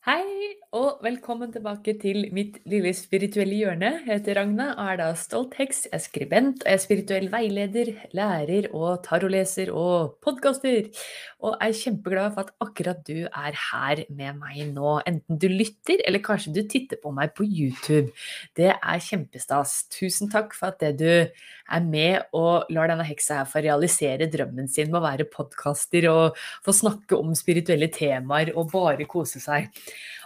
Hei, 0.00 0.24
og 0.72 1.02
velkommen 1.04 1.50
tilbake 1.52 1.92
til 2.00 2.22
mitt 2.32 2.54
lille 2.72 2.88
spirituelle 2.96 3.58
hjørne. 3.58 3.90
Jeg 4.06 4.14
heter 4.22 4.38
Ragna 4.38 4.70
og 4.70 4.86
er 4.88 4.96
da 4.96 5.08
stolt 5.12 5.58
heks. 5.58 5.82
Jeg 5.90 5.92
er 5.98 6.00
skribent, 6.00 6.62
og 6.64 6.70
jeg 6.70 6.78
er 6.78 6.80
spirituell 6.80 7.26
veileder, 7.28 7.90
lærer 8.16 8.70
og 8.72 9.02
taroleser 9.04 9.68
og 9.76 10.14
podkaster. 10.24 10.88
Og 11.44 11.60
er 11.60 11.76
kjempeglad 11.76 12.32
for 12.32 12.48
at 12.48 12.54
akkurat 12.64 13.02
du 13.04 13.26
er 13.28 13.58
her 13.66 14.00
med 14.08 14.40
meg 14.40 14.72
nå. 14.72 14.94
Enten 15.04 15.36
du 15.36 15.50
lytter, 15.52 16.00
eller 16.08 16.24
kanskje 16.24 16.54
du 16.56 16.62
titter 16.64 16.96
på 17.02 17.12
meg 17.12 17.36
på 17.36 17.44
YouTube. 17.44 18.08
Det 18.56 18.72
er 18.72 19.04
kjempestas. 19.04 19.82
Tusen 19.92 20.32
takk 20.32 20.56
for 20.56 20.72
at 20.72 20.80
det 20.80 20.94
du 20.96 21.44
er 21.70 21.84
med 21.86 22.36
og 22.36 22.70
lar 22.74 22.90
denne 22.90 23.06
heksa 23.06 23.40
her 23.40 23.50
få 23.50 23.62
realisere 23.64 24.28
drømmen 24.30 24.68
sin 24.70 24.90
med 24.90 25.00
å 25.00 25.06
være 25.06 25.28
podkaster 25.32 26.08
og 26.10 26.38
få 26.66 26.74
snakke 26.76 27.18
om 27.18 27.34
spirituelle 27.38 27.90
temaer 27.94 28.52
og 28.56 28.72
bare 28.74 29.08
kose 29.10 29.42
seg. 29.42 29.70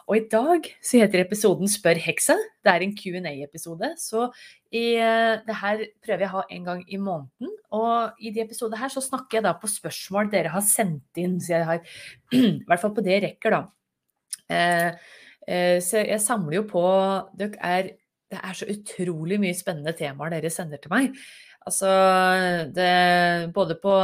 Og 0.05 0.19
i 0.19 0.25
dag 0.28 0.67
så 0.84 1.00
heter 1.00 1.22
episoden 1.22 1.70
Spør 1.70 1.97
heksa. 2.05 2.37
Det 2.65 2.72
er 2.72 2.84
en 2.84 2.92
Q&A-episode, 2.97 3.89
så 4.00 4.27
i, 4.69 4.98
eh, 5.00 5.41
det 5.47 5.56
her 5.62 5.84
prøver 6.05 6.25
jeg 6.25 6.28
å 6.28 6.34
ha 6.34 6.42
en 6.50 6.67
gang 6.69 6.83
i 6.84 6.98
måneden. 7.00 7.55
Og 7.72 8.20
i 8.20 8.33
de 8.34 8.42
episodene 8.45 8.81
her 8.83 8.92
så 8.92 9.00
snakker 9.05 9.39
jeg 9.39 9.47
da 9.47 9.55
på 9.56 9.70
spørsmål 9.70 10.28
dere 10.33 10.53
har 10.53 10.65
sendt 10.67 11.20
inn, 11.20 11.39
så 11.41 11.56
jeg 11.56 11.69
har 11.70 11.81
i 12.37 12.65
hvert 12.69 12.83
fall 12.83 12.92
på 12.97 13.05
det 13.05 13.17
jeg 13.17 13.25
rekker, 13.31 13.56
da. 13.56 13.62
Eh, 14.53 14.91
eh, 15.48 15.78
så 15.81 16.05
jeg 16.05 16.20
samler 16.20 16.59
jo 16.59 16.67
på 16.69 16.84
Dere 17.41 17.56
er, 17.65 17.92
det 18.34 18.42
er 18.42 18.58
så 18.58 18.68
utrolig 18.70 19.40
mye 19.42 19.56
spennende 19.56 19.94
temaer 19.96 20.36
dere 20.36 20.52
sender 20.52 20.82
til 20.82 20.92
meg. 20.92 21.16
Altså 21.64 21.88
det, 22.76 22.92
både 23.56 23.78
på 23.80 23.96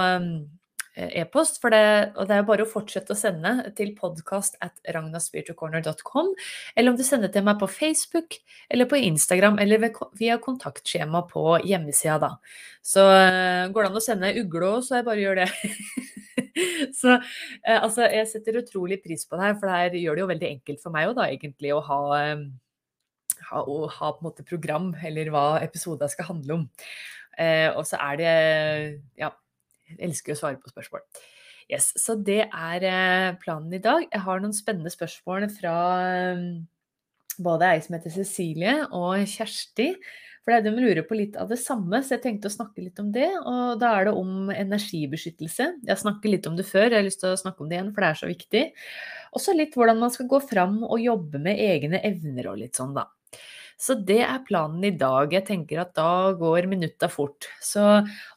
Eh, 1.00 1.22
e-post. 1.22 1.61
For 1.62 1.70
det, 1.70 2.12
og 2.19 2.27
det 2.28 2.37
er 2.37 2.47
bare 2.47 2.64
å 2.67 2.69
fortsette 2.69 3.14
å 3.14 3.19
sende 3.19 3.53
til 3.78 3.92
podkast 3.98 4.59
at 4.64 4.75
ragnaspiritualcorner.com. 4.91 6.33
Eller 6.75 6.92
om 6.92 6.98
du 6.98 7.05
sender 7.06 7.31
til 7.33 7.45
meg 7.47 7.61
på 7.61 7.69
Facebook 7.70 8.37
eller 8.69 8.89
på 8.91 8.98
Instagram 8.98 9.61
eller 9.62 9.87
via 10.19 10.39
kontaktskjema 10.42 11.22
på 11.31 11.44
hjemmesida, 11.69 12.19
da. 12.22 12.33
Så 12.83 13.05
uh, 13.06 13.69
går 13.70 13.84
det 13.84 13.91
an 13.91 14.00
å 14.00 14.03
sende 14.03 14.33
ugle 14.41 14.72
så 14.83 14.98
jeg 14.98 15.06
bare 15.06 15.22
gjør 15.22 15.41
det. 15.42 15.48
så 17.00 17.16
uh, 17.21 17.78
altså, 17.78 18.09
jeg 18.09 18.28
setter 18.32 18.60
utrolig 18.62 19.00
pris 19.05 19.26
på 19.28 19.38
det 19.38 19.47
her, 19.47 19.56
for 19.60 19.71
det 19.71 19.78
her 19.78 20.00
gjør 20.00 20.19
det 20.19 20.25
jo 20.25 20.32
veldig 20.32 20.50
enkelt 20.56 20.82
for 20.82 20.94
meg 20.94 21.10
òg, 21.10 21.16
da, 21.21 21.28
egentlig, 21.31 21.75
å 21.76 21.84
ha 21.87 22.00
um, 22.34 22.47
ha, 23.49 23.62
å 23.65 23.89
ha 23.89 24.12
på 24.15 24.23
en 24.23 24.28
måte 24.28 24.47
program, 24.47 24.93
eller 25.06 25.33
hva 25.33 25.45
episoden 25.65 26.12
skal 26.12 26.31
handle 26.33 26.61
om. 26.61 26.65
Eh, 27.41 27.69
og 27.73 27.84
så 27.89 28.01
er 28.03 28.21
det 28.21 28.33
ja, 29.21 29.31
jeg 29.91 30.01
elsker 30.11 30.34
å 30.34 30.41
svare 30.41 30.61
på 30.61 30.73
spørsmål. 30.73 31.05
Yes, 31.71 31.93
så 32.03 32.17
det 32.19 32.43
er 32.49 32.84
eh, 32.87 33.37
planen 33.43 33.73
i 33.77 33.83
dag. 33.83 34.03
Jeg 34.09 34.25
har 34.27 34.43
noen 34.43 34.56
spennende 34.56 34.91
spørsmål 34.91 35.47
fra 35.55 35.77
eh, 36.03 36.43
både 37.41 37.69
ei 37.71 37.84
som 37.84 37.95
heter 37.97 38.15
Cecilie 38.15 38.75
og 38.91 39.23
Kjersti. 39.31 39.93
For 40.41 40.65
de 40.65 40.73
lurer 40.73 41.05
på 41.05 41.19
litt 41.19 41.37
av 41.39 41.50
det 41.53 41.61
samme, 41.61 42.00
så 42.03 42.17
jeg 42.17 42.25
tenkte 42.25 42.49
å 42.49 42.55
snakke 42.55 42.83
litt 42.83 42.99
om 43.03 43.11
det. 43.15 43.29
Og 43.39 43.77
da 43.79 43.93
er 43.99 44.09
det 44.09 44.15
om 44.17 44.49
energibeskyttelse. 44.50 45.67
Jeg 45.87 46.00
snakket 46.00 46.33
litt 46.33 46.49
om 46.49 46.56
det 46.59 46.67
før, 46.67 46.89
jeg 46.89 46.97
har 46.97 47.06
lyst 47.06 47.21
til 47.23 47.34
å 47.34 47.39
snakke 47.39 47.62
om 47.62 47.71
det 47.71 47.77
igjen, 47.77 47.93
for 47.95 48.03
det 48.03 48.09
er 48.09 48.21
så 48.23 48.31
viktig. 48.31 48.62
Og 49.31 49.45
så 49.45 49.55
litt 49.55 49.77
hvordan 49.77 50.00
man 50.00 50.15
skal 50.15 50.31
gå 50.33 50.41
fram 50.43 50.81
og 50.89 51.05
jobbe 51.05 51.43
med 51.45 51.61
egne 51.61 52.00
evner 52.09 52.50
og 52.50 52.62
litt 52.65 52.81
sånn, 52.81 52.97
da. 52.97 53.06
Så 53.81 53.95
det 53.97 54.19
er 54.21 54.43
planen 54.45 54.83
i 54.85 54.93
dag. 54.93 55.31
Jeg 55.33 55.47
tenker 55.49 55.79
at 55.81 55.95
da 55.97 56.35
går 56.37 56.67
minutta 56.69 57.09
fort. 57.09 57.47
Så 57.65 57.81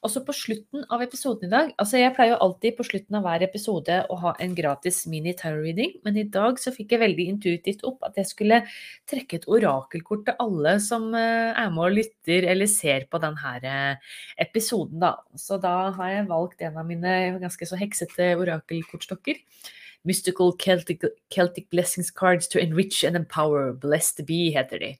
også 0.06 0.22
på 0.24 0.36
slutten 0.38 0.86
av 0.88 1.04
episoden 1.04 1.50
i 1.50 1.52
dag 1.52 1.74
Altså 1.82 2.00
jeg 2.00 2.14
pleier 2.16 2.32
jo 2.32 2.40
alltid 2.46 2.78
på 2.78 2.86
slutten 2.88 3.18
av 3.20 3.26
hver 3.28 3.44
episode 3.44 3.98
å 4.08 4.20
ha 4.22 4.34
en 4.44 4.56
gratis 4.56 5.02
mini-terror-reading, 5.12 5.98
men 6.08 6.22
i 6.22 6.26
dag 6.32 6.62
så 6.62 6.72
fikk 6.72 6.96
jeg 6.96 7.04
veldig 7.04 7.28
intuitivt 7.34 7.84
opp 7.88 8.08
at 8.08 8.22
jeg 8.22 8.30
skulle 8.30 8.62
trekke 9.10 9.42
et 9.42 9.50
orakelkort 9.52 10.24
til 10.30 10.40
alle 10.46 10.78
som 10.84 11.10
eh, 11.12 11.52
er 11.52 11.76
med 11.76 11.90
og 11.90 11.98
lytter 12.00 12.48
eller 12.54 12.72
ser 12.72 13.10
på 13.12 13.20
denne 13.24 13.56
eh, 13.68 14.18
episoden, 14.48 15.02
da. 15.04 15.18
Så 15.36 15.60
da 15.60 15.92
har 15.98 16.16
jeg 16.16 16.30
valgt 16.32 16.64
en 16.64 16.80
av 16.80 16.88
mine 16.88 17.18
ganske 17.44 17.68
så 17.68 17.80
heksete 17.80 18.32
orakelkortstokker. 18.40 19.44
Mystical 20.04 20.54
Celtic, 20.60 21.04
Celtic 21.30 21.70
Blessings 21.70 22.12
Cards 22.12 22.48
to 22.50 22.60
Enrich 22.60 23.04
and 23.04 23.16
Empower. 23.16 23.74
Blessed 23.74 24.26
Be, 24.26 24.52
heter 24.52 24.80
de 24.80 24.96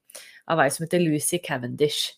av 0.52 0.62
ei 0.64 0.72
som 0.74 0.86
heter 0.86 1.04
Lucy 1.04 1.40
Cavendish. 1.44 2.16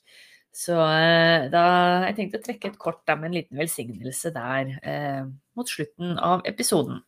Så 0.56 0.78
eh, 0.79 1.50
da 1.51 1.66
jeg 2.07 2.16
tenkte 2.19 2.40
å 2.40 2.45
trekke 2.45 2.72
et 2.72 2.79
kort 2.79 3.03
da, 3.07 3.18
med 3.19 3.31
en 3.31 3.38
liten 3.41 3.59
velsignelse 3.59 4.31
der 4.35 4.72
eh, 4.88 5.22
mot 5.57 5.69
slutten 5.69 6.16
av 6.16 6.45
episoden. 6.47 7.01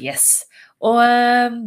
Yes. 0.00 0.46
Og 0.80 1.02
eh, 1.04 1.58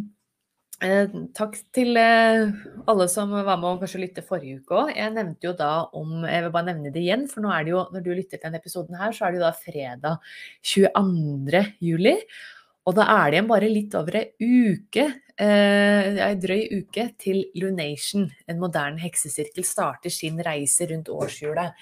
eh 0.83 1.13
takk 1.37 1.59
til 1.77 1.95
eh, 2.01 2.49
alle 2.89 3.07
som 3.11 3.31
var 3.37 3.61
med 3.61 3.69
og 3.69 3.85
kanskje 3.85 4.01
lytte 4.01 4.25
forrige 4.25 4.63
uke 4.63 4.81
òg. 4.81 4.91
Jeg 4.97 5.13
nevnte 5.13 5.51
jo 5.51 5.53
da 5.59 5.85
om 5.93 6.25
Jeg 6.25 6.47
vil 6.47 6.55
bare 6.57 6.71
nevne 6.71 6.91
det 6.95 7.05
igjen, 7.05 7.29
for 7.29 7.45
nå 7.45 7.53
er 7.53 7.67
det 7.67 7.75
jo, 7.75 7.85
når 7.93 8.01
du 8.01 8.11
lytter 8.11 8.39
til 8.39 8.47
denne 8.47 8.63
episoden 8.63 8.97
her, 8.97 9.13
så 9.13 9.27
er 9.27 9.35
det 9.35 9.43
jo 9.43 9.45
da 9.45 9.53
fredag 9.61 10.35
22. 10.73 11.63
juli. 11.85 12.17
Og 12.85 12.93
da 12.93 13.05
er 13.09 13.31
det 13.31 13.37
igjen 13.39 13.49
bare 13.49 13.69
litt 13.71 13.95
over 13.97 14.17
ei 14.19 14.25
uke, 14.45 15.05
eh, 15.41 16.09
ei 16.21 16.35
drøy 16.37 16.61
uke, 16.83 17.07
til 17.17 17.41
Lunation, 17.57 18.27
en 18.47 18.59
moderne 18.61 19.01
heksesirkel, 19.01 19.65
starter 19.65 20.13
sin 20.13 20.37
reise 20.45 20.85
rundt 20.91 21.09
årshjulet. 21.09 21.73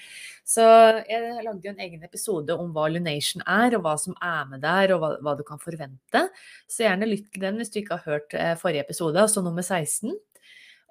Så 0.47 0.63
jeg 1.09 1.44
lagde 1.44 1.68
jo 1.68 1.74
en 1.74 1.84
egen 1.84 2.03
episode 2.08 2.56
om 2.56 2.72
hva 2.75 2.88
Lunation 2.92 3.44
er, 3.44 3.75
og 3.75 3.84
hva 3.84 3.97
som 4.00 4.16
er 4.16 4.47
med 4.52 4.63
der, 4.63 4.96
og 4.96 5.03
hva, 5.03 5.12
hva 5.24 5.36
du 5.40 5.44
kan 5.47 5.59
forvente. 5.59 6.28
Så 6.72 6.88
gjerne 6.88 7.09
lytt 7.12 7.28
til 7.34 7.44
den 7.44 7.59
hvis 7.59 7.74
du 7.74 7.81
ikke 7.81 8.00
har 8.00 8.08
hørt 8.16 8.38
eh, 8.40 8.56
forrige 8.59 8.88
episode, 8.88 9.19
altså 9.19 9.44
nummer 9.44 9.63
16. 9.63 10.16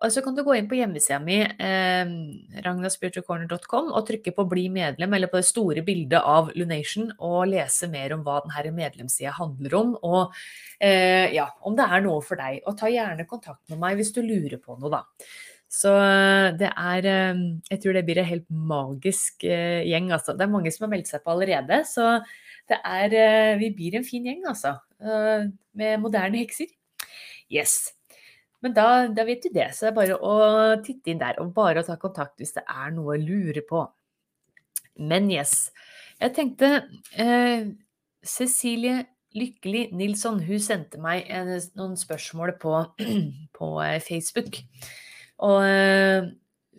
Og 0.02 0.10
så 0.10 0.22
kan 0.24 0.34
du 0.34 0.42
gå 0.42 0.56
inn 0.58 0.66
på 0.66 0.74
hjemmesida 0.74 1.20
mi, 1.22 1.38
eh, 1.42 2.08
ragnaspiritualcorner.com, 2.64 3.92
og 3.92 4.08
trykke 4.08 4.34
på 4.34 4.48
'bli 4.50 4.66
medlem', 4.68 5.14
eller 5.14 5.30
på 5.30 5.38
det 5.38 5.46
store 5.46 5.82
bildet 5.86 6.18
av 6.18 6.50
Lunation, 6.56 7.12
og 7.20 7.46
lese 7.46 7.88
mer 7.88 8.12
om 8.12 8.24
hva 8.24 8.40
denne 8.42 8.74
medlemssida 8.74 9.30
handler 9.30 9.74
om, 9.78 9.96
og 10.02 10.34
eh, 10.80 11.32
ja, 11.32 11.46
om 11.62 11.76
det 11.76 11.86
er 11.86 12.02
noe 12.02 12.20
for 12.20 12.36
deg. 12.36 12.62
Og 12.66 12.76
ta 12.76 12.86
gjerne 12.86 13.28
kontakt 13.28 13.62
med 13.70 13.78
meg 13.78 13.96
hvis 13.96 14.12
du 14.12 14.22
lurer 14.22 14.58
på 14.58 14.78
noe, 14.78 14.90
da. 14.90 15.04
Så 15.72 15.92
eh, 15.96 16.52
det 16.60 16.68
er 16.68 17.06
eh, 17.08 17.42
Jeg 17.70 17.80
tror 17.80 17.96
det 17.96 18.04
blir 18.04 18.20
en 18.20 18.28
helt 18.28 18.48
magisk 18.50 19.44
eh, 19.44 19.86
gjeng, 19.88 20.10
altså. 20.12 20.34
Det 20.36 20.44
er 20.44 20.52
mange 20.52 20.72
som 20.74 20.86
har 20.86 20.92
meldt 20.92 21.08
seg 21.08 21.22
på 21.24 21.32
allerede, 21.32 21.82
så 21.88 22.18
det 22.68 22.78
er 22.84 23.58
Vi 23.58 23.72
blir 23.74 23.96
en 23.98 24.04
fin 24.04 24.24
gjeng, 24.24 24.44
altså. 24.46 24.76
Med 25.74 25.98
moderne 26.00 26.38
hekser. 26.38 26.70
Yes. 27.50 27.92
Men 28.62 28.74
da, 28.76 28.86
da, 29.10 29.24
vet 29.26 29.42
du 29.42 29.50
det, 29.54 29.70
så 29.74 29.88
det 29.88 29.90
er 29.90 29.96
bare 29.96 30.18
å 30.22 30.34
titte 30.86 31.10
inn 31.10 31.22
der, 31.22 31.38
og 31.42 31.54
bare 31.56 31.82
å 31.82 31.86
ta 31.86 31.96
kontakt 32.00 32.38
hvis 32.38 32.54
det 32.54 32.62
er 32.70 32.92
noe 32.94 33.16
å 33.16 33.22
lure 33.22 33.64
på. 33.66 33.82
Men 35.02 35.30
yes. 35.32 35.72
Jeg 36.22 36.34
tenkte 36.36 36.68
eh, 37.18 37.72
Cecilie 38.22 39.00
Lykkelig 39.32 39.86
Nilsson 39.96 40.42
hun 40.44 40.60
sendte 40.60 41.00
meg 41.00 41.24
en, 41.32 41.50
noen 41.78 41.96
spørsmål 41.98 42.54
på, 42.62 42.76
på 43.58 43.72
eh, 43.82 43.98
Facebook. 44.04 44.60
Og 45.42 45.58
eh, 45.66 46.28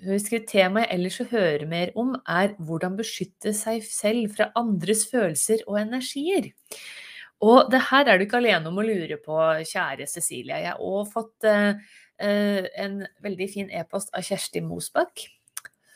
hun 0.03 0.21
skrev 0.21 0.45
temaet 0.49 0.87
jeg 0.87 0.99
ellers 0.99 1.19
å 1.23 1.29
høre 1.31 1.67
mer 1.69 1.91
om, 1.99 2.13
er 2.29 2.53
hvordan 2.63 2.97
beskytte 2.99 3.53
seg 3.57 3.83
selv 3.87 4.37
fra 4.37 4.51
andres 4.59 5.07
følelser 5.11 5.65
og 5.67 5.81
energier. 5.81 6.53
Og 7.43 7.69
det 7.71 7.81
her 7.89 8.07
er 8.07 8.19
du 8.19 8.25
ikke 8.25 8.39
alene 8.39 8.69
om 8.69 8.79
å 8.79 8.85
lure 8.85 9.19
på, 9.21 9.37
kjære 9.67 10.07
Cecilie. 10.09 10.61
Jeg 10.63 10.71
har 10.71 10.83
òg 10.83 11.09
fått 11.11 11.47
eh, 11.49 11.81
eh, 12.23 12.67
en 12.85 13.01
veldig 13.23 13.47
fin 13.51 13.71
e-post 13.73 14.13
av 14.15 14.23
Kjersti 14.23 14.63
Mosbakk, 14.63 15.25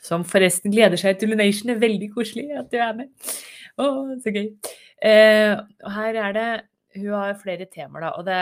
som 0.04 0.26
forresten 0.28 0.72
gleder 0.72 1.00
seg 1.00 1.18
til 1.20 1.32
Lunation. 1.32 1.70
Det 1.70 1.78
er 1.78 1.86
veldig 1.86 2.10
koselig 2.14 2.50
at 2.58 2.68
du 2.72 2.78
er 2.82 2.98
med. 3.00 3.32
Å, 3.78 3.88
så 4.22 4.34
gøy. 4.34 4.46
Eh, 5.04 5.54
og 5.84 5.94
her 5.94 6.20
er 6.26 6.36
det 6.36 6.50
Hun 6.98 7.12
har 7.12 7.36
flere 7.38 7.66
temaer, 7.70 8.06
da. 8.06 8.12
Og 8.18 8.24
det, 8.26 8.38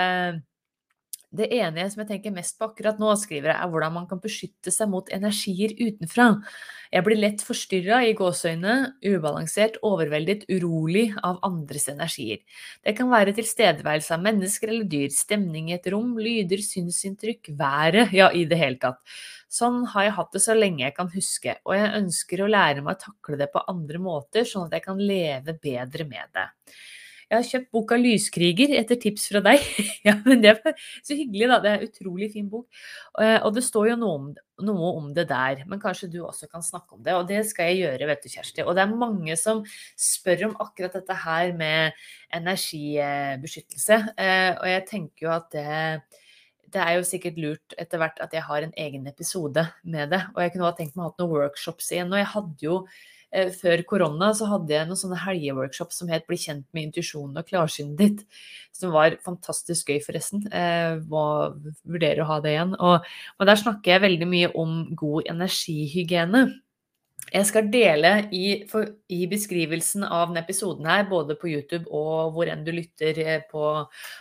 det 1.35 1.49
ene 1.53 1.85
som 1.91 2.03
jeg 2.03 2.09
tenker 2.11 2.35
mest 2.35 2.55
på 2.59 2.69
akkurat 2.69 3.01
nå, 3.03 3.11
skriver 3.19 3.51
jeg, 3.51 3.59
er 3.59 3.71
hvordan 3.73 3.95
man 3.97 4.07
kan 4.09 4.21
beskytte 4.23 4.73
seg 4.73 4.89
mot 4.93 5.09
energier 5.13 5.75
utenfra. 5.75 6.29
Jeg 6.95 7.05
blir 7.07 7.19
lett 7.19 7.43
forstyrra 7.45 7.99
i 8.07 8.15
gåseøyne, 8.17 8.77
ubalansert, 9.05 9.81
overveldet, 9.87 10.47
urolig 10.53 11.09
av 11.27 11.41
andres 11.47 11.89
energier. 11.93 12.41
Det 12.87 12.95
kan 12.97 13.11
være 13.11 13.35
tilstedeværelse 13.37 14.15
av 14.17 14.23
mennesker 14.25 14.71
eller 14.71 14.87
dyr, 14.91 15.11
stemning 15.13 15.73
i 15.73 15.77
et 15.77 15.89
rom, 15.93 16.15
lyder, 16.23 16.63
synsinntrykk, 16.63 17.51
været, 17.59 18.15
ja, 18.17 18.31
i 18.31 18.47
det 18.49 18.61
hele 18.63 18.81
tatt. 18.83 19.03
Sånn 19.53 19.83
har 19.93 20.09
jeg 20.09 20.17
hatt 20.17 20.35
det 20.35 20.45
så 20.47 20.55
lenge 20.57 20.87
jeg 20.87 20.95
kan 20.97 21.11
huske, 21.13 21.59
og 21.67 21.75
jeg 21.77 21.95
ønsker 22.01 22.43
å 22.43 22.51
lære 22.51 22.87
meg 22.87 22.97
å 22.97 23.05
takle 23.11 23.41
det 23.43 23.51
på 23.53 23.67
andre 23.71 24.03
måter, 24.03 24.47
sånn 24.47 24.71
at 24.71 24.79
jeg 24.79 24.87
kan 24.87 25.03
leve 25.03 25.59
bedre 25.59 26.07
med 26.07 26.33
det. 26.35 26.49
Jeg 27.27 27.37
har 27.41 27.47
kjøpt 27.49 27.71
boka 27.75 27.97
'Lyskriger' 27.99 28.73
etter 28.79 28.99
tips 29.03 29.25
fra 29.33 29.41
deg. 29.43 29.63
ja, 30.07 30.13
men 30.23 30.43
Det 30.45 30.53
er 30.53 30.77
så 31.03 31.17
hyggelig, 31.19 31.49
da. 31.51 31.57
Det 31.63 31.71
er 31.71 31.81
en 31.81 31.89
utrolig 31.89 32.29
fin 32.37 32.51
bok. 32.51 32.69
Eh, 33.19 33.39
og 33.41 33.57
det 33.57 33.65
står 33.67 33.89
jo 33.91 33.97
noe 33.99 34.19
om, 34.21 34.29
noe 34.69 34.93
om, 35.01 35.09
det 35.17 35.27
der, 35.33 35.65
men 35.67 35.83
kanskje 35.83 36.11
du 36.13 36.21
også 36.23 36.47
kan 36.53 36.63
snakke 36.63 36.95
om 36.95 37.03
det. 37.03 37.17
Og 37.19 37.27
det 37.27 37.43
skal 37.51 37.73
jeg 37.73 37.83
gjøre, 37.83 38.11
vet 38.13 38.23
du, 38.23 38.31
Kjersti. 38.31 38.63
Og 38.63 38.79
det 38.79 38.85
er 38.85 38.95
mange 39.03 39.39
som 39.41 39.65
spør 39.99 40.47
om 40.53 40.55
akkurat 40.63 40.95
dette 41.01 41.19
her 41.25 41.51
med 41.59 41.99
energibeskyttelse. 42.39 43.99
Eh, 44.15 44.53
og 44.55 44.71
jeg 44.71 44.87
tenker 44.93 45.27
jo 45.27 45.35
at 45.35 45.51
det 45.57 46.23
det 46.77 46.83
er 46.83 46.97
jo 46.99 47.05
sikkert 47.07 47.37
lurt 47.41 47.75
etter 47.81 48.01
hvert 48.01 48.19
at 48.21 48.33
jeg 48.35 48.43
har 48.45 48.65
en 48.65 48.73
egen 48.77 49.07
episode 49.09 49.63
med 49.87 50.11
det. 50.13 50.23
Og 50.35 50.43
jeg 50.43 50.53
kunne 50.53 50.67
ha 50.67 50.75
tenkt 50.77 50.97
meg 50.97 51.07
å 51.07 51.13
ha 51.13 51.23
noen 51.23 51.33
workshops 51.33 51.93
igjen. 51.95 52.11
Og 52.13 52.19
jeg 52.21 52.29
hadde 52.33 52.67
jo 52.67 52.75
eh, 52.83 53.16
før 53.33 53.83
korona 53.89 54.31
så 54.37 54.47
hadde 54.49 54.73
jeg 54.73 54.89
noen 54.89 54.99
sånne 55.01 55.19
helgeworkshop 55.21 55.93
som 55.93 56.09
het 56.09 56.27
'Bli 56.27 56.39
kjent 56.41 56.67
med 56.73 56.89
intuisjonen 56.89 57.37
og 57.37 57.47
klarsynet 57.47 57.97
ditt'. 57.99 58.25
Som 58.73 58.93
var 58.93 59.17
fantastisk 59.25 59.89
gøy, 59.89 60.01
forresten. 60.05 60.47
Eh, 60.53 61.01
må 61.09 61.57
vurdere 61.85 62.23
å 62.23 62.31
ha 62.31 62.41
det 62.41 62.55
igjen. 62.55 62.77
Og, 62.79 63.05
og 63.41 63.47
der 63.47 63.57
snakker 63.57 63.93
jeg 63.93 64.05
veldig 64.05 64.29
mye 64.29 64.53
om 64.55 64.95
god 64.95 65.29
energihygiene. 65.33 66.61
Jeg 67.33 67.47
skal 67.49 67.67
dele 67.73 68.11
i, 68.31 68.45
for, 68.71 68.87
i, 69.11 69.25
beskrivelsen 69.27 70.05
av 70.05 70.29
denne 70.29 70.45
episoden 70.45 70.87
her, 70.87 71.09
både 71.11 71.35
på 71.35 71.49
YouTube 71.51 71.91
og 71.91 72.37
hvor 72.37 72.47
enn 72.47 72.63
du 72.63 72.71
lytter 72.71 73.19
eh, 73.19 73.41
på 73.51 73.65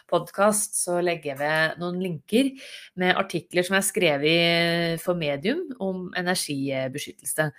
podkast, 0.09 0.79
så 0.79 0.97
legger 1.05 1.33
jeg 1.35 1.39
ved 1.43 1.77
noen 1.83 1.99
linker 2.01 2.49
med 2.97 3.13
artikler 3.19 3.67
som 3.67 3.77
er 3.77 3.85
skrevet 3.85 5.03
for 5.03 5.19
Medium 5.19 5.67
om 5.77 6.07
energibeskyttelse. 6.17 7.51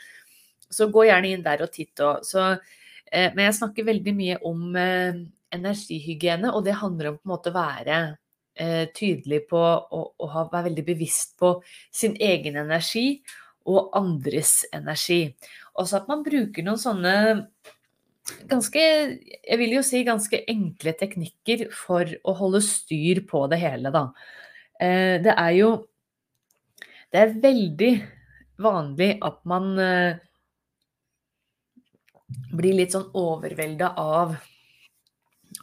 Så 0.71 0.89
gå 0.91 1.07
gjerne 1.07 1.31
inn 1.31 1.45
der 1.45 1.63
og 1.65 1.73
titt 1.75 2.03
òg. 2.03 2.25
Eh, 3.13 3.33
men 3.35 3.47
jeg 3.47 3.59
snakker 3.61 3.87
veldig 3.87 4.15
mye 4.17 4.39
om 4.47 4.77
eh, 4.81 5.19
energihygiene, 5.55 6.53
og 6.53 6.65
det 6.67 6.79
handler 6.81 7.13
om 7.13 7.19
på 7.19 7.29
en 7.29 7.35
måte 7.35 7.53
å 7.53 7.57
være 7.57 7.99
eh, 8.59 8.87
tydelig 8.97 9.45
på 9.51 9.61
å 9.61 10.31
være 10.33 10.67
veldig 10.71 10.87
bevisst 10.87 11.37
på 11.41 11.57
sin 11.95 12.17
egen 12.19 12.59
energi 12.65 13.23
og 13.71 13.95
andres 13.99 14.61
energi. 14.75 15.29
Også 15.79 16.01
at 16.01 16.11
man 16.11 16.25
bruker 16.27 16.67
noen 16.67 16.81
sånne 16.81 17.15
ganske 18.51 18.81
Jeg 18.83 19.57
vil 19.61 19.77
jo 19.77 19.83
si 19.87 20.01
ganske 20.03 20.41
enkle 20.51 20.97
teknikker 20.99 21.69
for 21.71 22.11
å 22.27 22.33
holde 22.35 22.63
styr 22.65 23.21
på 23.29 23.45
det 23.51 23.61
hele, 23.63 23.93
da. 23.95 24.09
Det 25.23 25.31
er 25.31 25.53
jo 25.55 25.69
Det 27.15 27.21
er 27.21 27.37
veldig 27.45 27.93
vanlig 28.67 29.13
at 29.23 29.39
man 29.47 29.79
blir 32.27 32.75
litt 32.75 32.95
sånn 32.95 33.09
overvelda 33.15 33.93
av 34.01 34.37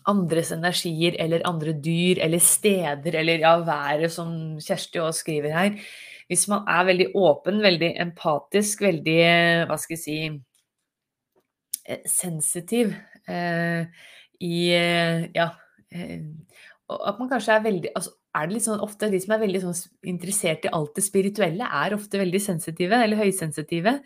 andres 0.10 0.52
energier 0.56 1.16
eller 1.20 1.44
andre 1.48 1.74
dyr 1.76 2.22
eller 2.24 2.42
steder 2.44 3.20
eller 3.20 3.44
ja, 3.44 3.58
været, 3.68 4.12
som 4.12 4.34
Kjersti 4.64 5.02
også 5.04 5.26
skriver 5.26 5.56
her 5.56 5.78
hvis 6.32 6.48
man 6.48 6.64
er 6.72 6.86
veldig 6.88 7.10
åpen, 7.20 7.60
veldig 7.64 7.90
empatisk, 8.02 8.82
veldig 8.86 9.18
Hva 9.70 9.78
skal 9.78 9.98
jeg 9.98 10.02
si 10.02 10.18
eh, 11.84 12.04
Sensitiv 12.10 12.94
eh, 13.28 13.84
i 14.44 14.58
eh, 14.74 15.28
Ja. 15.36 15.52
Eh, 15.92 16.22
at 16.94 17.20
man 17.20 17.30
kanskje 17.32 17.56
er 17.56 17.64
veldig 17.64 17.92
altså, 17.96 18.12
er 18.34 18.50
det 18.50 18.62
sånn, 18.66 18.82
ofte 18.84 19.10
De 19.10 19.20
som 19.22 19.36
er 19.36 19.44
veldig 19.44 19.62
sånn 19.64 19.78
interessert 20.10 20.66
i 20.66 20.72
alt 20.74 20.96
det 20.98 21.06
spirituelle, 21.06 21.68
er 21.68 21.96
ofte 21.96 22.22
veldig 22.22 22.42
sensitive, 22.42 22.98
eller 22.98 23.20
høysensitive. 23.20 24.00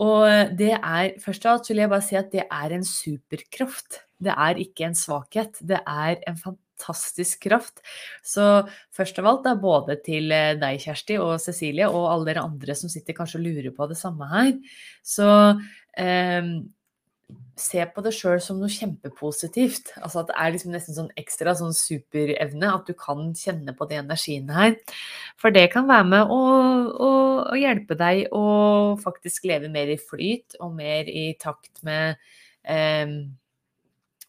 Og 0.00 0.56
det 0.56 0.72
er 0.78 1.12
Først 1.20 1.44
av 1.46 1.58
alt 1.58 1.70
vil 1.70 1.82
jeg 1.82 1.92
bare 1.92 2.06
si 2.06 2.18
at 2.18 2.32
det 2.32 2.46
er 2.46 2.74
en 2.76 2.86
superkraft. 2.86 4.00
Det 4.20 4.32
er 4.32 4.60
ikke 4.60 4.88
en 4.88 4.96
svakhet. 4.96 5.60
Det 5.60 5.80
er 5.80 6.20
en 6.28 6.40
fantastisk 6.40 7.44
kraft. 7.48 7.80
Så 8.24 8.64
først 8.96 9.20
av 9.20 9.28
alt 9.30 9.46
da, 9.48 9.54
både 9.60 9.98
til 10.04 10.32
eh, 10.32 10.56
deg, 10.60 10.80
Kjersti, 10.80 11.18
og 11.20 11.36
Cecilie, 11.42 11.88
og 11.88 12.08
alle 12.08 12.30
dere 12.30 12.44
andre 12.48 12.76
som 12.76 12.92
sitter 12.92 13.16
kanskje 13.16 13.40
og 13.40 13.46
lurer 13.48 13.76
på 13.76 13.88
det 13.90 13.98
samme 14.00 14.28
her, 14.32 14.52
så 15.04 15.30
eh, 15.96 16.52
se 17.62 17.84
på 17.94 18.02
det 18.04 18.12
sjøl 18.16 18.40
som 18.42 18.58
noe 18.60 18.70
kjempepositivt. 18.72 19.92
Altså 20.00 20.22
at 20.22 20.30
det 20.30 20.36
er 20.40 20.54
liksom 20.54 20.74
nesten 20.74 20.96
sånn 20.96 21.10
ekstra 21.20 21.54
sånn 21.58 21.74
superevne, 21.76 22.70
at 22.72 22.88
du 22.88 22.94
kan 22.98 23.30
kjenne 23.38 23.74
på 23.76 23.88
de 23.90 24.00
energiene 24.00 24.56
her. 24.56 24.78
For 25.40 25.54
det 25.54 25.68
kan 25.74 25.88
være 25.90 26.08
med 26.10 26.32
å, 26.32 26.40
å, 26.90 27.10
å 27.52 27.58
hjelpe 27.58 27.98
deg 28.00 28.26
å 28.36 28.46
faktisk 29.02 29.48
leve 29.50 29.70
mer 29.72 29.92
i 29.92 30.00
flyt 30.00 30.58
og 30.60 30.74
mer 30.78 31.10
i 31.10 31.30
takt 31.40 31.84
med 31.86 32.18
eh, 32.64 33.20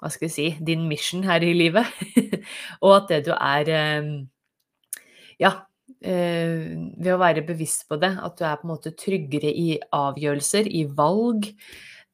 hva 0.01 0.09
skal 0.09 0.27
vi 0.27 0.33
si, 0.33 0.47
din 0.65 0.87
mission 0.89 1.25
her 1.27 1.43
i 1.45 1.53
livet. 1.53 1.85
og 2.83 2.95
at 2.95 3.11
det 3.11 3.25
du 3.29 3.35
er 3.37 3.69
ehm, 3.69 4.15
Ja, 5.41 5.53
eh, 6.01 6.73
ved 6.97 7.13
å 7.13 7.21
være 7.21 7.45
bevisst 7.45 7.87
på 7.89 7.97
det, 8.01 8.11
at 8.17 8.37
du 8.37 8.45
er 8.45 8.57
på 8.57 8.67
en 8.67 8.73
måte 8.73 8.95
tryggere 8.97 9.49
i 9.49 9.77
avgjørelser, 9.93 10.69
i 10.69 10.83
valg. 10.85 11.51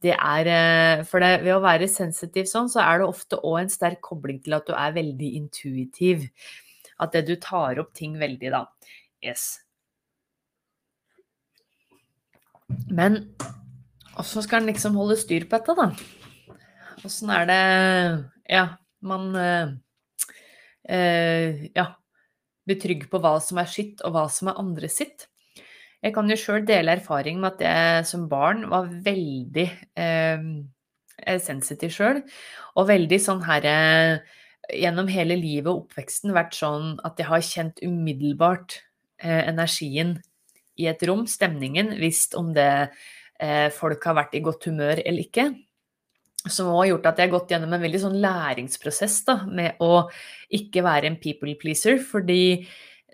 Det 0.03 0.13
er 0.13 0.47
eh, 0.51 1.03
For 1.09 1.23
det, 1.23 1.41
ved 1.45 1.55
å 1.55 1.63
være 1.63 1.88
sensitiv 1.89 2.45
sånn, 2.49 2.69
så 2.69 2.83
er 2.83 3.01
det 3.01 3.09
ofte 3.09 3.39
òg 3.41 3.63
en 3.63 3.71
sterk 3.73 4.01
kobling 4.05 4.39
til 4.45 4.53
at 4.57 4.67
du 4.69 4.73
er 4.77 4.95
veldig 4.97 5.29
intuitiv. 5.39 6.27
At 7.01 7.13
det 7.13 7.23
du 7.29 7.35
tar 7.41 7.79
opp 7.81 7.94
ting 7.97 8.17
veldig, 8.21 8.51
da. 8.53 8.65
Yes. 9.25 9.44
Men 12.89 13.36
åssen 14.19 14.43
skal 14.45 14.62
en 14.62 14.69
liksom 14.69 14.98
holde 15.00 15.17
styr 15.19 15.48
på 15.48 15.57
dette, 15.57 15.74
da? 15.77 15.88
Åssen 17.07 17.29
er 17.33 17.45
det 17.50 17.62
Ja, 18.51 18.65
man 19.05 19.36
eh, 19.38 19.69
Ja, 21.74 21.88
blir 22.67 22.79
trygg 22.81 23.07
på 23.12 23.22
hva 23.24 23.38
som 23.43 23.57
er 23.62 23.69
sitt, 23.72 24.01
og 24.05 24.13
hva 24.13 24.27
som 24.33 24.51
er 24.51 24.62
andre 24.62 24.89
sitt. 24.91 25.29
Jeg 26.06 26.13
kan 26.13 26.30
jo 26.30 26.38
sjøl 26.38 26.66
dele 26.68 26.94
erfaring 26.98 27.39
med 27.42 27.56
at 27.56 27.63
jeg 27.66 28.08
som 28.10 28.27
barn 28.30 28.68
var 28.70 28.89
veldig 29.06 29.68
eh, 29.98 30.44
sensitiv 31.44 31.94
sjøl. 31.96 32.22
Og 32.77 32.89
veldig 32.92 33.22
sånn 33.22 33.46
herre 33.48 33.77
eh, 33.77 34.36
Gjennom 34.68 35.08
hele 35.08 35.38
livet 35.39 35.70
og 35.72 35.86
oppveksten 35.86 36.34
vært 36.36 36.58
sånn 36.58 36.98
at 37.08 37.16
jeg 37.22 37.30
har 37.30 37.44
kjent 37.46 37.77
umiddelbart 37.88 38.74
eh, 39.24 39.46
energien 39.48 40.18
i 40.75 40.89
et 40.92 41.06
rom, 41.08 41.22
stemningen, 41.24 41.94
visst 42.01 42.36
om 42.36 42.50
det 42.51 42.89
eh, 43.39 43.70
folk 43.72 44.04
har 44.10 44.18
vært 44.18 44.36
i 44.36 44.42
godt 44.44 44.68
humør 44.68 45.00
eller 45.00 45.24
ikke 45.24 45.48
som 46.51 46.70
har 46.75 46.89
gjort 46.92 47.08
at 47.10 47.20
jeg 47.20 47.27
har 47.27 47.34
gått 47.34 47.54
gjennom 47.54 47.74
en 47.75 47.84
veldig 47.84 48.01
sånn 48.01 48.20
læringsprosess 48.24 49.18
da, 49.27 49.38
med 49.48 49.82
å 49.84 50.08
ikke 50.54 50.84
være 50.86 51.12
en 51.12 51.20
people 51.22 51.56
pleaser, 51.60 51.98
fordi 52.04 52.68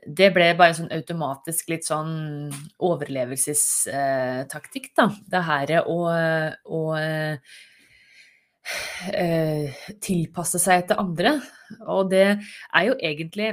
det 0.08 0.34
ble 0.36 0.56
bare 0.60 0.70
en 0.74 0.80
sånn 0.82 0.96
automatisk 0.96 1.70
litt 1.72 1.86
sånn 1.88 2.14
overlevelsestaktikk, 2.84 4.86
da. 4.98 5.06
Det 5.30 5.42
her 5.48 5.68
å, 5.84 5.98
å 6.64 6.82
eh, 9.12 9.68
tilpasse 10.04 10.60
seg 10.62 10.74
etter 10.84 11.02
andre. 11.02 11.32
Og 11.88 12.10
det 12.14 12.28
er 12.34 12.84
jo 12.90 12.94
egentlig 13.00 13.50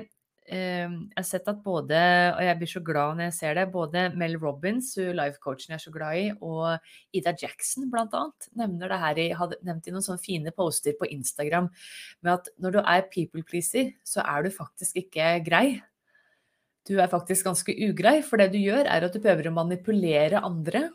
Ehm, 0.50 0.95
jeg 1.12 1.21
har 1.21 1.26
sett 1.28 1.49
at 1.50 1.61
både, 1.62 1.99
og 2.35 2.40
jeg 2.42 2.59
blir 2.59 2.71
så 2.73 2.80
glad 2.83 3.19
når 3.19 3.28
jeg 3.28 3.37
ser 3.37 3.54
det, 3.54 3.66
både 3.71 4.09
Mel 4.19 4.35
Robbins, 4.42 4.88
life-coachen 4.99 5.71
jeg 5.71 5.78
er 5.78 5.85
så 5.85 5.92
glad 5.95 6.19
i, 6.19 6.25
og 6.42 7.14
Ida 7.14 7.37
Jackson 7.38 7.87
bl.a. 7.92 8.25
nevner 8.59 8.90
det 8.90 8.99
her 9.04 9.21
i, 9.23 9.28
hadde 9.38 9.61
nevnt 9.66 9.87
i 9.87 9.95
noen 9.95 10.07
sånne 10.07 10.25
fine 10.25 10.54
poster 10.57 10.97
på 10.99 11.07
Instagram 11.14 11.71
med 12.26 12.33
at 12.35 12.50
når 12.59 12.75
du 12.75 12.80
er 12.83 13.07
people 13.14 13.47
pleaser, 13.47 13.95
så 14.02 14.26
er 14.26 14.42
du 14.42 14.50
faktisk 14.54 14.99
ikke 15.04 15.37
grei. 15.47 15.78
Du 16.89 16.97
er 16.99 17.11
faktisk 17.13 17.49
ganske 17.49 17.75
ugrei, 17.89 18.21
for 18.27 18.41
det 18.41 18.51
du 18.55 18.61
gjør, 18.61 18.87
er 18.89 19.07
at 19.07 19.15
du 19.15 19.21
prøver 19.23 19.51
å 19.51 19.57
manipulere 19.57 20.43
andre 20.45 20.89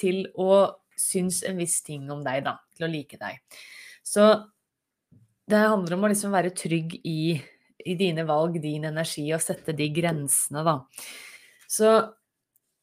til 0.00 0.26
å 0.40 0.66
synes 0.98 1.40
en 1.48 1.58
viss 1.58 1.80
ting 1.86 2.06
om 2.12 2.20
deg, 2.26 2.44
da. 2.46 2.58
Til 2.76 2.86
å 2.86 2.92
like 2.92 3.18
deg. 3.18 3.40
Så 4.04 4.28
det 5.50 5.60
handler 5.60 5.96
om 5.96 6.06
å 6.06 6.12
liksom 6.12 6.34
være 6.34 6.54
trygg 6.56 6.98
i 7.02 7.40
i 7.84 7.94
dine 8.00 8.24
valg, 8.24 8.58
din 8.62 8.86
energi, 8.88 9.26
og 9.34 9.42
sette 9.42 9.74
de 9.76 9.88
grensene, 9.92 10.64
da. 10.66 10.78
Så 11.68 11.94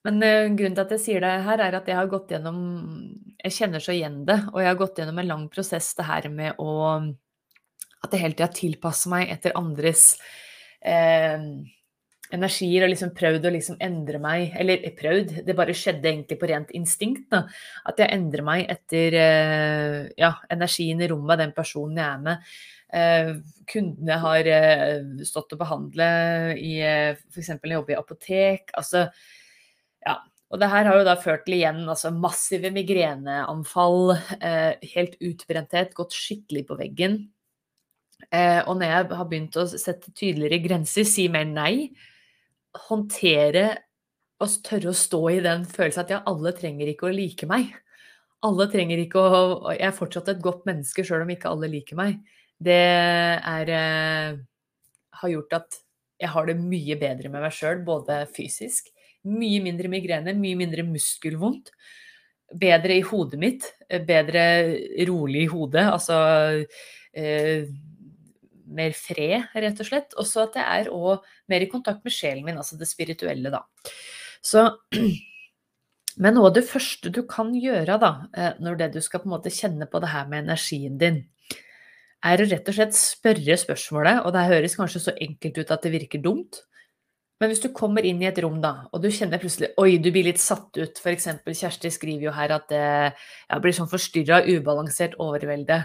Men 0.01 0.17
uh, 0.17 0.49
grunnen 0.57 0.73
til 0.73 0.81
at 0.81 0.93
jeg 0.95 1.01
sier 1.03 1.21
det 1.21 1.31
her, 1.45 1.61
er 1.61 1.75
at 1.77 1.89
jeg 1.89 1.93
har 1.93 2.07
gått 2.09 2.31
gjennom 2.33 2.55
Jeg 3.43 3.53
kjenner 3.53 3.83
så 3.83 3.93
igjen 3.93 4.23
det, 4.25 4.39
og 4.49 4.57
jeg 4.57 4.71
har 4.71 4.79
gått 4.79 4.97
gjennom 4.97 5.19
en 5.21 5.29
lang 5.29 5.43
prosess, 5.53 5.91
det 5.97 6.07
her 6.07 6.29
med 6.33 6.57
å 6.57 6.71
At 8.01 8.09
jeg 8.09 8.23
hele 8.23 8.33
tida 8.33 8.49
tilpasser 8.49 9.13
meg 9.13 9.29
etter 9.29 9.53
andres 9.59 10.15
eh, 10.81 11.37
energier 12.35 12.85
og 12.85 12.91
liksom 12.91 13.13
prøvd 13.17 13.47
å 13.47 13.53
liksom 13.55 13.79
endre 13.83 14.19
meg 14.23 14.55
Eller 14.59 14.83
prøvd, 14.97 15.41
det 15.47 15.55
bare 15.57 15.75
skjedde 15.77 16.09
egentlig 16.09 16.37
på 16.41 16.49
rent 16.51 16.73
instinkt. 16.77 17.27
Da. 17.31 17.43
At 17.87 18.01
jeg 18.01 18.13
endrer 18.15 18.45
meg 18.47 18.65
etter 18.71 19.17
eh, 19.19 19.97
ja, 20.19 20.35
energien 20.53 21.01
i 21.01 21.09
rommet, 21.11 21.41
den 21.41 21.55
personen 21.57 22.01
jeg 22.01 22.07
er 22.07 22.25
med. 22.25 22.49
Eh, 22.91 23.31
kundene 23.71 24.17
har 24.25 24.51
eh, 24.55 24.97
stått 25.27 25.55
og 25.55 25.61
behandle 25.61 26.09
i 26.59 26.73
eh, 26.83 27.21
f.eks. 27.31 27.53
når 27.61 27.77
jeg 27.77 27.95
i 27.95 28.01
apotek. 28.01 28.75
altså 28.79 29.07
ja, 30.01 30.17
og 30.51 30.59
det 30.59 30.67
her 30.67 30.87
har 30.89 30.97
jo 30.99 31.07
da 31.07 31.15
ført 31.19 31.45
til 31.45 31.59
igjen 31.59 31.83
altså 31.87 32.11
massive 32.11 32.73
migreneanfall, 32.75 34.15
eh, 34.41 34.81
helt 34.95 35.15
utbrenthet, 35.23 35.93
gått 35.95 36.17
skikkelig 36.17 36.65
på 36.67 36.77
veggen. 36.79 37.21
Eh, 38.29 38.59
og 38.67 38.77
når 38.77 38.89
jeg 38.89 39.07
har 39.17 39.29
begynt 39.29 39.57
å 39.57 39.65
sette 39.71 40.11
tydeligere 40.11 40.59
grenser, 40.63 41.07
si 41.07 41.27
mer 41.31 41.47
nei, 41.47 41.91
håndtere 42.87 43.65
og 44.41 44.53
tørre 44.65 44.91
å 44.91 44.97
stå 44.97 45.21
i 45.29 45.41
den 45.45 45.65
følelsen 45.69 46.03
at 46.05 46.13
ja, 46.15 46.21
alle 46.29 46.53
trenger 46.57 46.89
ikke 46.89 47.09
å 47.09 47.15
like 47.15 47.49
meg. 47.49 47.73
Alle 48.41 48.65
trenger 48.71 49.03
ikke 49.03 49.21
å 49.21 49.41
Jeg 49.75 49.85
er 49.85 49.97
fortsatt 49.97 50.31
et 50.33 50.41
godt 50.41 50.65
menneske 50.69 51.05
sjøl 51.05 51.25
om 51.25 51.33
ikke 51.33 51.51
alle 51.51 51.69
liker 51.69 51.99
meg. 51.99 52.17
Det 52.61 52.79
er 52.79 53.69
eh, 53.75 54.39
har 55.21 55.33
gjort 55.35 55.59
at 55.59 55.77
jeg 56.21 56.29
har 56.33 56.49
det 56.49 56.57
mye 56.57 56.97
bedre 57.01 57.29
med 57.33 57.41
meg 57.43 57.53
sjøl, 57.53 57.83
både 57.85 58.23
fysisk 58.33 58.89
mye 59.27 59.61
mindre 59.63 59.91
migrene, 59.91 60.33
mye 60.37 60.57
mindre 60.59 60.85
muskelvondt. 60.87 61.71
Bedre 62.61 62.97
i 62.97 63.05
hodet 63.05 63.39
mitt. 63.39 63.67
Eh, 63.87 64.01
bedre 64.03 64.43
rolig 65.07 65.45
i 65.45 65.51
hodet. 65.51 65.85
Altså 65.87 66.17
eh, 67.13 67.69
mer 68.75 68.95
fred, 68.97 69.49
rett 69.53 69.81
og 69.83 69.87
slett. 69.87 70.15
Også 70.21 70.45
at 70.45 70.57
jeg 70.59 70.85
er 70.85 70.93
òg 70.93 71.27
mer 71.51 71.65
i 71.65 71.69
kontakt 71.71 72.05
med 72.07 72.15
sjelen 72.15 72.45
min, 72.47 72.59
altså 72.61 72.79
det 72.79 72.89
spirituelle, 72.89 73.53
da. 73.53 73.63
Så 74.41 74.65
men 76.21 76.35
noe 76.35 76.51
det 76.53 76.65
første 76.67 77.11
du 77.13 77.21
kan 77.29 77.53
gjøre 77.55 77.99
da, 78.01 78.11
eh, 78.35 78.57
når 78.63 78.79
det 78.79 78.89
du 78.95 79.01
skal 79.03 79.23
på 79.23 79.29
en 79.29 79.35
måte 79.37 79.53
kjenne 79.53 79.87
på 79.89 80.01
det 80.03 80.11
her 80.11 80.27
med 80.31 80.45
energien 80.45 80.97
din, 81.01 81.23
er 82.21 82.41
å 82.41 82.45
rett 82.45 82.67
og 82.69 82.75
slett 82.77 82.97
spørre 82.97 83.55
spørsmålet, 83.57 84.25
og 84.25 84.35
det 84.35 84.49
høres 84.49 84.75
kanskje 84.77 85.01
så 85.07 85.13
enkelt 85.25 85.57
ut 85.57 85.71
at 85.73 85.87
det 85.87 85.93
virker 85.95 86.21
dumt, 86.21 86.59
men 87.41 87.49
hvis 87.49 87.63
du 87.63 87.71
kommer 87.73 88.05
inn 88.05 88.19
i 88.21 88.27
et 88.29 88.37
rom, 88.43 88.59
da, 88.61 88.85
og 88.93 89.01
du 89.01 89.07
kjenner 89.09 89.41
plutselig 89.41 89.71
Oi, 89.81 89.95
du 89.97 90.11
blir 90.13 90.27
litt 90.27 90.37
satt 90.37 90.77
ut. 90.77 90.99
F.eks. 91.01 91.25
Kjersti 91.41 91.89
skriver 91.89 92.27
jo 92.27 92.33
her 92.35 92.53
at 92.53 92.67
det 92.69 93.61
blir 93.63 93.73
sånn 93.73 93.89
forstyrra, 93.89 94.43
ubalansert 94.45 95.15
overvelde. 95.17 95.79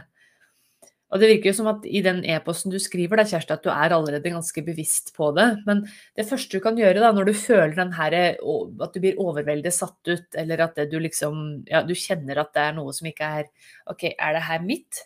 Og 1.14 1.22
det 1.22 1.28
virker 1.30 1.52
jo 1.52 1.56
som 1.60 1.68
at 1.70 1.84
i 1.86 2.00
den 2.02 2.24
e-posten 2.26 2.72
du 2.72 2.80
skriver, 2.82 3.20
da, 3.20 3.24
Kjersti, 3.28 3.54
at 3.54 3.62
du 3.62 3.70
er 3.70 3.94
allerede 3.94 4.32
ganske 4.34 4.62
bevisst 4.66 5.12
på 5.14 5.28
det. 5.36 5.46
Men 5.68 5.84
det 6.18 6.26
første 6.26 6.58
du 6.58 6.64
kan 6.64 6.78
gjøre 6.78 6.98
da, 6.98 7.12
når 7.14 7.28
du 7.28 7.34
føler 7.38 7.76
den 7.78 7.92
her, 7.94 8.16
at 8.34 8.96
du 8.96 9.02
blir 9.02 9.20
overveldet 9.22 9.74
satt 9.76 10.10
ut, 10.10 10.26
eller 10.34 10.64
at 10.66 10.80
du 10.90 10.98
liksom 11.02 11.44
Ja, 11.70 11.84
du 11.86 11.94
kjenner 11.94 12.42
at 12.42 12.50
det 12.56 12.64
er 12.64 12.74
noe 12.74 12.94
som 12.96 13.06
ikke 13.10 13.30
er 13.42 13.46
OK, 13.92 14.08
er 14.10 14.34
det 14.34 14.42
her 14.48 14.66
mitt, 14.66 15.04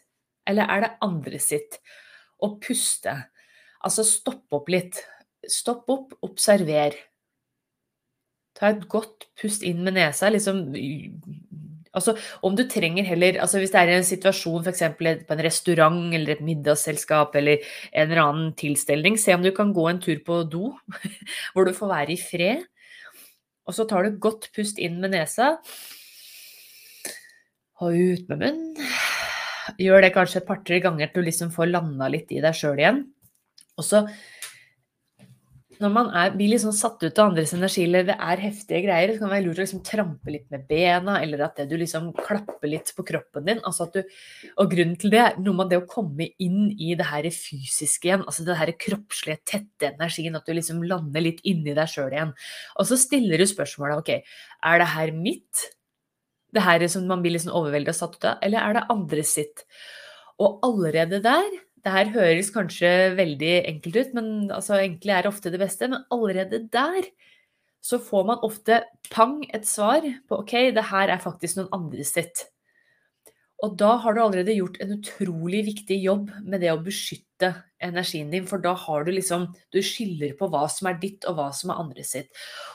eller 0.49 0.73
er 0.73 0.87
det 0.87 0.95
andre 1.05 1.43
sitt? 1.43 1.79
Og 2.41 2.57
puste. 2.65 3.13
Altså 3.85 4.05
stoppe 4.09 4.57
opp 4.57 4.73
litt. 4.73 5.03
Stopp 5.49 5.89
opp, 5.93 6.17
observer. 6.25 6.97
Ta 8.57 8.73
et 8.73 8.89
godt 8.93 9.29
pust 9.41 9.63
inn 9.69 9.85
med 9.85 9.99
nesa. 10.01 10.33
Liksom, 10.33 10.71
altså, 11.97 12.15
om 12.47 12.57
du 12.57 12.65
trenger 12.71 13.07
heller 13.07 13.41
altså 13.43 13.61
Hvis 13.61 13.73
det 13.75 13.81
er 13.83 13.93
en 13.95 14.07
situasjon 14.07 14.67
f.eks. 14.67 14.83
på 14.99 15.37
en 15.37 15.45
restaurant 15.47 16.15
eller 16.17 16.37
et 16.37 16.45
middagsselskap 16.45 17.37
eller 17.41 17.63
en 17.93 18.09
eller 18.09 18.23
annen 18.25 18.51
tilstelning, 18.59 19.19
se 19.19 19.35
om 19.35 19.45
du 19.45 19.53
kan 19.57 19.75
gå 19.77 19.89
en 19.91 20.03
tur 20.03 20.19
på 20.27 20.43
do 20.51 20.73
hvor 21.55 21.67
du 21.67 21.75
får 21.77 21.95
være 21.95 22.15
i 22.15 22.21
fred. 22.21 22.67
Og 23.69 23.77
så 23.77 23.87
tar 23.87 24.07
du 24.07 24.19
godt 24.19 24.51
pust 24.57 24.81
inn 24.83 24.99
med 25.03 25.15
nesa. 25.15 25.57
Og 27.81 27.95
ut 27.95 28.27
med 28.29 28.43
munnen. 28.43 28.91
Gjør 29.81 30.03
det 30.03 30.15
kanskje 30.15 30.41
et 30.41 30.49
par-tre 30.49 30.81
ganger 30.83 31.13
til 31.13 31.23
du 31.23 31.29
liksom 31.29 31.53
får 31.55 31.71
landa 31.71 32.09
litt 32.11 32.33
i 32.35 32.43
deg 32.43 32.57
sjøl 32.57 32.81
igjen. 32.81 33.05
Og 33.79 33.87
så 33.87 34.03
når 35.81 35.93
man 35.95 36.11
er, 36.17 36.33
blir 36.37 36.51
liksom 36.53 36.75
satt 36.77 37.01
ut 37.01 37.19
av 37.19 37.31
andres 37.31 37.55
energi, 37.57 37.87
eller 37.87 38.05
det 38.11 38.17
er 38.21 38.43
heftige 38.43 38.83
greier, 38.85 39.13
så 39.15 39.21
kan 39.21 39.31
det 39.31 39.37
være 39.39 39.45
lurt 39.47 39.61
å 39.61 39.65
liksom 39.65 39.83
trampe 39.87 40.35
litt 40.35 40.47
med 40.53 40.67
bena, 40.69 41.15
eller 41.25 41.45
at 41.47 41.63
du 41.71 41.73
liksom 41.81 42.11
klapper 42.19 42.69
litt 42.69 42.93
på 42.97 43.05
kroppen 43.09 43.47
din. 43.49 43.63
Altså 43.65 43.87
du, 43.95 44.03
og 44.61 44.75
grunnen 44.75 44.99
til 45.01 45.15
det 45.15 45.23
er 45.25 45.39
noe 45.41 45.57
med 45.63 45.73
det 45.73 45.81
å 45.81 45.87
komme 45.89 46.29
inn 46.43 46.69
i 46.77 46.93
det 46.99 47.09
her 47.09 47.31
fysiske 47.33 48.11
igjen, 48.11 48.27
altså 48.27 48.45
det 48.45 48.59
her 48.61 48.75
kroppslige, 48.87 49.41
tette 49.49 49.89
energien, 49.95 50.37
at 50.37 50.45
du 50.45 50.53
liksom 50.57 50.85
lander 50.85 51.25
litt 51.25 51.41
inni 51.49 51.73
deg 51.77 51.89
sjøl 51.89 52.13
igjen. 52.13 52.37
Og 52.77 52.91
så 52.91 53.01
stiller 53.01 53.41
du 53.41 53.49
spørsmålet 53.49 54.05
ok, 54.05 54.37
er 54.69 54.85
det 54.85 54.91
her 54.99 55.15
mitt? 55.17 55.65
Det 56.51 56.67
her 56.67 56.85
som 56.91 57.09
man 57.09 57.25
blir 57.25 57.39
liksom 57.39 57.55
overveldet 57.57 57.95
og 57.95 58.01
satt 58.03 58.21
ut 58.21 58.31
av, 58.35 58.39
eller 58.45 58.61
er 58.61 58.77
det 58.77 58.87
andres 58.93 59.33
sitt? 59.39 59.65
Og 60.41 60.61
allerede 60.67 61.21
der 61.25 61.51
det 61.85 61.95
her 61.95 62.13
høres 62.15 62.53
kanskje 62.55 62.91
veldig 63.19 63.55
enkelt 63.71 63.97
ut, 63.97 64.15
men 64.19 64.31
altså, 64.53 64.79
enkle 64.81 65.17
er 65.17 65.29
ofte 65.31 65.53
det 65.53 65.61
beste. 65.63 65.89
Men 65.91 66.07
allerede 66.13 66.65
der 66.73 67.11
så 67.81 67.97
får 68.03 68.27
man 68.29 68.43
ofte 68.45 68.83
pang 69.09 69.39
et 69.57 69.65
svar 69.69 70.05
på 70.29 70.43
ok, 70.43 70.57
det 70.77 70.89
her 70.91 71.13
er 71.13 71.23
faktisk 71.23 71.57
noen 71.57 71.73
andres 71.77 72.13
sitt. 72.17 72.45
Og 73.65 73.77
da 73.81 73.95
har 74.01 74.17
du 74.17 74.23
allerede 74.23 74.57
gjort 74.57 74.79
en 74.81 74.95
utrolig 74.97 75.63
viktig 75.67 75.99
jobb 76.01 76.31
med 76.41 76.63
det 76.65 76.71
å 76.73 76.81
beskytte 76.81 77.53
energien 77.81 78.31
din, 78.33 78.47
for 78.49 78.61
da 78.61 78.73
har 78.77 79.05
du 79.05 79.13
liksom 79.13 79.49
Du 79.73 79.81
skiller 79.85 80.33
på 80.37 80.49
hva 80.53 80.67
som 80.73 80.89
er 80.91 81.01
ditt, 81.01 81.25
og 81.29 81.37
hva 81.37 81.51
som 81.57 81.73
er 81.73 81.81
andres 81.83 82.13
sitt. 82.17 82.31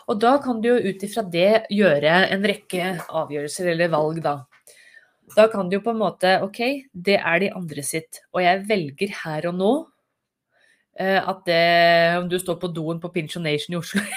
Og 0.09 0.19
da 0.21 0.37
kan 0.41 0.61
du 0.61 0.69
jo 0.71 0.77
ut 0.77 1.05
ifra 1.05 1.25
det 1.25 1.65
gjøre 1.73 2.13
en 2.33 2.45
rekke 2.45 2.91
avgjørelser 3.09 3.73
eller 3.73 3.93
valg, 3.93 4.21
da. 4.25 4.37
Da 5.33 5.47
kan 5.49 5.69
du 5.69 5.79
jo 5.79 5.83
på 5.85 5.93
en 5.95 6.01
måte 6.03 6.35
OK, 6.45 6.61
det 6.93 7.17
er 7.17 7.41
de 7.41 7.49
andre 7.57 7.83
sitt. 7.85 8.21
Og 8.35 8.43
jeg 8.43 8.63
velger 8.69 9.13
her 9.23 9.49
og 9.49 9.57
nå 9.57 9.73
uh, 11.01 11.21
at 11.21 11.43
det 11.49 11.65
Om 12.21 12.29
du 12.29 12.37
står 12.39 12.59
på 12.61 12.69
doen 12.75 13.01
på 13.01 13.11
Pinchonation 13.15 13.73
i 13.75 13.79
Oslo 13.81 14.05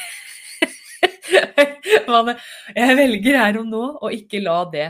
Jeg 2.08 2.96
velger 2.96 3.36
her 3.40 3.58
og 3.60 3.68
nå 3.68 3.84
å 4.04 4.10
ikke 4.14 4.40
la 4.44 4.62
det 4.72 4.88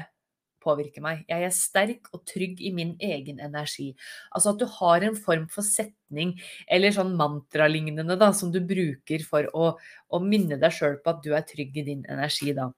påvirke 0.63 1.03
meg. 1.03 1.23
Jeg 1.31 1.45
er 1.47 1.55
sterk 1.55 2.11
og 2.15 2.25
trygg 2.29 2.61
i 2.67 2.73
min 2.75 2.95
egen 3.03 3.39
energi. 3.43 3.93
Altså 4.35 4.53
at 4.53 4.61
du 4.61 4.67
har 4.79 5.07
en 5.07 5.17
form 5.19 5.47
for 5.53 5.67
setning 5.67 6.35
eller 6.67 6.95
sånn 6.95 7.15
mantralignende 7.19 8.19
da, 8.21 8.33
som 8.37 8.53
du 8.55 8.61
bruker 8.67 9.25
for 9.27 9.49
å, 9.55 9.71
å 9.79 10.23
minne 10.25 10.59
deg 10.61 10.75
sjøl 10.75 10.99
på 11.03 11.15
at 11.15 11.23
du 11.25 11.33
er 11.37 11.47
trygg 11.49 11.79
i 11.79 11.87
din 11.87 12.05
energi 12.11 12.55
da. 12.57 12.69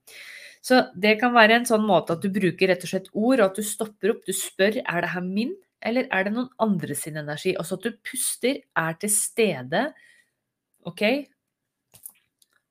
Så 0.61 0.83
det 1.01 1.17
kan 1.23 1.33
være 1.33 1.61
en 1.61 1.67
sånn 1.69 1.87
måte 1.89 2.17
at 2.17 2.25
du 2.25 2.29
bruker 2.33 2.69
rett 2.69 2.85
og 2.85 2.93
slett 2.93 3.11
ord, 3.15 3.41
og 3.41 3.47
at 3.47 3.59
du 3.59 3.65
stopper 3.65 4.15
opp. 4.15 4.23
Du 4.29 4.37
spør 4.37 4.81
er 4.83 5.05
det 5.05 5.13
her 5.15 5.25
min, 5.25 5.55
eller 5.81 6.09
er 6.13 6.27
det 6.27 6.35
noen 6.35 6.51
andre 6.61 6.97
sin 6.99 7.17
energi? 7.17 7.55
Også 7.57 7.79
at 7.79 7.87
du 7.89 7.97
puster, 8.05 8.61
er 8.77 8.99
til 9.01 9.13
stede. 9.15 9.87
OK? 10.89 11.05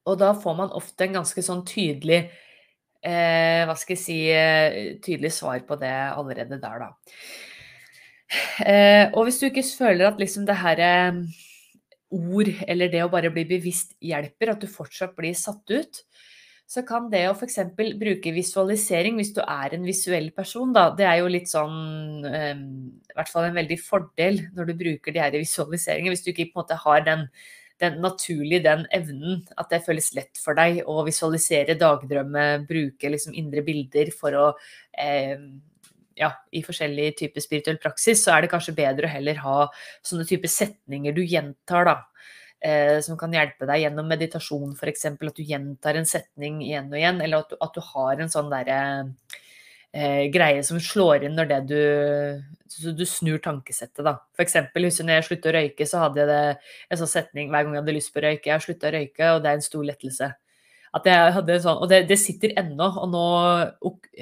Og 0.09 0.17
da 0.21 0.33
får 0.37 0.55
man 0.57 0.73
ofte 0.77 1.05
en 1.05 1.19
ganske 1.19 1.41
sånn 1.45 1.61
tydelig 1.67 2.23
eh, 2.25 3.65
Hva 3.67 3.75
skal 3.77 3.93
jeg 3.93 4.01
si 4.01 4.15
eh, 4.33 4.95
Tydelig 5.05 5.29
svar 5.35 5.59
på 5.67 5.77
det 5.77 5.91
allerede 5.91 6.57
der, 6.61 6.85
da. 6.87 6.89
Eh, 8.61 9.05
og 9.13 9.25
hvis 9.25 9.39
du 9.41 9.47
ikke 9.49 9.65
føler 9.65 10.09
at 10.09 10.19
liksom 10.21 10.45
det 10.45 10.57
her 10.61 10.81
eh, 10.85 11.21
ord, 12.13 12.49
eller 12.65 12.91
det 12.91 13.03
å 13.05 13.11
bare 13.11 13.31
bli 13.33 13.45
bevisst 13.49 13.95
hjelper, 14.01 14.53
at 14.53 14.61
du 14.61 14.69
fortsatt 14.69 15.15
blir 15.17 15.37
satt 15.37 15.73
ut, 15.73 16.03
så 16.69 16.83
kan 16.85 17.07
det 17.09 17.23
å 17.25 17.33
f.eks. 17.33 17.57
bruke 17.97 18.31
visualisering, 18.35 19.15
hvis 19.17 19.31
du 19.33 19.39
er 19.41 19.73
en 19.73 19.85
visuell 19.87 20.27
person, 20.35 20.69
da, 20.75 20.91
det 20.93 21.07
er 21.09 21.15
jo 21.23 21.31
litt 21.33 21.49
sånn 21.49 22.27
um, 22.27 22.59
I 23.09 23.15
hvert 23.17 23.31
fall 23.31 23.47
en 23.47 23.57
veldig 23.57 23.77
fordel 23.81 24.43
når 24.53 24.69
du 24.69 24.75
bruker 24.83 25.15
de 25.15 25.23
her 25.23 25.33
visualiseringene. 25.33 26.13
Hvis 26.13 26.27
du 26.27 26.29
ikke 26.29 26.51
på 26.51 26.59
en 26.59 26.61
måte 26.61 26.77
har 26.83 27.01
den, 27.07 27.23
den 27.81 27.97
naturlige 28.03 28.67
den 28.67 28.85
evnen, 28.93 29.41
at 29.57 29.73
det 29.73 29.81
føles 29.87 30.11
lett 30.13 30.37
for 30.37 30.59
deg 30.59 30.83
å 30.85 30.99
visualisere, 31.07 31.77
dagdrømme, 31.79 32.45
bruke 32.69 33.15
liksom 33.15 33.33
indre 33.33 33.65
bilder 33.65 34.13
for 34.13 34.37
å 34.37 34.45
eh, 34.93 35.41
ja, 36.21 36.35
i 36.53 36.61
forskjellige 36.67 37.17
typer 37.23 37.47
spirituell 37.47 37.81
praksis, 37.81 38.21
så 38.21 38.35
er 38.35 38.45
det 38.45 38.53
kanskje 38.53 38.77
bedre 38.77 39.09
å 39.09 39.15
heller 39.15 39.41
ha 39.41 39.57
sånne 40.05 40.27
typer 40.29 40.53
setninger 40.53 41.17
du 41.17 41.25
gjentar, 41.25 41.89
da 41.89 41.97
som 43.05 43.15
kan 43.19 43.31
hjelpe 43.31 43.63
deg 43.69 43.85
gjennom 43.85 44.09
meditasjon 44.11 44.73
f.eks. 44.75 45.05
At 45.13 45.37
du 45.37 45.43
gjentar 45.47 45.95
en 45.95 46.09
setning 46.09 46.59
igjen 46.65 46.89
og 46.91 46.97
igjen, 46.99 47.21
eller 47.23 47.45
at 47.45 47.53
du, 47.53 47.59
at 47.63 47.77
du 47.77 47.85
har 47.93 48.19
en 48.19 48.31
sånn 48.33 48.51
derre 48.51 48.79
eh, 49.93 50.27
greie 50.33 50.63
som 50.65 50.79
slår 50.81 51.25
inn 51.27 51.37
når 51.37 51.49
det 51.49 51.59
du 51.69 51.79
Så 52.69 52.93
du 52.93 53.05
snur 53.07 53.39
tankesettet, 53.41 54.03
da. 54.05 54.19
F.eks. 54.37 54.59
husker 54.75 55.07
når 55.07 55.19
jeg 55.19 55.27
sluttet 55.29 55.49
å 55.49 55.55
røyke, 55.55 55.87
så 55.89 56.03
hadde 56.03 56.21
jeg 56.21 56.29
det, 56.29 56.43
en 56.89 56.99
sånn 57.01 57.09
setning 57.15 57.49
hver 57.49 57.65
gang 57.65 57.73
jeg 57.73 57.83
hadde 57.83 57.95
lyst 57.95 58.13
på 58.13 58.21
å 58.21 58.27
røyke. 58.27 58.45
Jeg 58.45 58.55
har 58.55 58.63
slutta 58.63 58.91
å 58.91 58.93
røyke, 58.93 59.31
og 59.33 59.41
det 59.41 59.49
er 59.49 59.57
en 59.57 59.65
stor 59.65 59.87
lettelse. 59.87 60.29
At 60.99 61.05
jeg 61.09 61.33
hadde 61.35 61.57
sånn, 61.61 61.81
Og 61.81 61.89
det, 61.89 62.03
det 62.09 62.17
sitter 62.21 62.53
ennå. 62.61 62.87
Og 63.01 63.09
nå 63.09 63.25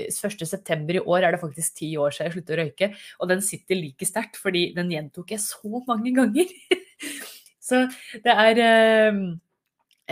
1.9. 0.07 0.95
i 0.95 1.03
år 1.03 1.27
er 1.27 1.35
det 1.35 1.41
faktisk 1.43 1.77
ti 1.79 1.91
år 1.99 2.15
siden 2.15 2.29
jeg 2.29 2.37
sluttet 2.37 2.55
å 2.55 2.59
røyke. 2.61 2.89
Og 3.19 3.31
den 3.31 3.43
sitter 3.45 3.79
like 3.79 4.07
sterkt, 4.07 4.39
fordi 4.39 4.69
den 4.75 4.91
gjentok 4.95 5.35
jeg 5.35 5.43
så 5.43 5.83
mange 5.87 6.15
ganger. 6.15 6.55
så 7.67 7.83
det 8.23 8.33
er 8.33 8.61
eh, 8.63 9.19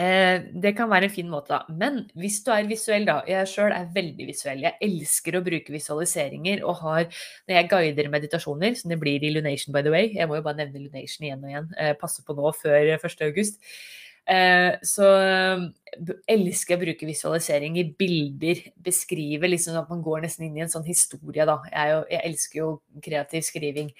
eh, 0.03 0.45
Det 0.63 0.73
kan 0.77 0.89
være 0.91 1.09
en 1.09 1.15
fin 1.15 1.29
måte, 1.31 1.53
da. 1.55 1.75
Men 1.81 2.03
hvis 2.19 2.41
du 2.45 2.51
er 2.53 2.67
visuell, 2.69 3.07
da. 3.07 3.21
Jeg 3.29 3.49
sjøl 3.51 3.75
er 3.75 3.91
veldig 3.95 4.29
visuell. 4.29 4.63
Jeg 4.67 4.79
elsker 4.89 5.39
å 5.39 5.43
bruke 5.45 5.75
visualiseringer 5.75 6.63
og 6.65 6.81
har 6.83 7.05
Når 7.47 7.59
jeg 7.59 7.69
guider 7.71 8.11
meditasjoner, 8.13 8.75
som 8.79 8.91
det 8.93 8.99
blir 9.01 9.23
i 9.23 9.33
Lunation, 9.33 9.73
by 9.75 9.85
the 9.85 9.93
way 9.93 10.11
Jeg 10.15 10.27
må 10.29 10.39
jo 10.39 10.47
bare 10.47 10.63
nevne 10.63 10.87
Lunation 10.87 11.27
igjen 11.27 11.43
og 11.43 11.53
igjen. 11.53 11.69
Eh, 11.79 11.93
passe 12.01 12.25
på 12.25 12.37
nå 12.37 12.51
før 12.61 12.95
1. 12.97 13.21
august. 13.29 13.61
Eh, 14.25 14.73
så 14.81 15.05
eh, 15.21 15.65
elsker 16.33 16.73
jeg 16.73 16.79
å 16.79 16.83
bruke 16.83 17.09
visualisering 17.09 17.77
i 17.77 17.87
bilder. 17.99 18.63
Beskrive 18.87 19.49
liksom 19.51 19.77
at 19.79 19.91
man 19.91 20.01
går 20.05 20.25
nesten 20.25 20.47
inn 20.47 20.57
i 20.57 20.63
en 20.65 20.71
sånn 20.71 20.87
historie, 20.87 21.45
da. 21.45 21.59
Jeg, 21.69 21.91
jo, 21.93 21.99
jeg 22.11 22.23
elsker 22.31 22.61
jo 22.63 22.69
kreativ 23.05 23.45
skriving. 23.45 23.91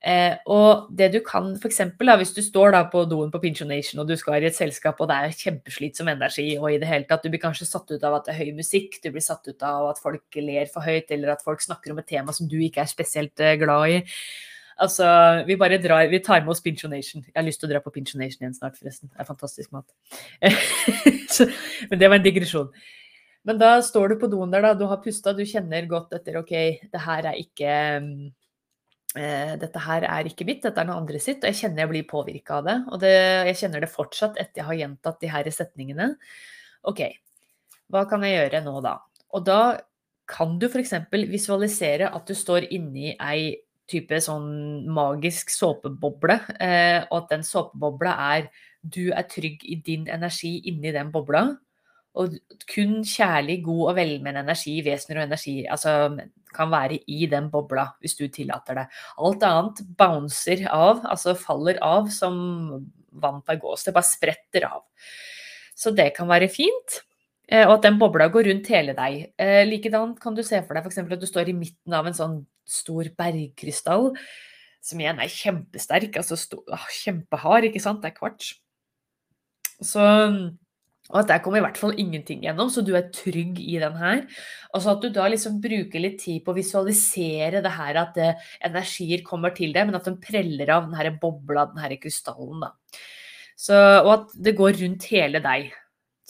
Eh, 0.00 0.32
og 0.48 0.86
det 0.96 1.10
du 1.12 1.18
kan 1.20 1.50
f.eks. 1.60 1.82
hvis 2.00 2.30
du 2.32 2.40
står 2.40 2.72
da 2.72 2.86
på 2.88 3.02
doen 3.04 3.28
på 3.28 3.40
Pinchonation 3.42 4.00
og 4.00 4.08
du 4.08 4.14
skal 4.16 4.40
i 4.40 4.46
et 4.48 4.56
selskap 4.56 4.96
og 4.96 5.10
det 5.10 5.16
er 5.18 5.34
kjempeslitsom 5.36 6.08
energi 6.08 6.54
og 6.56 6.70
i 6.70 6.78
det 6.80 6.88
hele 6.88 7.04
tatt, 7.04 7.20
du 7.20 7.28
blir 7.28 7.42
kanskje 7.42 7.68
satt 7.68 7.92
ut 7.92 8.06
av 8.08 8.16
at 8.16 8.24
det 8.24 8.32
er 8.32 8.38
høy 8.46 8.54
musikk, 8.56 8.96
du 9.04 9.10
blir 9.12 9.24
satt 9.24 9.44
ut 9.44 9.66
av 9.66 9.90
at 9.90 10.00
folk 10.00 10.40
ler 10.40 10.70
for 10.72 10.88
høyt 10.88 11.12
eller 11.12 11.34
at 11.34 11.44
folk 11.44 11.60
snakker 11.60 11.92
om 11.92 12.00
et 12.00 12.08
tema 12.08 12.32
som 12.32 12.48
du 12.48 12.56
ikke 12.64 12.80
er 12.86 12.88
spesielt 12.88 13.44
eh, 13.44 13.58
glad 13.60 13.98
i. 13.98 14.00
Altså, 14.80 15.04
vi 15.44 15.58
bare 15.60 15.76
drar, 15.82 16.06
vi 16.08 16.22
tar 16.24 16.40
med 16.40 16.54
oss 16.54 16.64
Pinchonation. 16.64 17.20
Jeg 17.26 17.36
har 17.36 17.44
lyst 17.44 17.60
til 17.60 17.68
å 17.68 17.74
dra 17.74 17.84
på 17.84 17.92
Pinchonation 17.92 18.46
igjen 18.46 18.56
snart, 18.56 18.80
forresten. 18.80 19.12
Det 19.12 19.20
er 19.20 19.28
fantastisk 19.28 19.74
mat. 19.76 19.84
men 21.90 22.00
det 22.00 22.08
var 22.08 22.16
en 22.16 22.24
digresjon. 22.24 22.70
Men 23.44 23.60
da 23.60 23.74
står 23.84 24.14
du 24.14 24.20
på 24.22 24.32
doen 24.32 24.52
der, 24.52 24.64
da. 24.64 24.72
Du 24.72 24.86
har 24.88 25.02
pusta, 25.04 25.36
du 25.36 25.44
kjenner 25.44 25.84
godt 25.88 26.16
etter 26.16 26.40
OK, 26.40 26.54
det 26.88 27.04
her 27.04 27.28
er 27.28 27.36
ikke 27.44 27.68
eh, 27.68 28.08
dette 29.10 29.80
her 29.82 30.04
er 30.06 30.28
ikke 30.28 30.46
mitt, 30.46 30.60
dette 30.62 30.78
er 30.78 30.86
noe 30.86 31.00
andre 31.00 31.18
sitt. 31.22 31.42
Og 31.42 31.50
jeg 31.50 31.58
kjenner 31.64 31.84
jeg 31.84 31.90
blir 31.90 32.08
påvirka 32.10 32.60
av 32.60 32.68
det. 32.68 32.76
Og 32.92 33.00
det, 33.02 33.14
jeg 33.50 33.58
kjenner 33.64 33.82
det 33.82 33.90
fortsatt 33.90 34.38
etter 34.38 34.62
jeg 34.62 34.68
har 34.68 34.78
gjentatt 34.84 35.20
de 35.22 35.30
her 35.32 35.50
setningene. 35.54 36.12
OK, 36.90 37.02
hva 37.90 38.04
kan 38.10 38.22
jeg 38.24 38.36
gjøre 38.38 38.62
nå, 38.66 38.76
da? 38.84 38.98
Og 39.34 39.42
da 39.46 39.60
kan 40.30 40.58
du 40.62 40.68
f.eks. 40.68 40.94
visualisere 41.30 42.10
at 42.14 42.28
du 42.28 42.36
står 42.38 42.68
inni 42.70 43.16
ei 43.18 43.56
type 43.90 44.20
sånn 44.22 44.86
magisk 44.94 45.50
såpeboble, 45.50 46.36
eh, 46.62 47.02
og 47.08 47.24
at 47.24 47.32
den 47.32 47.42
såpebobla 47.46 48.14
er 48.36 48.46
du 48.80 49.10
er 49.10 49.26
trygg 49.28 49.64
i 49.66 49.80
din 49.84 50.06
energi 50.08 50.54
inni 50.70 50.92
den 50.94 51.10
bobla. 51.12 51.48
Og 52.18 52.34
kun 52.66 53.00
kjærlig, 53.06 53.60
god 53.64 53.82
og 53.92 53.98
velmenende 54.00 54.42
energi, 54.42 54.80
vesener 54.82 55.20
og 55.20 55.28
energi, 55.28 55.56
altså, 55.70 55.92
kan 56.54 56.72
være 56.72 56.98
i 57.06 57.28
den 57.30 57.46
bobla, 57.52 57.86
hvis 58.02 58.16
du 58.18 58.24
tillater 58.28 58.80
det. 58.80 58.86
Alt 59.22 59.44
annet 59.46 59.84
bouncer 59.98 60.64
av, 60.66 61.04
altså 61.06 61.36
faller 61.38 61.78
av 61.86 62.10
som 62.14 62.40
vann 63.20 63.42
på 63.44 63.54
ei 63.54 63.60
gås. 63.62 63.86
Det 63.86 63.94
bare 63.94 64.10
spretter 64.10 64.66
av. 64.70 64.82
Så 65.78 65.94
det 65.94 66.10
kan 66.16 66.28
være 66.30 66.50
fint. 66.52 67.00
Eh, 67.50 67.66
og 67.66 67.78
at 67.78 67.86
den 67.88 67.98
bobla 67.98 68.28
går 68.30 68.46
rundt 68.50 68.70
hele 68.70 68.94
deg. 68.94 69.32
Eh, 69.40 69.64
likedan 69.66 70.14
kan 70.20 70.36
du 70.36 70.42
se 70.46 70.60
for 70.62 70.76
deg 70.76 70.86
f.eks. 70.86 71.00
at 71.02 71.22
du 71.22 71.26
står 71.26 71.50
i 71.50 71.56
midten 71.56 71.96
av 71.96 72.06
en 72.06 72.16
sånn 72.16 72.36
stor 72.70 73.10
bergkrystall, 73.18 74.12
som 74.80 75.02
igjen 75.02 75.18
er 75.20 75.32
kjempesterk, 75.34 76.18
altså 76.20 76.38
stor, 76.38 76.62
kjempehard, 77.02 77.66
ikke 77.68 77.82
sant, 77.82 78.04
det 78.04 78.12
er 78.12 78.18
kvarts. 78.20 78.54
Så 79.82 80.04
og 81.10 81.20
at 81.22 81.30
der 81.32 81.42
kommer 81.42 81.60
i 81.60 81.64
hvert 81.64 81.78
fall 81.80 81.96
ingenting 81.98 82.44
gjennom, 82.44 82.70
så 82.70 82.84
du 82.86 82.92
er 82.98 83.10
trygg 83.14 83.58
i 83.62 83.76
den 83.82 83.96
her. 83.98 84.22
Og 84.70 84.84
så 84.84 84.94
at 84.94 85.02
du 85.02 85.10
da 85.14 85.26
liksom 85.30 85.58
bruker 85.62 86.02
litt 86.02 86.20
tid 86.22 86.44
på 86.46 86.54
å 86.54 86.58
visualisere 86.58 87.62
det 87.64 87.74
her 87.74 87.98
at 88.04 88.18
eh, 88.22 88.48
energier 88.70 89.24
kommer 89.26 89.54
til 89.56 89.74
deg, 89.74 89.88
men 89.88 89.98
at 89.98 90.06
den 90.06 90.20
preller 90.22 90.70
av 90.76 90.86
den 90.86 90.98
her 90.98 91.10
bobla, 91.22 91.66
den 91.72 91.82
her 91.82 91.96
krystallen, 92.00 92.62
da. 92.62 92.74
Så, 93.60 93.76
og 93.76 94.10
at 94.14 94.34
det 94.40 94.56
går 94.56 94.78
rundt 94.80 95.10
hele 95.10 95.42
deg. 95.44 95.68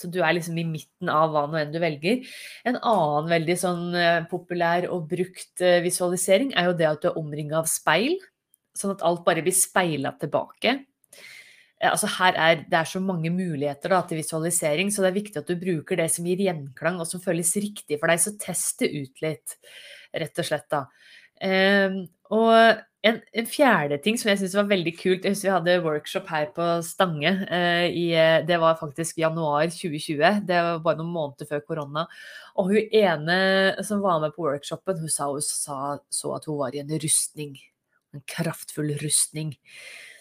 Så 0.01 0.09
du 0.11 0.19
er 0.25 0.33
liksom 0.35 0.57
i 0.59 0.65
midten 0.67 1.11
av 1.13 1.31
hva 1.35 1.45
nå 1.47 1.59
enn 1.61 1.73
du 1.75 1.79
velger. 1.83 2.25
En 2.67 2.79
annen 2.81 3.29
veldig 3.31 3.57
sånn 3.61 3.87
eh, 3.99 4.27
populær 4.31 4.89
og 4.91 5.11
brukt 5.11 5.63
eh, 5.63 5.83
visualisering 5.85 6.55
er 6.57 6.71
jo 6.71 6.77
det 6.79 6.89
at 6.89 7.03
du 7.05 7.11
er 7.11 7.19
omringa 7.21 7.61
av 7.61 7.69
speil. 7.71 8.17
Sånn 8.77 8.95
at 8.95 9.05
alt 9.07 9.23
bare 9.27 9.45
blir 9.45 9.55
speila 9.57 10.15
tilbake. 10.19 10.79
Eh, 11.81 11.89
altså 11.91 12.11
her 12.19 12.37
er, 12.37 12.67
det 12.69 12.79
er 12.81 12.89
så 12.89 13.01
mange 13.03 13.33
muligheter 13.33 13.95
da, 13.95 14.03
til 14.07 14.21
visualisering, 14.21 14.93
så 14.93 15.05
det 15.05 15.11
er 15.11 15.19
viktig 15.21 15.41
at 15.41 15.49
du 15.49 15.57
bruker 15.61 16.01
det 16.01 16.11
som 16.13 16.29
gir 16.29 16.45
gjenklang 16.45 17.01
og 17.01 17.09
som 17.09 17.23
føles 17.25 17.55
riktig 17.57 17.99
for 18.01 18.13
deg. 18.13 18.21
Så 18.23 18.37
test 18.41 18.85
det 18.85 18.93
ut 18.93 19.25
litt, 19.25 19.57
rett 20.13 20.43
og 20.43 20.49
slett. 20.51 20.69
da. 20.73 20.85
Um, 21.41 22.03
og 22.37 22.53
en, 23.01 23.17
en, 23.33 23.47
fjerde 23.49 23.97
ting 24.05 24.19
som 24.21 24.29
jeg 24.29 24.43
syns 24.43 24.53
var 24.59 24.67
veldig 24.69 24.93
kult 24.99 25.25
Jeg 25.25 25.33
husker 25.33 25.47
vi 25.47 25.53
hadde 25.55 25.77
workshop 25.87 26.27
her 26.29 26.51
på 26.53 26.67
Stange. 26.85 27.33
Uh, 27.49 27.87
i, 27.89 28.11
eh, 28.13 28.43
det 28.45 28.61
var 28.61 28.77
faktisk 28.81 29.23
januar 29.23 29.73
2020. 29.73 30.45
Det 30.45 30.61
var 30.67 30.85
bare 30.85 31.01
noen 31.01 31.15
måneder 31.15 31.49
før 31.49 31.65
korona. 31.65 32.05
Og 32.61 32.75
hun 32.75 32.95
ene 33.01 33.41
som 33.87 34.05
var 34.05 34.21
med 34.21 34.37
på 34.37 34.45
workshopen, 34.45 35.01
hun 35.01 35.13
sa 35.13 35.33
hun 35.33 35.41
sa, 35.47 35.97
så 36.13 36.37
at 36.37 36.45
hun 36.51 36.61
var 36.61 36.77
i 36.77 36.85
en 36.85 36.93
rustning. 37.01 37.57
En 38.13 38.27
kraftfull 38.29 38.93
rustning. 39.01 39.57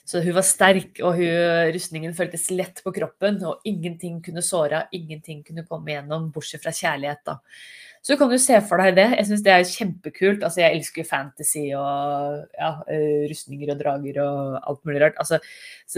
Så 0.09 0.23
hun 0.25 0.33
var 0.33 0.45
sterk, 0.47 0.95
og 1.05 1.19
hun, 1.19 1.73
rustningen 1.75 2.15
føltes 2.17 2.47
lett 2.49 2.81
på 2.85 2.93
kroppen. 2.95 3.37
Og 3.45 3.67
ingenting 3.69 4.17
kunne 4.25 4.41
såre, 4.45 4.87
ingenting 4.95 5.43
kunne 5.45 5.67
komme 5.69 5.93
igjennom, 5.93 6.31
bortsett 6.33 6.63
fra 6.63 6.73
kjærlighet. 6.73 7.21
da. 7.29 7.37
Så 8.01 8.15
kan 8.15 8.29
du 8.31 8.37
se 8.39 8.55
for 8.63 8.79
deg 8.79 8.95
det. 8.95 9.07
Jeg 9.17 9.27
syns 9.27 9.41
det 9.43 9.51
er 9.51 9.65
kjempekult. 9.67 10.43
Altså, 10.47 10.61
jeg 10.63 10.77
elsker 10.77 11.07
fantasy 11.07 11.65
og 11.75 12.45
ja, 12.55 12.69
eh, 12.87 13.25
rustninger 13.27 13.73
og 13.73 13.81
drager 13.81 14.21
og 14.23 14.55
alt 14.71 14.81
mulig 14.87 15.01
rart. 15.03 15.19
Altså, 15.19 15.41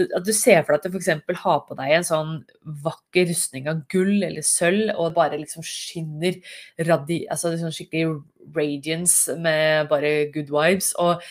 at 0.02 0.26
du 0.26 0.32
ser 0.34 0.64
for 0.64 0.74
deg 0.74 0.82
at 0.82 0.90
du 0.90 0.98
f.eks. 0.98 1.38
har 1.44 1.62
på 1.68 1.78
deg 1.78 1.94
en 1.94 2.08
sånn 2.08 2.34
vakker 2.82 3.30
rustning 3.30 3.70
av 3.70 3.84
gull 3.92 4.26
eller 4.26 4.42
sølv, 4.44 4.90
og 4.98 5.14
bare 5.16 5.40
liksom 5.40 5.64
skinner 5.64 6.42
radi... 6.90 7.22
Altså 7.30 7.54
sånn 7.60 7.74
skikkelig 7.74 8.18
radiance 8.58 9.38
med 9.38 9.88
bare 9.92 10.26
good 10.34 10.50
vibes. 10.50 10.92
Og 10.98 11.22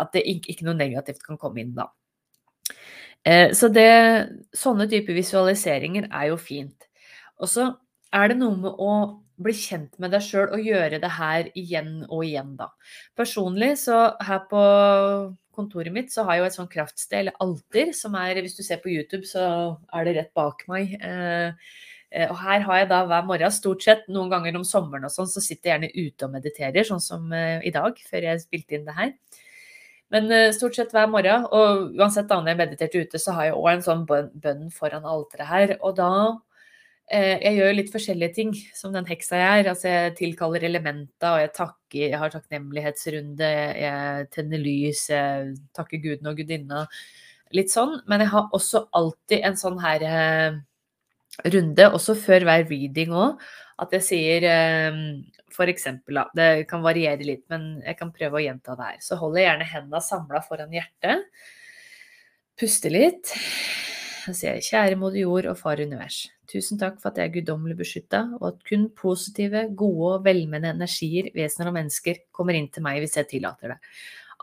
at 0.00 0.16
det 0.16 0.24
ikke, 0.24 0.54
ikke 0.54 0.66
noe 0.66 0.80
negativt 0.80 1.22
kan 1.26 1.38
komme 1.38 1.60
inn 1.60 1.76
da. 1.76 1.90
Eh, 3.28 3.50
så 3.56 3.68
det, 3.68 3.88
sånne 4.56 4.86
typer 4.90 5.16
visualiseringer 5.16 6.08
er 6.08 6.30
jo 6.30 6.38
fint. 6.40 6.88
Og 7.40 7.50
så 7.52 7.66
er 8.16 8.32
det 8.32 8.38
noe 8.40 8.56
med 8.56 8.80
å 8.80 8.94
bli 9.40 9.54
kjent 9.56 9.94
med 10.00 10.12
deg 10.12 10.24
sjøl 10.24 10.50
og 10.52 10.64
gjøre 10.64 11.00
det 11.00 11.12
her 11.16 11.50
igjen 11.56 12.02
og 12.08 12.24
igjen, 12.26 12.54
da. 12.58 12.70
Personlig 13.16 13.74
så 13.80 14.10
her 14.24 14.42
på 14.50 14.64
kontoret 15.56 15.92
mitt 15.92 16.12
så 16.12 16.24
har 16.24 16.36
jeg 16.36 16.42
jo 16.42 16.48
et 16.48 16.56
sånn 16.56 16.72
kraftsted, 16.72 17.18
eller 17.22 17.38
alter, 17.44 17.92
som 17.96 18.16
er 18.20 18.40
Hvis 18.40 18.56
du 18.56 18.62
ser 18.64 18.80
på 18.80 18.92
YouTube, 18.92 19.26
så 19.28 19.76
er 19.92 20.04
det 20.04 20.16
rett 20.16 20.34
bak 20.36 20.64
meg. 20.68 20.96
Eh, 21.00 21.52
eh, 22.12 22.28
og 22.30 22.36
her 22.40 22.64
har 22.68 22.82
jeg 22.82 22.90
da 22.92 23.02
hver 23.08 23.28
morgen, 23.28 23.52
stort 23.52 23.84
sett 23.84 24.08
noen 24.08 24.32
ganger 24.32 24.56
om 24.56 24.64
sommeren 24.64 25.08
og 25.08 25.12
sånn, 25.12 25.28
så 25.28 25.44
sitter 25.44 25.70
jeg 25.70 25.76
gjerne 25.76 26.08
ute 26.08 26.28
og 26.28 26.34
mediterer, 26.36 26.88
sånn 26.88 27.04
som 27.04 27.32
i 27.32 27.72
dag, 27.72 28.00
før 28.10 28.28
jeg 28.32 28.44
spilte 28.44 28.76
inn 28.76 28.88
det 28.88 28.96
her. 28.96 29.14
Men 30.10 30.30
stort 30.54 30.74
sett 30.74 30.90
hver 30.94 31.06
morgen, 31.06 31.44
og 31.54 31.96
uansett 31.98 32.26
da 32.30 32.40
når 32.40 32.52
jeg 32.52 32.58
mediterte 32.58 33.02
ute, 33.04 33.18
så 33.22 33.34
har 33.36 33.50
jeg 33.50 33.58
òg 33.58 33.68
en 33.72 33.84
sånn 33.84 34.06
bønn 34.08 34.64
foran 34.74 35.06
alteret 35.06 35.46
her. 35.46 35.74
Og 35.86 35.94
da 36.00 36.10
Eh, 37.10 37.40
jeg 37.42 37.56
gjør 37.58 37.72
litt 37.74 37.88
forskjellige 37.90 38.34
ting, 38.36 38.50
som 38.78 38.92
den 38.94 39.08
heksa 39.08 39.38
jeg 39.40 39.62
er. 39.62 39.68
Altså, 39.72 39.88
jeg 39.90 40.12
tilkaller 40.20 40.62
elementa, 40.68 41.32
og 41.34 41.40
jeg 41.42 41.52
takker, 41.56 42.04
jeg 42.04 42.20
har 42.22 42.30
takknemlighetsrunde, 42.30 43.48
jeg 43.82 44.28
tenner 44.36 44.62
lys, 44.62 45.08
jeg 45.10 45.56
takker 45.74 46.02
guden 46.04 46.30
og 46.30 46.38
gudinna. 46.38 46.84
Litt 47.56 47.74
sånn. 47.74 47.96
Men 48.06 48.22
jeg 48.22 48.30
har 48.30 48.54
også 48.54 48.84
alltid 48.94 49.42
en 49.48 49.58
sånn 49.58 49.80
her 49.82 50.06
eh, 50.06 50.60
runde, 51.44 51.90
også 51.90 52.16
før 52.18 52.46
hver 52.48 52.66
reading 52.70 53.14
òg, 53.16 53.40
at 53.80 53.94
jeg 53.96 54.04
sier 54.04 54.46
eh, 54.48 54.98
for 55.54 55.70
eksempel, 55.70 56.20
det 56.36 56.66
kan 56.70 56.84
variere 56.84 57.24
litt, 57.26 57.44
men 57.52 57.80
jeg 57.84 57.98
kan 57.98 58.12
prøve 58.14 58.38
å 58.38 58.44
gjenta 58.44 58.76
det 58.78 58.90
her. 58.92 59.00
Så 59.04 59.18
holder 59.20 59.42
jeg 59.42 59.48
gjerne 59.48 59.70
hendene 59.72 60.02
samla 60.04 60.42
foran 60.46 60.74
hjertet. 60.74 61.26
Puster 62.60 62.92
litt. 62.92 63.32
Så 64.20 64.34
sier 64.36 64.58
jeg 64.58 64.68
kjære 64.68 64.98
moder 65.00 65.22
jord 65.22 65.48
og 65.50 65.58
far 65.58 65.80
univers. 65.80 66.22
Tusen 66.50 66.80
takk 66.80 66.98
for 67.00 67.10
at 67.10 67.20
jeg 67.20 67.30
er 67.30 67.36
guddommelig 67.38 67.78
beskytta, 67.78 68.24
og 68.38 68.46
at 68.50 68.64
kun 68.68 68.88
positive, 68.96 69.66
gode 69.78 70.16
og 70.16 70.26
velmenende 70.26 70.74
energier, 70.74 71.30
vesener 71.34 71.70
og 71.70 71.78
mennesker 71.78 72.24
kommer 72.36 72.58
inn 72.58 72.68
til 72.72 72.84
meg 72.84 73.00
hvis 73.02 73.16
jeg 73.18 73.30
tillater 73.30 73.74
det. 73.74 73.78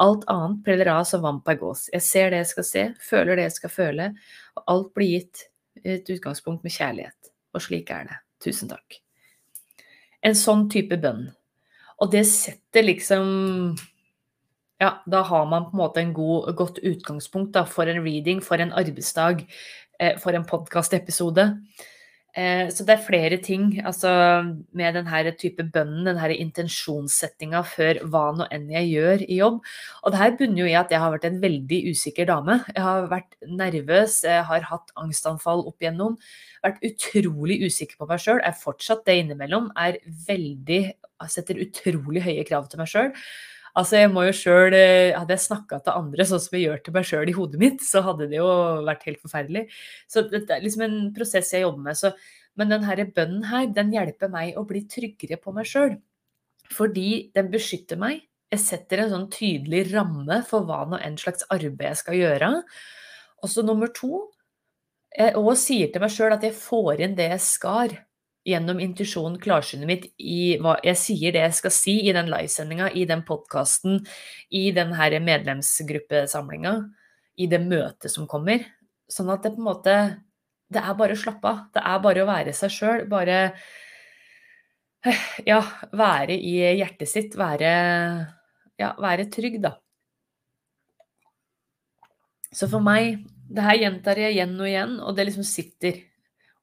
Alt 0.01 0.25
annet 0.29 0.63
preller 0.65 0.91
av 0.93 1.05
som 1.10 1.23
vann 1.23 1.41
på 1.41 1.53
ei 1.53 1.60
gås. 1.62 1.88
Jeg 1.93 2.05
ser 2.05 2.33
det 2.33 2.43
jeg 2.43 2.51
skal 2.51 2.67
se, 2.67 2.83
føler 3.01 3.38
det 3.38 3.47
jeg 3.47 3.55
skal 3.57 3.73
føle, 3.73 4.10
og 4.57 4.73
alt 4.73 4.91
blir 4.97 5.13
gitt 5.15 5.47
et 5.88 6.10
utgangspunkt 6.13 6.63
med 6.65 6.73
kjærlighet. 6.76 7.32
Og 7.56 7.63
slik 7.63 7.91
er 7.93 8.08
det. 8.10 8.17
Tusen 8.43 8.69
takk. 8.71 9.00
En 10.26 10.36
sånn 10.38 10.67
type 10.71 10.97
bønn. 11.02 11.28
Og 12.02 12.12
det 12.13 12.26
setter 12.30 12.86
liksom 12.86 13.78
ja, 14.78 14.91
da 15.10 15.23
har 15.26 15.45
man 15.50 15.65
på 15.65 15.73
en 15.73 15.82
måte 15.82 16.02
en 16.04 16.13
god, 16.13 16.52
godt 16.58 16.78
utgangspunkt 16.86 17.56
da, 17.56 17.63
for 17.65 17.89
en 17.89 18.04
reading, 18.06 18.43
for 18.45 18.62
en 18.62 18.73
arbeidsdag, 18.78 19.41
eh, 20.00 20.19
for 20.21 20.38
en 20.38 20.45
podkastepisode. 20.45 21.47
Eh, 21.47 21.96
så 22.38 22.86
det 22.86 22.93
er 22.93 23.02
flere 23.02 23.38
ting 23.41 23.80
altså, 23.82 24.10
med 24.78 24.93
denne 24.93 25.32
type 25.39 25.63
bønnen, 25.73 26.06
denne 26.06 26.36
intensjonssettinga 26.38 27.63
før 27.65 28.02
hva 28.13 28.28
nå 28.38 28.45
enn 28.54 28.67
jeg 28.76 28.91
gjør 28.91 29.23
i 29.26 29.39
jobb. 29.39 29.58
Og 30.04 30.13
det 30.13 30.21
her 30.21 30.36
bunner 30.38 30.62
jo 30.62 30.69
i 30.69 30.78
at 30.78 30.93
jeg 30.93 31.02
har 31.02 31.15
vært 31.15 31.26
en 31.32 31.41
veldig 31.41 31.82
usikker 31.89 32.30
dame. 32.30 32.60
Jeg 32.76 32.86
har 32.86 33.10
vært 33.10 33.39
nervøs, 33.50 34.19
jeg 34.28 34.45
har 34.52 34.69
hatt 34.69 34.93
angstanfall 35.02 35.65
opp 35.65 35.82
igjennom. 35.82 36.19
Vært 36.65 36.86
utrolig 36.86 37.58
usikker 37.65 37.97
på 37.97 38.10
meg 38.12 38.21
sjøl, 38.21 38.43
er 38.45 38.62
fortsatt 38.62 39.06
det 39.10 39.17
innimellom. 39.23 39.71
Er 39.78 39.97
veldig 40.30 40.82
Setter 41.26 41.58
utrolig 41.58 42.21
høye 42.21 42.43
krav 42.45 42.67
til 42.69 42.78
meg 42.78 42.91
sjøl. 42.91 43.08
Altså, 43.77 43.99
jeg 43.99 44.09
må 44.09 44.23
jo 44.25 44.33
selv, 44.33 44.73
eh, 44.73 45.13
Hadde 45.13 45.35
jeg 45.35 45.43
snakka 45.45 45.79
til 45.83 45.93
andre 45.99 46.25
sånn 46.25 46.41
som 46.41 46.57
jeg 46.57 46.65
gjør 46.65 46.83
til 46.83 46.95
meg 46.95 47.05
sjøl 47.05 47.29
i 47.29 47.35
hodet 47.37 47.59
mitt, 47.61 47.83
så 47.85 48.01
hadde 48.05 48.29
det 48.31 48.39
jo 48.39 48.49
vært 48.87 49.05
helt 49.05 49.21
forferdelig. 49.21 49.67
Så 50.09 50.25
det 50.31 50.47
er 50.49 50.63
liksom 50.63 50.85
en 50.87 50.97
prosess 51.13 51.53
jeg 51.53 51.65
jobber 51.65 51.85
med. 51.85 51.99
Så, 51.99 52.13
men 52.57 52.73
denne 52.73 53.07
bønnen 53.13 53.45
her, 53.51 53.67
den 53.75 53.93
hjelper 53.93 54.31
meg 54.33 54.57
å 54.57 54.65
bli 54.65 54.81
tryggere 54.89 55.37
på 55.41 55.53
meg 55.53 55.69
sjøl. 55.69 55.93
Fordi 56.73 57.29
den 57.37 57.51
beskytter 57.53 58.01
meg. 58.01 58.23
Jeg 58.51 58.63
setter 58.63 59.03
en 59.03 59.11
sånn 59.11 59.29
tydelig 59.31 59.91
ramme 59.91 60.39
for 60.47 60.65
hva 60.65 60.85
nå 60.87 60.97
enn 61.03 61.19
slags 61.19 61.45
arbeid 61.53 61.91
jeg 61.91 62.01
skal 62.01 62.17
gjøre. 62.17 62.51
Og 63.43 63.51
så 63.51 63.63
nummer 63.65 63.91
to, 63.93 64.23
jeg 65.13 65.35
også 65.37 65.59
sier 65.61 65.91
til 65.91 66.01
meg 66.03 66.13
sjøl 66.15 66.33
at 66.33 66.45
jeg 66.47 66.57
får 66.57 67.03
inn 67.03 67.17
det 67.17 67.29
jeg 67.35 67.43
skal 67.43 67.93
gjennom 68.47 68.79
intuisjonen, 68.79 69.39
klarsynet 69.43 69.89
mitt, 69.89 70.05
i 70.17 70.55
hva 70.63 70.77
jeg 70.86 70.99
sier 71.01 71.36
det 71.36 71.43
jeg 71.43 71.57
skal 71.57 71.73
si 71.75 71.97
i 72.07 72.13
den 72.15 72.29
livesendinga, 72.31 72.89
i 72.95 73.03
den 73.10 73.23
podkasten, 73.27 73.99
i 74.55 74.69
den 74.75 74.93
her 74.95 75.17
medlemsgruppesamlinga, 75.23 76.77
i 77.38 77.49
det 77.51 77.60
møtet 77.65 78.13
som 78.13 78.27
kommer. 78.29 78.63
Sånn 79.12 79.31
at 79.33 79.43
det 79.43 79.53
på 79.55 79.62
en 79.63 79.69
måte 79.69 79.97
Det 80.67 80.81
er 80.83 80.95
bare 80.99 81.15
å 81.15 81.19
slappe 81.19 81.47
av. 81.47 81.60
Det 81.71 81.79
er 81.79 81.99
bare 82.03 82.23
å 82.23 82.27
være 82.27 82.53
seg 82.53 82.71
sjøl. 82.75 83.05
Bare 83.07 83.38
Ja, 85.47 85.62
være 85.95 86.36
i 86.36 86.57
hjertet 86.79 87.07
sitt. 87.07 87.38
Være 87.39 87.71
Ja, 88.77 88.91
være 88.99 89.29
trygg, 89.31 89.62
da. 89.63 89.77
Så 92.51 92.67
for 92.71 92.83
meg 92.83 93.25
Det 93.47 93.63
her 93.63 93.79
gjentar 93.79 94.19
jeg 94.19 94.36
igjen 94.36 94.57
og 94.60 94.67
igjen, 94.67 94.99
og 94.99 95.15
det 95.15 95.29
liksom 95.29 95.45
sitter. 95.47 96.01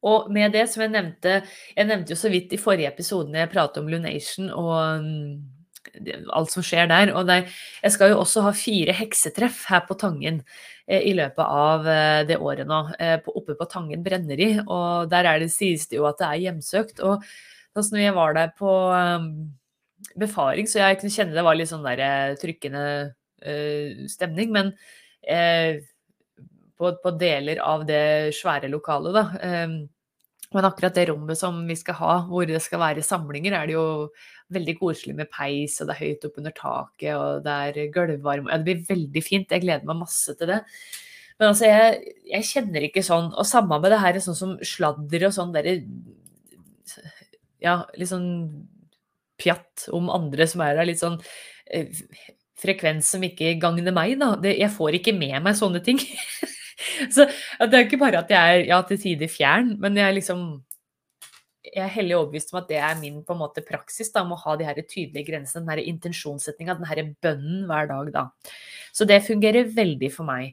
Og 0.05 0.29
med 0.33 0.53
det, 0.53 0.67
som 0.69 0.85
jeg 0.85 0.93
nevnte 0.93 1.39
Jeg 1.73 1.89
nevnte 1.89 2.13
jo 2.13 2.21
så 2.21 2.29
vidt 2.33 2.53
i 2.53 2.61
forrige 2.61 2.91
episode 2.93 3.33
når 3.33 3.47
jeg 3.47 3.53
pratet 3.55 3.81
om 3.81 3.89
Lunation 3.89 4.51
og 4.53 5.05
mm, 5.05 5.29
alt 6.35 6.53
som 6.53 6.65
skjer 6.65 6.89
der. 6.91 7.13
Og 7.17 7.27
der, 7.29 7.49
jeg 7.83 7.95
skal 7.95 8.13
jo 8.13 8.21
også 8.23 8.45
ha 8.47 8.53
fire 8.57 8.95
heksetreff 8.97 9.65
her 9.71 9.85
på 9.89 9.97
Tangen 10.01 10.43
eh, 10.87 11.03
i 11.11 11.15
løpet 11.17 11.45
av 11.45 11.89
eh, 11.89 12.21
det 12.29 12.39
året 12.41 12.69
nå. 12.69 12.81
Eh, 12.99 13.17
oppe 13.35 13.57
på 13.59 13.69
Tangen 13.71 14.05
brenneri. 14.07 14.55
Og 14.65 15.11
der 15.13 15.31
er 15.31 15.43
det, 15.43 15.53
sies 15.55 15.89
det 15.91 16.01
jo 16.01 16.09
at 16.11 16.21
det 16.21 16.31
er 16.31 16.43
hjemsøkt. 16.49 17.03
Og 17.05 17.19
altså, 17.75 17.95
når 17.95 18.05
jeg 18.07 18.19
var 18.19 18.37
der 18.39 18.53
på 18.59 18.75
um, 18.93 19.31
befaring, 20.21 20.69
så 20.71 20.83
jeg 20.83 21.01
kunne 21.01 21.15
kjenne 21.15 21.37
det 21.37 21.47
var 21.47 21.59
litt 21.59 21.73
sånn 21.73 21.87
der 21.87 22.39
trykkende 22.41 22.85
uh, 23.47 24.05
stemning. 24.11 24.55
Men 24.55 24.75
uh, 25.31 25.83
på, 26.75 26.95
på, 27.01 27.17
deler 27.21 27.61
av 27.63 27.87
det 27.89 28.35
svære 28.35 28.71
lokalet, 28.73 29.15
da. 29.15 29.27
Um, 29.65 29.83
men 30.55 30.67
akkurat 30.69 30.95
det 30.95 31.09
rommet 31.11 31.39
som 31.39 31.57
vi 31.67 31.77
skal 31.79 31.97
ha, 31.99 32.15
hvor 32.29 32.47
det 32.47 32.61
skal 32.63 32.83
være 32.83 33.03
samlinger, 33.05 33.57
er 33.57 33.69
det 33.69 33.75
jo 33.75 33.87
veldig 34.55 34.75
koselig 34.79 35.17
med 35.19 35.31
peis, 35.33 35.81
og 35.81 35.89
det 35.89 35.97
er 35.97 36.03
høyt 36.05 36.27
opp 36.29 36.39
under 36.41 36.55
taket, 36.55 37.11
og 37.17 37.47
det 37.47 37.55
er 37.69 37.95
gulvvarme 37.95 38.53
Ja, 38.53 38.61
det 38.61 38.69
blir 38.69 38.85
veldig 38.89 39.23
fint. 39.25 39.51
Jeg 39.51 39.65
gleder 39.65 39.89
meg 39.89 40.03
masse 40.05 40.37
til 40.39 40.53
det. 40.53 40.61
Men 41.41 41.51
altså, 41.51 41.67
jeg, 41.67 42.15
jeg 42.31 42.47
kjenner 42.47 42.85
ikke 42.87 43.03
sånn 43.03 43.33
Og 43.35 43.47
samme 43.49 43.81
med 43.83 43.91
det 43.91 43.99
her, 43.99 44.21
sånn 44.23 44.37
som 44.39 44.53
sladder 44.63 45.25
og 45.27 45.33
sånn 45.35 45.51
derre 45.57 45.73
Ja, 47.65 47.81
litt 47.99 48.13
sånn 48.13 48.29
pjatt 49.43 49.89
om 49.97 50.13
andre 50.15 50.47
som 50.47 50.63
er 50.63 50.77
der. 50.79 50.87
Litt 50.87 51.01
sånn 51.01 51.17
eh, 51.67 51.91
frekvens 52.61 53.09
som 53.17 53.25
ikke 53.27 53.57
gagner 53.59 53.95
meg, 53.97 54.15
da. 54.21 54.35
Det, 54.39 54.55
jeg 54.61 54.71
får 54.77 55.01
ikke 55.01 55.17
med 55.17 55.41
meg 55.43 55.59
sånne 55.59 55.83
ting. 55.83 55.99
Så 57.15 57.27
det 57.27 57.73
er 57.73 57.87
ikke 57.87 58.01
bare 58.03 58.23
at 58.25 58.31
jeg 58.33 58.61
er 58.61 58.69
ja, 58.71 58.81
til 58.89 59.01
tider 59.01 59.31
fjern, 59.31 59.75
men 59.83 59.99
jeg 60.01 60.09
er 60.09 60.17
liksom 60.21 60.47
jeg 61.65 61.81
er 61.81 61.93
hellig 61.95 62.15
overbevist 62.15 62.53
om 62.53 62.61
at 62.61 62.69
det 62.71 62.77
er 62.77 62.99
min 63.01 63.23
på 63.27 63.35
en 63.35 63.41
måte 63.41 63.65
praksis, 63.67 64.11
da, 64.13 64.23
om 64.23 64.35
å 64.37 64.41
ha 64.43 64.55
de 64.61 64.67
her 64.69 64.79
tydelige 64.85 65.27
grensene, 65.31 65.65
den 65.65 65.73
her 65.73 65.81
intensjonssetninga, 65.95 66.77
den 66.79 66.87
her 66.91 67.01
bønnen 67.25 67.65
hver 67.71 67.89
dag, 67.91 68.11
da. 68.15 68.25
Så 68.95 69.07
det 69.09 69.25
fungerer 69.27 69.71
veldig 69.75 70.11
for 70.13 70.29
meg. 70.29 70.53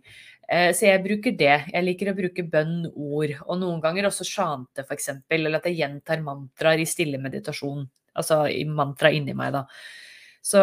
Eh, 0.51 0.71
så 0.75 0.87
jeg 0.87 1.03
bruker 1.03 1.35
det. 1.37 1.57
Jeg 1.71 1.85
liker 1.85 2.11
å 2.11 2.17
bruke 2.17 2.45
bønn, 2.53 2.85
ord, 2.91 3.35
og 3.45 3.59
noen 3.61 3.83
ganger 3.83 4.09
også 4.09 4.27
sjante, 4.27 4.85
f.eks., 4.87 5.11
eller 5.31 5.59
at 5.59 5.67
jeg 5.69 5.81
gjentar 5.83 6.23
mantraer 6.25 6.81
i 6.81 6.87
stille 6.89 7.21
meditasjon. 7.21 7.85
Altså 8.17 8.43
mantra 8.67 9.11
inni 9.15 9.35
meg, 9.37 9.53
da. 9.55 9.65
Så 10.41 10.61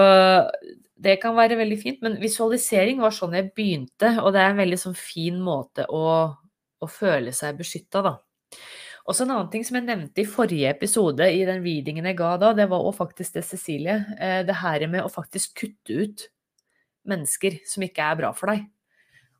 det 0.98 1.18
kan 1.22 1.36
være 1.38 1.58
veldig 1.60 1.78
fint. 1.80 2.02
Men 2.04 2.18
visualisering 2.22 3.02
var 3.02 3.14
sånn 3.14 3.36
jeg 3.38 3.52
begynte, 3.56 4.16
og 4.22 4.32
det 4.34 4.42
er 4.42 4.52
en 4.52 4.62
veldig 4.62 4.80
sånn 4.82 4.98
fin 4.98 5.38
måte 5.42 5.86
å, 5.88 6.04
å 6.82 6.90
føle 6.90 7.34
seg 7.36 7.58
beskytta, 7.60 8.02
da. 8.04 8.16
Og 9.08 9.16
så 9.16 9.24
en 9.24 9.30
annen 9.32 9.48
ting 9.48 9.62
som 9.64 9.78
jeg 9.78 9.86
nevnte 9.86 10.20
i 10.20 10.28
forrige 10.28 10.68
episode, 10.68 11.24
i 11.32 11.44
den 11.48 11.62
readingen 11.64 12.10
jeg 12.10 12.18
ga 12.18 12.34
da, 12.40 12.50
det 12.56 12.66
var 12.68 12.82
også 12.84 13.06
faktisk 13.06 13.38
det, 13.38 13.44
Cecilie. 13.48 14.02
Eh, 14.20 14.40
det 14.44 14.58
her 14.60 14.84
med 14.92 15.00
å 15.00 15.12
faktisk 15.12 15.62
kutte 15.62 16.02
ut 16.02 16.26
mennesker 17.08 17.56
som 17.64 17.86
ikke 17.86 18.04
er 18.04 18.18
bra 18.20 18.34
for 18.36 18.52
deg. 18.52 18.66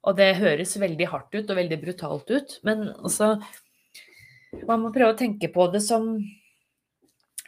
Og 0.08 0.16
det 0.16 0.38
høres 0.38 0.76
veldig 0.80 1.08
hardt 1.10 1.36
ut 1.36 1.50
og 1.50 1.58
veldig 1.58 1.78
brutalt 1.82 2.30
ut, 2.32 2.60
men 2.66 2.88
altså 2.96 3.36
Man 4.64 4.80
må 4.80 4.88
prøve 4.88 5.12
å 5.12 5.16
tenke 5.18 5.50
på 5.52 5.66
det 5.68 5.82
som 5.84 6.06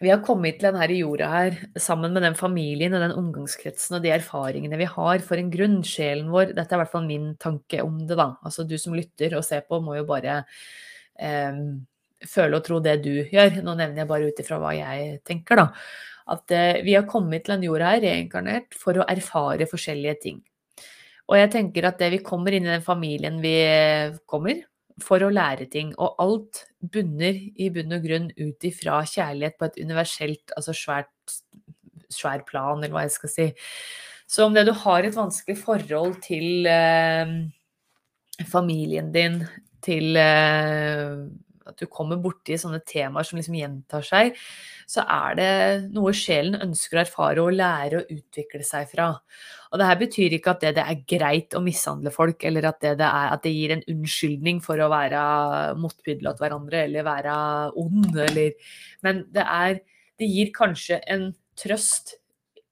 vi 0.00 0.08
har 0.08 0.22
kommet 0.24 0.56
til 0.56 0.70
denne 0.70 0.86
jorda 0.96 1.26
her 1.28 1.56
sammen 1.76 2.14
med 2.16 2.24
den 2.24 2.36
familien 2.38 2.94
og 2.96 3.02
den 3.04 3.12
omgangskretsen 3.20 3.98
og 3.98 4.04
de 4.04 4.14
erfaringene 4.14 4.78
vi 4.80 4.88
har 4.88 5.24
for 5.26 5.36
en 5.36 5.50
grunn. 5.52 5.82
Sjelen 5.84 6.30
vår 6.32 6.54
Dette 6.54 6.72
er 6.72 6.78
i 6.78 6.80
hvert 6.80 6.94
fall 6.94 7.04
min 7.08 7.34
tanke 7.40 7.82
om 7.84 7.98
det, 8.08 8.16
da. 8.16 8.30
Altså 8.40 8.64
du 8.64 8.78
som 8.80 8.96
lytter 8.96 9.36
og 9.36 9.44
ser 9.44 9.66
på, 9.68 9.82
må 9.84 9.98
jo 9.98 10.06
bare 10.08 10.38
eh, 11.20 11.60
føle 12.32 12.56
og 12.56 12.64
tro 12.64 12.80
det 12.80 12.96
du 13.04 13.12
gjør. 13.28 13.60
Nå 13.60 13.74
nevner 13.74 14.00
jeg 14.00 14.10
bare 14.14 14.30
ut 14.30 14.40
ifra 14.40 14.60
hva 14.62 14.72
jeg 14.78 15.20
tenker, 15.28 15.60
da. 15.60 15.68
At 16.32 16.56
eh, 16.56 16.80
vi 16.86 16.96
har 16.96 17.04
kommet 17.10 17.44
til 17.44 17.58
den 17.58 17.68
jorda 17.68 17.92
her 17.92 18.04
reinkarnert 18.06 18.72
for 18.80 18.96
å 18.96 19.08
erfare 19.10 19.68
forskjellige 19.68 20.16
ting. 20.24 20.40
Og 21.28 21.36
jeg 21.38 21.52
tenker 21.52 21.86
at 21.86 22.00
det 22.00 22.08
vi 22.16 22.24
kommer 22.24 22.56
inn 22.56 22.64
i 22.64 22.72
den 22.72 22.88
familien 22.88 23.36
vi 23.44 23.54
kommer, 24.24 24.64
for 25.04 25.22
å 25.24 25.32
lære 25.32 25.68
ting. 25.72 25.92
Og 25.98 26.20
alt 26.22 26.64
bunner 26.80 27.36
i 27.36 27.70
bunn 27.74 27.96
og 27.96 28.06
grunn 28.06 28.28
ut 28.38 28.68
ifra 28.68 29.00
kjærlighet 29.08 29.58
på 29.58 29.68
et 29.70 29.80
universelt, 29.82 30.54
altså 30.56 30.76
svært, 30.76 31.36
svær 32.10 32.44
plan, 32.48 32.80
eller 32.80 32.94
hva 32.96 33.06
jeg 33.06 33.16
skal 33.16 33.34
si. 33.34 33.48
Så 34.30 34.46
om 34.46 34.54
det 34.54 34.66
du 34.68 34.74
har 34.84 35.06
et 35.06 35.16
vanskelig 35.16 35.58
forhold 35.58 36.20
til 36.22 36.66
eh, 36.70 37.32
familien 38.50 39.10
din, 39.14 39.40
til 39.82 40.16
eh, 40.20 41.24
at 41.68 41.76
du 41.80 41.86
kommer 41.92 42.20
borti 42.22 42.56
sånne 42.58 42.80
temaer 42.86 43.26
som 43.26 43.38
liksom 43.38 43.56
gjentar 43.58 44.04
seg, 44.06 44.38
så 44.88 45.04
er 45.04 45.36
det 45.38 45.50
noe 45.94 46.12
sjelen 46.16 46.58
ønsker 46.64 46.98
å 46.98 47.02
erfare 47.04 47.44
og 47.44 47.56
lære 47.56 48.00
å 48.00 48.06
utvikle 48.16 48.64
seg 48.66 48.88
fra. 48.90 49.10
Og 49.70 49.80
det 49.80 49.88
her 49.90 50.00
betyr 50.00 50.36
ikke 50.36 50.54
at 50.54 50.64
det, 50.64 50.74
det 50.80 50.86
er 50.86 51.04
greit 51.14 51.56
å 51.56 51.62
mishandle 51.64 52.12
folk, 52.14 52.44
eller 52.48 52.70
at 52.72 52.80
det, 52.82 52.96
det, 53.02 53.08
er, 53.08 53.32
at 53.36 53.44
det 53.46 53.54
gir 53.54 53.74
en 53.76 53.86
unnskyldning 53.92 54.60
for 54.64 54.82
å 54.82 54.90
være 54.92 55.22
motbydelig 55.80 56.34
til 56.34 56.44
hverandre, 56.46 56.84
eller 56.88 57.06
være 57.06 57.34
ond, 57.80 58.12
eller 58.28 58.76
Men 59.06 59.26
det 59.32 59.46
er 59.46 59.80
Det 60.20 60.26
gir 60.28 60.50
kanskje 60.52 60.98
en 61.08 61.30
trøst 61.56 62.18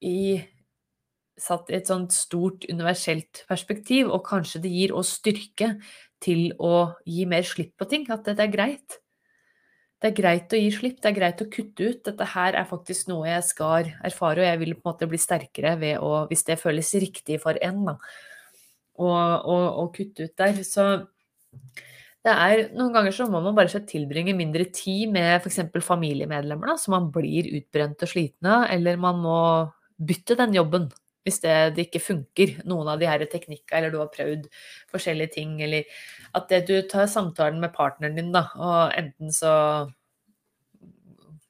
i 0.04 0.42
satt 1.38 1.70
i 1.70 1.76
et 1.78 1.88
sånt 1.88 2.12
stort 2.12 2.66
universelt 2.68 3.44
perspektiv, 3.48 4.10
og 4.10 4.26
kanskje 4.26 4.60
det 4.64 4.72
gir 4.74 4.94
oss 4.96 5.14
styrke 5.20 5.76
til 6.22 6.48
å 6.58 6.94
gi 7.06 7.26
mer 7.28 7.46
slipp 7.46 7.74
på 7.78 7.88
ting. 7.90 8.06
At 8.12 8.26
det 8.28 8.38
er 8.42 8.52
greit. 8.52 8.98
Det 9.98 10.12
er 10.12 10.14
greit 10.14 10.52
å 10.54 10.58
gi 10.60 10.70
slipp, 10.70 11.00
det 11.02 11.10
er 11.10 11.16
greit 11.16 11.40
å 11.42 11.48
kutte 11.50 11.88
ut. 11.90 12.02
Dette 12.06 12.26
her 12.34 12.54
er 12.60 12.66
faktisk 12.70 13.08
noe 13.10 13.26
jeg 13.26 13.46
skal 13.48 13.88
erfare, 14.06 14.44
og 14.44 14.46
jeg 14.46 14.60
vil 14.60 14.76
på 14.76 14.84
en 14.84 14.92
måte 14.92 15.08
bli 15.10 15.18
sterkere 15.18 15.74
ved 15.80 15.98
å, 15.98 16.12
hvis 16.30 16.46
det 16.46 16.60
føles 16.60 16.92
riktig 17.02 17.40
for 17.42 17.58
en, 17.66 17.80
da, 17.88 17.96
å 19.02 19.88
kutte 19.94 20.28
ut 20.28 20.36
der. 20.38 20.62
Så 20.62 20.86
det 22.22 22.34
er 22.34 22.62
noen 22.76 22.94
ganger 22.94 23.14
så 23.14 23.26
må 23.30 23.40
man 23.42 23.56
bare 23.58 23.82
tilbringe 23.90 24.36
mindre 24.38 24.68
tid 24.74 25.10
med 25.14 25.40
f.eks. 25.40 25.64
familiemedlemmer, 25.82 26.74
da, 26.74 26.78
så 26.78 26.94
man 26.94 27.10
blir 27.14 27.50
utbrent 27.58 28.06
og 28.06 28.10
sliten 28.10 28.50
eller 28.70 29.02
man 29.02 29.22
må 29.22 29.40
bytte 29.98 30.38
den 30.38 30.54
jobben 30.54 30.88
hvis 31.28 31.42
det, 31.44 31.54
det, 31.76 31.86
ikke 31.86 32.02
funker, 32.02 32.56
noen 32.68 32.88
av 32.90 32.98
de 33.00 33.08
her 33.10 33.22
teknikkene, 33.28 33.78
eller 33.78 33.94
du 33.94 34.00
har 34.00 34.10
prøvd 34.14 34.48
forskjellige 34.90 35.36
ting, 35.36 35.58
eller 35.64 35.86
at 36.36 36.48
det, 36.50 36.64
du 36.68 36.80
tar 36.88 37.08
samtalen 37.10 37.60
med 37.62 37.74
partneren 37.76 38.18
din, 38.18 38.32
da, 38.34 38.48
og 38.56 38.96
enten 38.98 39.34
så 39.34 39.54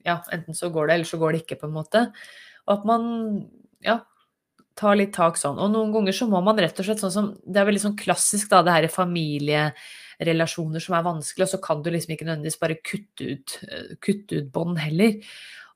Ja, 0.06 0.22
enten 0.32 0.56
så 0.56 0.70
går 0.72 0.88
det, 0.88 0.94
eller 0.94 1.08
så 1.08 1.18
går 1.20 1.34
det 1.34 1.42
ikke, 1.42 1.58
på 1.60 1.68
en 1.68 1.74
måte. 1.74 2.06
Og 2.64 2.78
at 2.78 2.84
man 2.88 3.02
ja, 3.84 3.98
tar 4.78 4.96
litt 4.98 5.12
tak 5.16 5.38
sånn. 5.40 5.58
Og 5.60 5.70
noen 5.72 5.92
ganger 5.94 6.14
så 6.16 6.28
må 6.30 6.40
man 6.44 6.58
rett 6.60 6.78
og 6.78 6.86
slett 6.86 7.02
sånn 7.02 7.14
som 7.14 7.30
Det 7.42 7.60
er 7.60 7.68
veldig 7.68 7.82
sånn 7.82 7.98
klassisk, 7.98 8.48
da, 8.52 8.62
det 8.64 8.76
her 8.76 8.88
familierelasjoner 8.94 10.84
som 10.84 10.96
er 10.98 11.06
vanskelig, 11.06 11.48
og 11.48 11.52
så 11.54 11.60
kan 11.64 11.82
du 11.82 11.90
liksom 11.92 12.14
ikke 12.14 12.28
nødvendigvis 12.28 12.60
bare 12.62 12.78
kutte 12.80 13.32
ut, 13.34 13.58
kutte 14.04 14.40
ut 14.40 14.50
bånd 14.54 14.80
heller. 14.80 15.18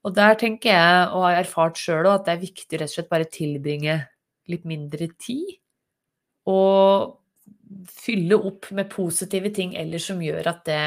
Og 0.03 0.15
der 0.17 0.39
tenker 0.39 0.73
jeg, 0.73 1.11
og 1.15 1.27
har 1.29 1.41
erfart 1.41 1.79
sjøl 1.79 2.09
at 2.11 2.27
det 2.27 2.35
er 2.35 2.47
viktig 2.47 2.81
rett 2.81 2.91
og 2.91 2.97
slett 2.97 3.13
bare 3.13 3.29
tilbringe 3.31 4.01
litt 4.51 4.65
mindre 4.67 5.07
tid. 5.23 5.59
Og 6.51 7.19
fylle 7.89 8.37
opp 8.37 8.73
med 8.75 8.91
positive 8.93 9.53
ting 9.55 9.77
ellers 9.79 10.09
som 10.11 10.21
gjør 10.23 10.51
at 10.51 10.65
det, 10.67 10.83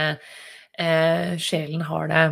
eh, 0.77 1.37
sjelen 1.37 1.81
har 1.87 2.11
det 2.11 2.25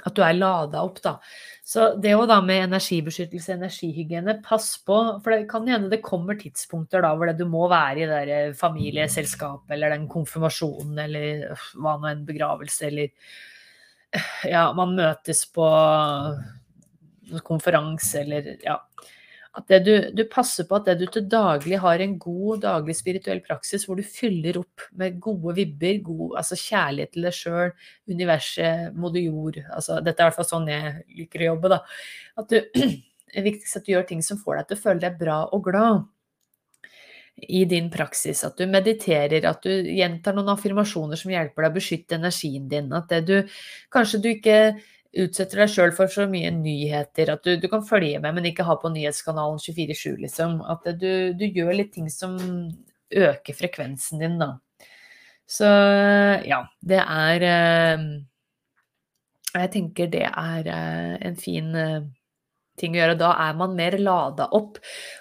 At 0.00 0.14
du 0.16 0.22
er 0.24 0.32
lada 0.32 0.80
opp, 0.80 0.96
da. 1.04 1.18
Så 1.62 2.00
det 2.00 2.14
òg 2.16 2.22
da 2.26 2.38
med 2.40 2.70
energibeskyttelse, 2.70 3.52
energihygiene, 3.52 4.38
pass 4.42 4.78
på. 4.80 5.20
For 5.20 5.30
det 5.34 5.48
kan 5.50 5.68
hende 5.68 5.90
det 5.92 6.00
kommer 6.00 6.38
tidspunkter 6.40 7.02
da 7.04 7.10
hvor 7.12 7.28
det, 7.28 7.36
du 7.36 7.44
må 7.44 7.68
være 7.68 8.00
i 8.00 8.06
det 8.08 8.22
der 8.30 8.54
familieselskapet 8.56 9.76
eller 9.76 9.92
den 9.92 10.08
konfirmasjonen 10.08 11.02
eller 11.04 11.52
hva 11.76 11.98
nå 12.00 12.08
enn, 12.14 12.24
begravelse 12.24 12.88
eller 12.88 13.12
ja, 14.48 14.64
man 14.76 14.96
møtes 14.98 15.44
på 15.54 15.66
konferanse 17.46 18.24
eller 18.24 18.54
ja. 18.64 18.80
At 19.58 19.66
du, 19.82 19.94
du, 20.14 20.22
passer 20.30 20.66
på 20.68 20.76
at 20.78 20.86
det 20.86 21.00
du 21.00 21.08
til 21.10 21.24
daglig 21.30 21.80
har 21.82 21.98
en 21.98 22.12
god 22.22 22.60
daglig 22.62 22.94
spirituell 22.94 23.40
praksis 23.42 23.82
hvor 23.86 23.98
du 23.98 24.04
fyller 24.06 24.60
opp 24.60 24.84
med 24.98 25.18
gode 25.22 25.56
vibber, 25.56 25.98
god, 26.06 26.36
altså 26.38 26.58
kjærlighet 26.58 27.12
til 27.16 27.26
deg 27.26 27.34
sjøl, 27.34 27.72
universet, 28.12 28.94
moder 28.94 29.26
jord 29.26 29.58
altså, 29.64 29.98
Dette 30.06 30.22
er 30.22 30.28
i 30.28 30.30
hvert 30.30 30.38
fall 30.38 30.50
sånn 30.52 30.70
jeg 30.70 30.94
liker 31.18 31.42
å 31.42 31.50
jobbe, 31.50 31.72
da. 31.74 31.80
At 32.38 32.54
du, 32.54 32.60
det 33.30 33.42
er 33.42 33.48
viktigst 33.48 33.80
at 33.80 33.88
du 33.88 33.92
gjør 33.96 34.06
ting 34.12 34.22
som 34.26 34.38
får 34.38 34.60
deg 34.60 34.70
til 34.70 34.78
å 34.78 34.84
føle 34.86 35.02
deg 35.02 35.18
bra 35.18 35.42
og 35.50 35.66
glad 35.66 36.06
i 37.48 37.64
din 37.64 37.90
praksis. 37.90 38.44
At 38.44 38.58
du 38.58 38.66
mediterer, 38.70 39.44
at 39.48 39.64
du 39.64 39.70
gjentar 39.70 40.36
noen 40.36 40.52
affirmasjoner 40.54 41.20
som 41.20 41.32
hjelper 41.32 41.66
deg 41.66 41.72
å 41.72 41.76
beskytte 41.78 42.18
energien 42.18 42.68
din. 42.70 42.90
At 42.96 43.12
du 43.26 43.36
kanskje 43.92 44.22
du 44.22 44.30
ikke 44.32 44.60
utsetter 45.10 45.64
deg 45.64 45.72
sjøl 45.72 45.92
for 45.94 46.10
så 46.12 46.26
mye 46.30 46.52
nyheter. 46.54 47.32
At 47.34 47.46
du, 47.46 47.56
du, 47.60 47.66
kan 47.72 47.84
følge 47.86 48.20
med, 48.22 48.36
men 48.36 48.50
ikke 48.50 48.66
ha 48.68 48.76
på 48.80 48.92
nyhetskanalen 48.94 49.60
24-7, 49.62 50.16
liksom. 50.24 50.60
At 50.70 50.86
du, 51.00 51.10
du, 51.34 51.46
gjør 51.48 51.74
litt 51.76 51.94
ting 51.96 52.10
som 52.12 52.38
øker 53.10 53.56
frekvensen 53.58 54.22
din, 54.22 54.38
da. 54.40 54.54
Så 55.50 55.66
ja, 56.46 56.60
det 56.86 57.00
er 57.02 57.42
eh, 57.42 58.02
Jeg 59.56 59.70
tenker 59.74 60.10
det 60.12 60.28
er 60.28 60.68
eh, 60.70 61.14
en 61.26 61.38
fin 61.40 61.74
eh, 61.74 62.04
ting 62.78 62.94
å 62.94 63.00
gjøre. 63.00 63.16
Da 63.20 63.32
er 63.48 63.56
man 63.58 63.76
mer 63.78 63.96
lada 64.00 64.48
opp. 64.56 64.78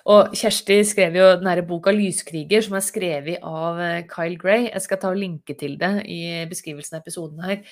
Og 0.09 0.35
Kjersti 0.37 0.81
skrev 0.87 1.17
jo 1.19 1.29
denne 1.39 1.65
boka 1.67 1.93
'Lyskriger', 1.95 2.65
som 2.65 2.77
er 2.79 2.85
skrevet 2.85 3.43
av 3.43 3.79
eh, 3.83 4.03
Kyle 4.09 4.37
Gray. 4.39 4.69
Jeg 4.69 4.85
skal 4.85 5.01
ta 5.01 5.13
og 5.13 5.21
linke 5.21 5.57
til 5.59 5.77
det 5.79 5.93
i 6.05 6.45
beskrivelsen 6.49 6.99
av 6.99 7.01
episoden 7.01 7.41
her. 7.45 7.63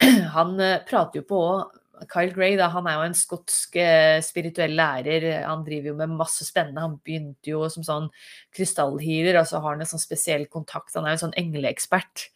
Han 0.36 0.58
eh, 0.60 0.80
prater 0.88 1.22
jo 1.22 1.28
på 1.28 1.42
Kyle 2.06 2.30
Gray 2.30 2.54
da, 2.58 2.68
han 2.70 2.86
er 2.86 2.98
jo 2.98 3.06
en 3.08 3.16
skotsk 3.16 3.74
eh, 3.80 4.20
spirituell 4.22 4.76
lærer. 4.78 5.24
Han 5.42 5.64
driver 5.66 5.90
jo 5.90 5.96
med 5.98 6.14
masse 6.14 6.46
spennende. 6.46 6.84
Han 6.84 6.98
begynte 7.02 7.50
jo 7.50 7.64
som 7.72 7.86
sånn 7.86 8.06
krystallhealer, 8.54 9.40
og 9.40 9.48
så 9.50 9.62
har 9.64 9.74
han 9.74 9.82
en 9.82 9.90
sånn 9.90 10.02
spesiell 10.02 10.46
kontakt. 10.52 10.94
Han 10.94 11.08
er 11.08 11.16
jo 11.16 11.18
en 11.18 11.24
sånn 11.26 11.38
engleekspert 11.40 12.28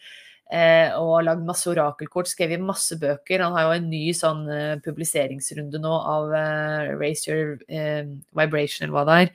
eh, 0.52 0.92
og 0.98 1.16
har 1.16 1.26
lagd 1.30 1.46
masse 1.48 1.68
orakelkort, 1.70 2.30
skrevet 2.30 2.62
masse 2.62 2.96
bøker. 3.00 3.44
Han 3.44 3.56
har 3.56 3.66
jo 3.66 3.76
en 3.78 3.88
ny 3.90 4.02
sånn 4.16 4.42
uh, 4.48 4.80
publiseringsrunde 4.84 5.80
nå 5.82 5.92
av 5.92 6.32
uh, 6.34 6.92
Raise 7.00 7.28
Your 7.30 7.56
uh, 7.72 8.04
Vibration, 8.36 8.84
eller 8.86 8.96
hva 8.96 9.06
det 9.08 9.20
er. 9.24 9.32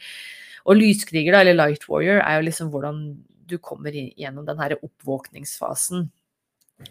Og 0.68 0.80
lyskriger, 0.80 1.34
da, 1.34 1.42
eller 1.42 1.58
Light 1.58 1.88
Warrior, 1.90 2.22
er 2.22 2.40
jo 2.40 2.48
liksom 2.50 2.72
hvordan 2.74 3.02
du 3.48 3.58
kommer 3.64 3.96
gjennom 3.96 4.46
den 4.48 4.60
her 4.60 4.76
oppvåkningsfasen. 4.82 6.10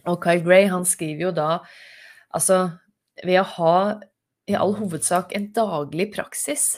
Og 0.09 0.19
Kyle 0.25 0.43
Gray, 0.43 0.67
han 0.73 0.87
skriver 0.89 1.29
jo 1.29 1.37
da 1.37 1.51
altså 2.35 2.65
ved 3.25 3.39
å 3.41 3.51
ha 3.57 3.77
i 4.47 4.57
all 4.59 4.75
hovedsak 4.79 5.33
en 5.37 5.49
daglig 5.55 6.11
praksis, 6.15 6.75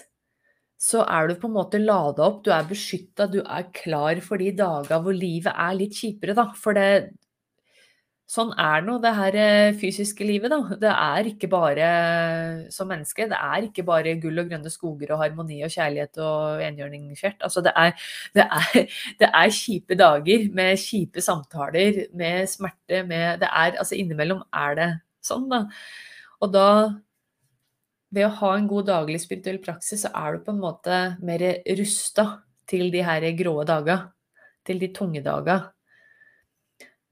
så 0.78 1.02
er 1.10 1.28
du 1.28 1.38
på 1.40 1.48
en 1.48 1.56
måte 1.56 1.80
lada 1.82 2.22
opp, 2.28 2.44
du 2.46 2.52
er 2.54 2.66
beskytta, 2.68 3.26
du 3.26 3.40
er 3.42 3.66
klar 3.74 4.20
for 4.24 4.38
de 4.40 4.52
dager 4.56 5.02
hvor 5.02 5.16
livet 5.16 5.50
er 5.50 5.74
litt 5.74 5.96
kjipere, 5.98 6.36
da. 6.38 6.46
For 6.54 6.76
det, 6.78 7.10
sånn 8.28 8.50
er 8.60 8.82
nå 8.84 8.98
det 9.00 9.10
her 9.16 9.36
eh, 9.40 9.76
fysiske 9.80 10.26
livet, 10.28 10.52
da. 10.52 10.76
Det 10.82 10.90
er 10.92 11.28
ikke 11.30 11.48
bare 11.48 11.86
som 12.74 12.90
menneske. 12.90 13.24
Det 13.30 13.38
er 13.38 13.68
ikke 13.70 13.86
bare 13.88 14.18
gull 14.20 14.42
og 14.42 14.50
grønne 14.50 14.72
skoger 14.72 15.14
og 15.14 15.22
harmoni 15.22 15.62
og 15.64 15.72
kjærlighet 15.72 16.20
og 16.20 16.60
enhjørningskjert. 16.66 17.40
Altså 17.46 17.64
det 17.64 17.72
er, 17.72 17.94
det, 18.36 18.44
er, 18.44 18.98
det 19.22 19.30
er, 19.30 19.54
kjipe 19.58 19.96
dager 19.98 20.44
med 20.60 20.76
kjipe 20.82 21.24
samtaler, 21.24 22.04
med 22.12 22.52
smerte, 22.52 23.02
med 23.08 23.40
Det 23.40 23.48
er 23.48 23.80
Altså 23.80 23.96
innimellom 23.96 24.44
er 24.52 24.76
det 24.76 24.90
sånn, 25.24 25.48
da. 25.48 25.64
Og 26.44 26.52
da 26.52 26.68
ved 28.14 28.28
å 28.28 28.34
ha 28.42 28.52
en 28.56 28.68
god 28.68 28.88
daglig 28.88 29.22
spirituell 29.24 29.60
praksis, 29.64 30.04
så 30.04 30.12
er 30.16 30.36
du 30.36 30.44
på 30.44 30.52
en 30.52 30.62
måte 30.62 31.00
mer 31.24 31.44
rusta 31.80 32.28
til 32.68 32.92
de 32.92 33.02
her 33.04 33.24
grå 33.40 33.62
dager. 33.68 34.08
Til 34.68 34.80
de 34.84 34.92
tunge 34.92 35.24
dager. 35.24 35.70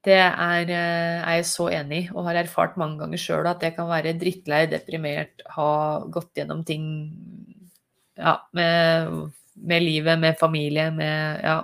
Det 0.05 0.15
er, 0.15 0.69
eh, 0.69 1.19
er, 1.19 1.37
jeg 1.39 1.45
så 1.49 1.67
enig 1.73 1.99
i, 2.05 2.09
og 2.13 2.27
har 2.27 2.37
erfart 2.39 2.77
mange 2.79 3.01
ganger 3.01 3.19
sjøl 3.21 3.49
at 3.49 3.63
jeg 3.65 3.75
kan 3.75 3.89
være 3.89 4.15
drittlei, 4.19 4.65
deprimert, 4.69 5.41
ha 5.55 5.69
gått 6.13 6.37
gjennom 6.37 6.63
ting 6.67 6.85
ja, 8.17 8.37
med, 8.55 9.17
med, 9.57 9.83
livet, 9.83 10.19
med 10.21 10.37
familie, 10.39 10.89
med 10.95 11.41
ja, 11.43 11.57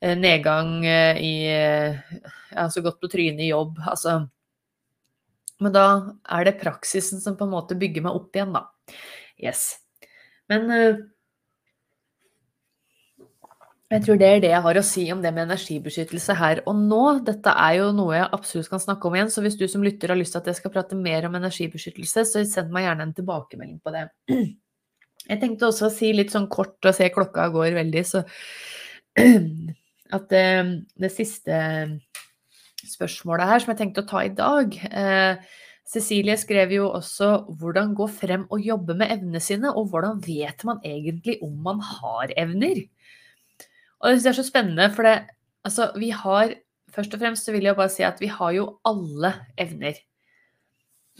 eh, 0.00 0.14
nedgang 0.18 0.84
i 0.84 1.34
ja, 1.48 2.68
Så 2.70 2.82
godt 2.84 3.00
på 3.00 3.10
trynet 3.10 3.44
i 3.44 3.50
jobb. 3.50 3.80
Altså 3.86 4.20
Men 5.58 5.74
da 5.74 5.86
er 6.38 6.46
det 6.46 6.60
praksisen 6.60 7.20
som 7.20 7.36
på 7.36 7.48
en 7.48 7.56
måte 7.56 7.76
bygger 7.78 8.04
meg 8.04 8.16
opp 8.16 8.36
igjen, 8.36 8.54
da. 8.54 8.68
Yes. 9.40 9.80
Men 10.48 10.70
jeg 13.88 14.04
tror 14.04 14.18
det 14.20 14.28
er 14.28 14.40
det 14.44 14.50
jeg 14.52 14.64
har 14.64 14.78
å 14.78 14.84
si 14.84 15.02
om 15.14 15.20
det 15.24 15.30
med 15.32 15.46
energibeskyttelse 15.46 16.34
her 16.36 16.60
og 16.68 16.76
nå. 16.76 17.02
Dette 17.24 17.54
er 17.56 17.78
jo 17.78 17.86
noe 17.96 18.18
jeg 18.18 18.30
absolutt 18.36 18.68
kan 18.68 18.82
snakke 18.82 19.08
om 19.08 19.16
igjen, 19.16 19.30
så 19.32 19.44
hvis 19.44 19.56
du 19.56 19.64
som 19.70 19.84
lytter 19.84 20.12
har 20.12 20.18
lyst 20.20 20.34
til 20.36 20.42
at 20.42 20.50
jeg 20.50 20.58
skal 20.58 20.74
prate 20.74 20.98
mer 20.98 21.24
om 21.28 21.38
energibeskyttelse, 21.38 22.26
så 22.28 22.42
send 22.44 22.74
meg 22.74 22.84
gjerne 22.84 23.06
en 23.08 23.14
tilbakemelding 23.16 23.78
på 23.80 23.94
det. 23.96 24.08
Jeg 25.28 25.42
tenkte 25.42 25.66
også 25.66 25.88
å 25.88 25.92
si 25.92 26.08
litt 26.14 26.30
sånn 26.32 26.46
kort 26.48 26.86
og 26.88 26.94
se 26.96 27.04
klokka 27.12 27.50
går 27.52 27.74
veldig, 27.76 28.02
så 28.06 28.22
at 30.16 30.28
det, 30.30 30.44
eh, 30.44 30.70
det 31.04 31.10
siste 31.12 31.58
spørsmålet 32.88 33.50
her 33.50 33.60
som 33.60 33.74
jeg 33.74 33.80
tenkte 33.82 34.04
å 34.04 34.08
ta 34.08 34.22
i 34.24 34.30
dag 34.32 34.76
eh, 34.88 35.50
Cecilie 35.88 36.36
skrev 36.36 36.72
jo 36.76 36.86
også 36.92 37.48
'Hvordan 37.58 37.94
gå 37.96 38.06
frem 38.12 38.46
og 38.52 38.60
jobbe 38.60 38.94
med 38.94 39.10
evnene 39.10 39.40
sine', 39.40 39.72
og 39.72 39.88
hvordan 39.88 40.20
vet 40.20 40.64
man 40.68 40.80
egentlig 40.84 41.38
om 41.42 41.54
man 41.64 41.80
har 41.80 42.32
evner? 42.36 42.82
Og 43.98 44.14
det 44.14 44.30
er 44.30 44.36
så 44.36 44.46
spennende, 44.46 44.90
for 44.94 45.06
det, 45.06 45.20
altså, 45.64 45.92
vi 45.98 46.10
har 46.14 46.56
Først 46.88 47.12
og 47.12 47.20
fremst 47.20 47.44
så 47.44 47.52
vil 47.52 47.66
jeg 47.68 47.76
bare 47.76 47.92
si 47.92 48.00
at 48.02 48.16
vi 48.16 48.30
har 48.32 48.52
jo 48.56 48.62
alle 48.88 49.28
evner. 49.60 49.98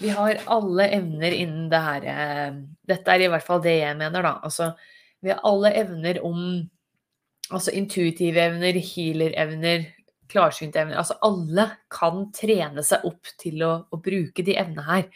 Vi 0.01 0.09
har 0.09 0.39
alle 0.49 0.87
evner 0.97 1.35
innen 1.37 1.67
det 1.69 1.81
her 1.85 2.07
eh, 2.09 2.57
Dette 2.89 3.13
er 3.13 3.25
i 3.27 3.29
hvert 3.29 3.45
fall 3.45 3.61
det 3.63 3.75
jeg 3.77 3.99
mener, 4.01 4.25
da. 4.25 4.33
Altså, 4.49 4.71
vi 5.21 5.29
har 5.29 5.45
alle 5.45 5.75
evner 5.77 6.23
om 6.25 6.41
Altså 7.51 7.73
intuitive 7.73 8.43
evner, 8.43 8.77
healer-evner, 8.77 9.87
klarsynte 10.29 10.83
evner. 10.83 10.99
Altså 11.01 11.15
alle 11.25 11.65
kan 11.89 12.27
trene 12.37 12.83
seg 12.85 13.07
opp 13.09 13.31
til 13.41 13.63
å, 13.65 13.71
å 13.89 14.01
bruke 14.05 14.45
de 14.45 14.57
evnene 14.61 14.85
her. 14.85 15.07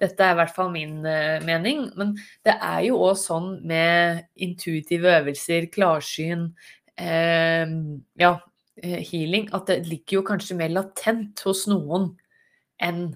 Dette 0.00 0.24
er 0.24 0.32
i 0.32 0.38
hvert 0.40 0.54
fall 0.56 0.72
min 0.72 0.98
uh, 1.04 1.36
mening. 1.44 1.86
Men 2.00 2.14
det 2.48 2.56
er 2.56 2.80
jo 2.88 3.02
òg 3.10 3.18
sånn 3.20 3.50
med 3.68 4.24
intuitive 4.46 5.18
øvelser, 5.20 5.68
klarsyn, 5.72 6.48
eh, 6.98 7.66
ja, 8.20 8.32
healing 8.82 9.48
at 9.56 9.70
det 9.70 9.86
ligger 9.88 10.20
jo 10.20 10.26
kanskje 10.26 10.56
mer 10.58 10.72
latent 10.74 11.40
hos 11.46 11.64
noen 11.70 12.10
enn 12.82 13.08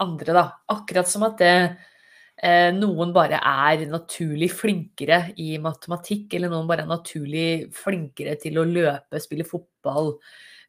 andre, 0.00 0.34
da. 0.34 0.44
Akkurat 0.74 1.08
som 1.10 1.24
at 1.26 1.38
det, 1.38 1.76
eh, 2.42 2.70
noen 2.74 3.12
bare 3.14 3.38
er 3.38 3.86
naturlig 3.90 4.50
flinkere 4.54 5.34
i 5.38 5.58
matematikk, 5.62 6.34
eller 6.34 6.50
noen 6.52 6.68
bare 6.70 6.82
er 6.86 6.90
naturlig 6.90 7.72
flinkere 7.74 8.36
til 8.40 8.58
å 8.58 8.66
løpe, 8.68 9.22
spille 9.22 9.46
fotball, 9.46 10.14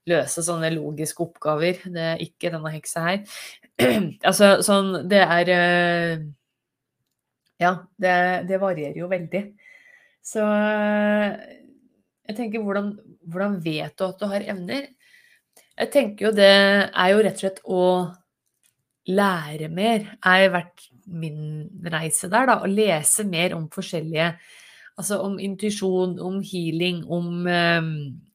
løse 0.10 0.44
sånne 0.46 0.70
logiske 0.76 1.24
oppgaver. 1.26 1.82
Det 1.90 2.08
er 2.14 2.22
ikke 2.22 2.54
denne 2.54 2.74
heksa 2.74 3.06
her. 3.10 3.38
altså 4.30 4.62
sånn 4.64 5.10
Det 5.10 5.20
er 5.20 5.50
eh, 5.52 6.26
Ja, 7.60 7.72
det, 7.98 8.16
det 8.50 8.60
varierer 8.62 8.98
jo 9.00 9.08
veldig. 9.12 9.42
Så 10.26 10.44
jeg 12.26 12.38
tenker, 12.38 12.64
hvordan, 12.66 12.92
hvordan 13.30 13.58
vet 13.64 13.96
du 13.98 14.06
at 14.08 14.20
du 14.20 14.28
har 14.32 14.46
evner? 14.54 14.90
Jeg 15.76 15.92
tenker 15.94 16.30
jo 16.30 16.36
det 16.36 16.52
er 16.52 17.10
jo 17.12 17.24
rett 17.24 17.36
og 17.36 17.44
slett 17.44 17.64
å 17.68 17.82
lære 19.12 19.70
mer. 19.70 20.08
Er 20.26 20.52
vært 20.54 20.88
min 21.06 21.66
reise 21.92 22.30
der, 22.32 22.48
da. 22.50 22.60
Å 22.64 22.70
lese 22.70 23.28
mer 23.30 23.58
om 23.58 23.70
forskjellige 23.74 24.36
Altså 24.96 25.18
om 25.20 25.34
intuisjon, 25.44 26.14
om 26.24 26.38
healing, 26.40 27.02
om, 27.12 27.48
eh, 27.52 27.88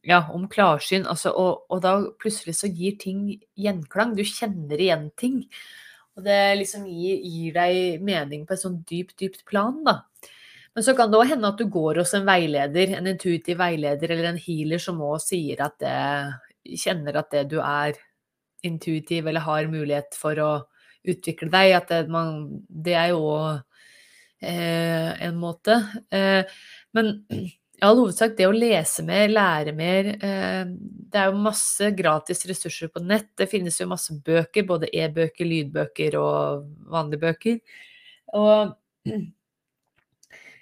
ja, 0.04 0.18
om 0.28 0.42
klarsyn. 0.44 1.06
Altså, 1.08 1.32
og, 1.32 1.62
og, 1.72 1.78
da 1.80 1.94
plutselig 2.20 2.58
så 2.58 2.68
gir 2.68 2.98
ting 3.00 3.22
gjenklang. 3.56 4.12
Du 4.12 4.20
kjenner 4.28 4.76
igjen 4.76 5.06
ting. 5.16 5.38
Og 6.18 6.26
det 6.26 6.58
liksom 6.60 6.84
gir, 6.84 7.16
gir 7.24 7.56
deg 7.56 8.04
mening 8.04 8.44
på 8.44 8.52
et 8.52 8.60
sånn 8.60 8.76
dypt, 8.84 9.16
dypt 9.22 9.46
plan, 9.48 9.80
da. 9.86 10.02
Men 10.74 10.86
så 10.86 10.94
kan 10.96 11.10
det 11.10 11.18
òg 11.18 11.32
hende 11.32 11.48
at 11.50 11.58
du 11.58 11.66
går 11.70 11.98
hos 12.02 12.12
en 12.14 12.26
veileder, 12.28 12.94
en 12.94 13.08
intuitiv 13.10 13.58
veileder 13.58 14.12
eller 14.14 14.30
en 14.30 14.38
healer 14.38 14.82
som 14.82 15.00
òg 15.02 15.18
sier 15.24 15.62
at 15.64 15.76
det, 15.82 15.96
kjenner 16.78 17.18
at 17.20 17.30
det 17.34 17.46
du 17.50 17.58
er 17.62 17.98
intuitiv 18.66 19.26
eller 19.26 19.44
har 19.46 19.70
mulighet 19.72 20.16
for 20.18 20.38
å 20.42 20.50
utvikle 21.08 21.50
deg. 21.52 21.72
At 21.78 21.90
det, 21.92 22.02
man, 22.12 22.44
det 22.68 22.94
er 22.98 23.14
jo 23.14 23.24
eh, 24.42 25.10
en 25.26 25.40
måte. 25.40 25.80
Eh, 26.12 26.44
men 26.96 27.16
i 27.40 27.86
all 27.86 27.96
hovedsak 28.02 28.36
det 28.36 28.46
å 28.48 28.54
lese 28.54 29.02
mer, 29.08 29.30
lære 29.32 29.72
mer 29.72 30.08
eh, 30.12 30.64
Det 30.68 31.16
er 31.16 31.30
jo 31.30 31.40
masse 31.40 31.90
gratis 31.96 32.44
ressurser 32.48 32.92
på 32.92 33.02
nett. 33.02 33.30
Det 33.38 33.48
finnes 33.50 33.80
jo 33.80 33.88
masse 33.90 34.14
bøker, 34.26 34.68
både 34.68 34.92
e-bøker, 34.92 35.48
lydbøker 35.48 36.18
og 36.20 36.68
vanlige 36.92 37.24
bøker. 37.24 37.60
Og 38.36 38.76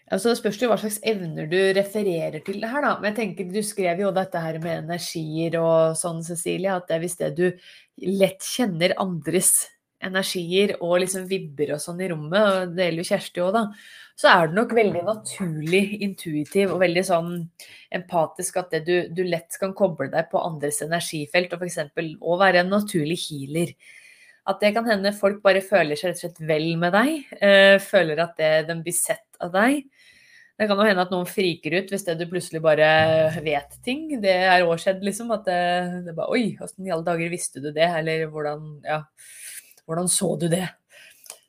Altså, 0.08 0.30
det 0.30 0.38
spørs 0.38 0.60
jo 0.62 0.70
hva 0.70 0.78
slags 0.80 1.00
evner 1.06 1.48
du 1.50 1.58
refererer 1.76 2.40
til 2.44 2.62
det 2.62 2.70
her, 2.72 2.84
da. 2.84 2.94
Men 3.00 3.12
jeg 3.12 3.18
tenker, 3.18 3.48
du 3.52 3.60
skrev 3.66 4.00
jo 4.00 4.12
dette 4.16 4.40
her 4.40 4.56
med 4.62 4.86
energier 4.86 5.58
og 5.60 5.98
sånn, 6.00 6.22
Cecilie, 6.24 6.72
at 6.72 6.88
det 6.88 6.96
er 6.96 7.02
hvis 7.02 7.18
det 7.20 7.34
du 7.36 7.44
lett 8.08 8.46
kjenner 8.46 8.96
andres 9.02 9.52
energier 10.04 10.76
og 10.78 11.00
liksom 11.02 11.26
vibber 11.28 11.74
og 11.74 11.82
sånn 11.82 12.00
i 12.00 12.08
rommet, 12.12 12.38
og 12.38 12.74
det 12.76 12.86
gjelder 12.86 13.02
jo 13.02 13.08
Kjersti 13.08 13.42
òg, 13.42 13.50
da, 13.56 13.62
så 14.18 14.30
er 14.32 14.48
det 14.48 14.58
nok 14.58 14.74
veldig 14.78 15.04
naturlig, 15.06 15.84
intuitiv 16.06 16.74
og 16.74 16.82
veldig 16.82 17.04
sånn 17.06 17.32
empatisk 17.98 18.58
at 18.62 18.78
du, 18.86 18.94
du 19.14 19.22
lett 19.26 19.58
kan 19.60 19.74
koble 19.76 20.08
deg 20.14 20.30
på 20.32 20.40
andres 20.42 20.80
energifelt, 20.86 21.52
og 21.54 21.66
f.eks. 21.66 21.80
å 22.18 22.40
være 22.40 22.64
en 22.64 22.72
naturlig 22.72 23.18
healer. 23.26 23.74
At 24.48 24.62
det 24.64 24.72
kan 24.72 24.86
hende 24.88 25.12
folk 25.12 25.42
bare 25.44 25.60
føler 25.60 25.98
seg 25.98 26.14
rett 26.14 26.22
og 26.22 26.24
slett 26.24 26.44
vel 26.48 26.70
med 26.80 26.94
deg. 26.96 27.32
Øh, 27.36 27.74
føler 27.84 28.22
at 28.24 28.38
det, 28.40 28.52
de 28.70 28.78
blir 28.80 28.96
sett 28.96 29.27
av 29.44 29.52
deg. 29.54 29.84
Det 30.58 30.66
kan 30.66 30.80
jo 30.80 30.86
hende 30.88 31.04
at 31.04 31.12
noen 31.14 31.28
friker 31.30 31.76
ut 31.78 31.92
hvis 31.92 32.02
det 32.08 32.16
du 32.18 32.24
plutselig 32.30 32.60
bare 32.64 32.88
vet 33.44 33.76
ting. 33.86 34.08
Det 34.22 34.32
er 34.48 34.64
òg 34.66 34.80
skjedd, 34.82 35.04
liksom. 35.06 35.30
At 35.36 35.46
det, 35.46 35.60
det 36.08 36.16
bare 36.16 36.34
Oi, 36.34 36.56
åssen 36.64 36.88
i 36.88 36.90
alle 36.94 37.06
dager 37.06 37.30
visste 37.30 37.62
du 37.62 37.70
det? 37.70 37.86
Eller 38.00 38.26
hvordan 38.32 38.72
Ja, 38.86 39.04
hvordan 39.86 40.10
så 40.10 40.34
du 40.40 40.48
det? 40.50 40.66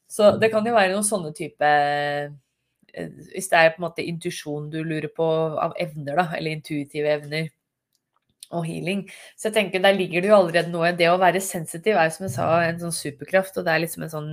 Så 0.09 0.35
det 0.41 0.51
kan 0.53 0.65
jo 0.65 0.75
være 0.75 0.93
noen 0.93 1.05
sånne 1.05 1.31
type 1.37 1.65
eh, 1.69 2.29
Hvis 3.33 3.49
det 3.49 3.57
er 3.59 3.73
på 3.73 3.81
en 3.81 3.87
måte 3.87 4.05
intuisjon 4.05 4.69
du 4.73 4.81
lurer 4.83 5.09
på 5.13 5.25
av 5.57 5.73
evner, 5.81 6.21
da, 6.21 6.27
eller 6.37 6.57
intuitive 6.57 7.09
evner 7.17 7.49
og 8.49 8.65
healing. 8.65 9.03
Så 9.37 9.49
jeg 9.49 9.57
tenker 9.59 9.81
der 9.83 9.93
ligger 9.97 10.23
det 10.25 10.31
jo 10.31 10.37
allerede 10.39 10.73
noe. 10.73 10.89
Det 10.97 11.09
å 11.09 11.19
være 11.21 11.41
sensitiv 11.43 11.97
er 12.01 12.09
som 12.13 12.25
jeg 12.25 12.33
sa 12.33 12.47
en 12.65 12.79
sånn 12.81 12.95
superkraft, 12.95 13.57
og 13.57 13.67
det 13.67 13.75
er 13.75 13.83
liksom 13.83 14.05
en 14.05 14.13
sånn 14.13 14.31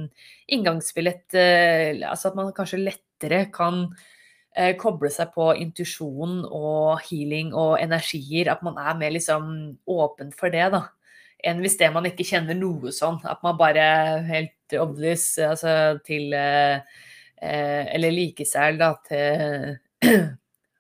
inngangsbillett 0.53 1.37
eh, 1.37 2.05
Altså 2.09 2.31
at 2.31 2.39
man 2.39 2.53
kanskje 2.57 2.81
lettere 3.17 3.51
kan 3.53 3.87
eh, 4.57 4.77
koble 4.77 5.11
seg 5.11 5.33
på 5.35 5.55
intuisjon 5.57 6.45
og 6.45 7.01
healing 7.09 7.55
og 7.55 7.79
energier. 7.81 8.53
At 8.53 8.63
man 8.63 8.77
er 8.79 8.97
mer 8.97 9.11
liksom 9.11 9.79
åpen 9.87 10.33
for 10.33 10.51
det, 10.51 10.71
da. 10.73 10.87
Enn 11.45 11.61
hvis 11.61 11.77
det 11.79 11.93
man 11.93 12.07
ikke 12.07 12.25
kjenner 12.25 12.57
noe 12.57 12.93
sånn. 12.93 13.21
At 13.25 13.43
man 13.43 13.57
bare 13.59 14.23
helt 14.27 14.77
obvious 14.81 15.39
altså 15.39 15.99
til 16.05 16.33
eh, 16.35 16.81
eh 17.43 17.95
Eller 17.95 18.11
likesæl, 18.11 18.79
da, 18.79 18.95
til 19.07 19.77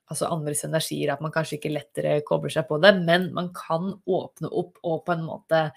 altså 0.09 0.27
andres 0.31 0.65
energier, 0.65 1.13
at 1.13 1.21
man 1.21 1.33
kanskje 1.33 1.59
ikke 1.59 1.75
lettere 1.75 2.21
kobler 2.25 2.51
seg 2.51 2.67
på 2.69 2.79
det, 2.79 2.95
men 3.05 3.33
man 3.35 3.51
kan 3.53 3.93
åpne 4.07 4.49
opp 4.49 4.79
og 4.83 5.05
på 5.05 5.13
en 5.13 5.25
måte 5.27 5.71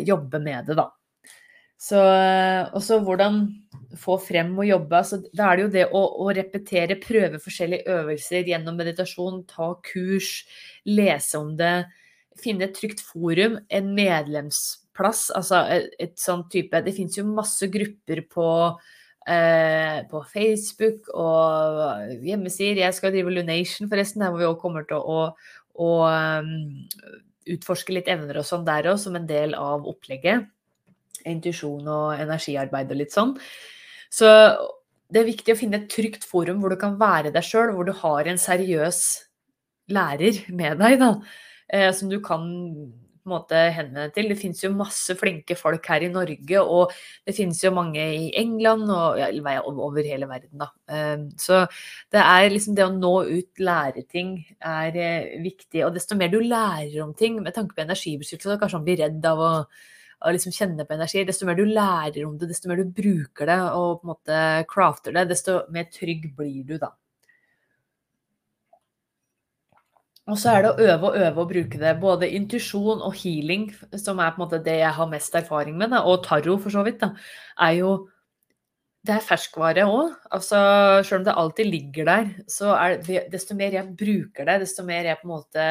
jobbe 0.00 0.40
med 0.40 0.66
det, 0.66 0.76
da. 0.76 0.88
Så 1.82 1.98
også 2.78 3.00
hvordan 3.02 3.42
få 3.98 4.16
frem 4.22 4.52
og 4.58 4.68
jobbe. 4.68 5.00
Altså, 5.00 5.18
da 5.34 5.48
er 5.48 5.58
det 5.58 5.64
jo 5.64 5.72
det 5.74 5.86
å, 5.90 6.02
å, 6.24 6.28
repetere, 6.36 6.98
prøve 7.02 7.40
forskjellige 7.42 7.96
øvelser 7.98 8.48
gjennom 8.48 8.78
meditasjon, 8.78 9.42
ta 9.50 9.72
kurs, 9.86 10.30
lese 10.88 11.40
om 11.40 11.52
det, 11.58 11.74
finne 12.40 12.68
et 12.68 12.76
trygt 12.76 13.02
forum, 13.04 13.58
en 13.68 13.90
medlemsplass, 13.96 15.26
altså 15.36 15.64
et, 15.74 15.90
et 16.00 16.14
sånn 16.20 16.46
type 16.52 16.80
Det 16.84 16.94
finnes 16.96 17.18
jo 17.18 17.26
masse 17.28 17.68
grupper 17.68 18.22
på 18.32 18.46
eh, 19.28 19.98
på 20.08 20.22
Facebook 20.32 21.10
og 21.12 22.22
hjemmesider. 22.24 22.86
Jeg 22.86 22.96
skal 22.96 23.12
drive 23.12 23.34
Lunation, 23.34 23.90
forresten, 23.90 24.24
her 24.24 24.32
hvor 24.32 24.42
vi 24.42 24.48
òg 24.48 24.58
kommer 24.62 24.88
til 24.88 25.02
å, 25.02 25.28
å, 25.28 25.60
å 25.82 25.92
um, 26.08 26.56
utforske 27.52 27.94
litt 27.94 28.08
evner 28.12 28.40
og 28.40 28.48
sånn 28.48 28.66
der 28.66 28.88
òg, 28.94 29.00
som 29.02 29.18
en 29.18 29.28
del 29.28 29.58
av 29.58 29.84
opplegget. 29.90 30.48
Intuisjon 31.28 31.88
og 31.88 32.20
energiarbeid 32.20 32.92
og 32.92 33.00
litt 33.02 33.14
sånn. 33.14 33.36
Så 34.12 34.30
det 35.12 35.20
er 35.20 35.28
viktig 35.28 35.54
å 35.54 35.58
finne 35.58 35.82
et 35.82 35.90
trygt 35.92 36.24
forum 36.28 36.62
hvor 36.62 36.72
du 36.72 36.78
kan 36.80 36.98
være 37.00 37.32
deg 37.34 37.44
sjøl, 37.44 37.74
hvor 37.76 37.88
du 37.88 37.94
har 37.96 38.28
en 38.28 38.40
seriøs 38.40 39.02
lærer 39.92 40.44
med 40.54 40.80
deg, 40.80 40.98
da, 41.00 41.14
eh, 41.68 41.90
som 41.96 42.10
du 42.12 42.20
kan 42.24 42.46
på 43.22 43.30
en 43.30 43.34
måte 43.36 43.58
henvende 43.76 44.10
til. 44.14 44.28
Det 44.32 44.38
finnes 44.38 44.62
jo 44.64 44.72
masse 44.74 45.14
flinke 45.18 45.54
folk 45.58 45.86
her 45.92 46.02
i 46.02 46.10
Norge, 46.10 46.62
og 46.62 46.90
det 47.26 47.36
finnes 47.36 47.60
jo 47.62 47.70
mange 47.74 48.02
i 48.02 48.32
England 48.38 48.90
og 48.90 49.20
ja, 49.20 49.28
over 49.62 50.02
hele 50.02 50.26
verden, 50.30 50.58
da. 50.58 50.70
Ehm, 50.90 51.28
så 51.38 51.62
det 52.12 52.22
er 52.22 52.50
liksom 52.50 52.74
det 52.74 52.86
å 52.88 52.94
nå 52.96 53.14
ut, 53.30 53.62
lære 53.62 54.02
ting, 54.10 54.34
er 54.58 54.98
eh, 54.98 55.38
viktig. 55.44 55.84
Og 55.86 55.94
desto 55.94 56.18
mer 56.18 56.32
du 56.32 56.40
lærer 56.40 56.98
om 57.04 57.14
ting, 57.14 57.38
med 57.42 57.54
tanke 57.54 57.76
på 57.76 57.86
energibeskyttelse, 57.86 58.58
kanskje 58.58 58.80
man 58.80 58.88
blir 58.90 59.02
redd 59.04 59.30
av 59.30 59.46
å 59.46 59.52
å 60.22 60.32
liksom 60.34 60.54
kjenne 60.54 60.86
på 60.86 60.96
energi. 60.96 61.24
Desto 61.28 61.46
mer 61.48 61.58
du 61.58 61.64
lærer 61.66 62.24
om 62.26 62.38
det, 62.38 62.48
desto 62.50 62.70
mer 62.70 62.80
du 62.80 62.90
bruker 62.94 63.48
det 63.50 63.60
og 63.74 64.00
på 64.00 64.06
en 64.06 64.12
måte 64.14 64.40
crafter 64.70 65.14
det, 65.16 65.28
desto 65.32 65.62
mer 65.74 65.88
trygg 65.92 66.30
blir 66.38 66.62
du 66.68 66.76
da. 66.82 66.92
Og 70.30 70.38
så 70.38 70.52
er 70.52 70.62
det 70.62 70.70
å 70.70 70.84
øve 70.86 71.08
og 71.08 71.16
øve 71.18 71.42
og 71.42 71.48
bruke 71.50 71.78
det. 71.80 71.96
Både 72.00 72.30
intuisjon 72.30 73.02
og 73.02 73.16
healing, 73.18 73.66
som 73.98 74.20
er 74.22 74.30
på 74.30 74.38
en 74.38 74.44
måte 74.44 74.62
det 74.62 74.76
jeg 74.78 74.94
har 74.94 75.08
mest 75.10 75.34
erfaring 75.34 75.74
med, 75.80 75.90
da, 75.90 76.04
og 76.06 76.22
tarot 76.26 76.62
for 76.62 76.70
så 76.74 76.84
vidt, 76.86 77.02
da, 77.02 77.12
er 77.66 77.78
jo 77.82 77.92
Det 79.02 79.16
er 79.16 79.24
ferskvare 79.26 79.82
òg. 79.90 80.12
Altså, 80.30 80.58
selv 81.02 81.16
om 81.16 81.24
det 81.26 81.32
alltid 81.34 81.66
ligger 81.66 82.04
der, 82.06 82.28
så 82.46 82.68
er 82.76 83.00
det 83.02 83.24
desto 83.32 83.56
mer 83.58 83.74
jeg 83.74 83.96
bruker 83.98 84.46
det, 84.46 84.60
desto 84.62 84.84
mer 84.86 85.08
jeg 85.08 85.18
på 85.18 85.26
en 85.26 85.32
måte 85.32 85.64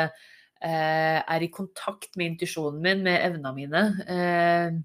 er 0.69 1.41
i 1.41 1.50
kontakt 1.50 2.13
med 2.19 2.34
intuisjonen 2.34 2.82
min, 2.84 3.00
med 3.06 3.17
evnene 3.26 3.54
mine, 3.56 3.82
eh, 4.06 4.76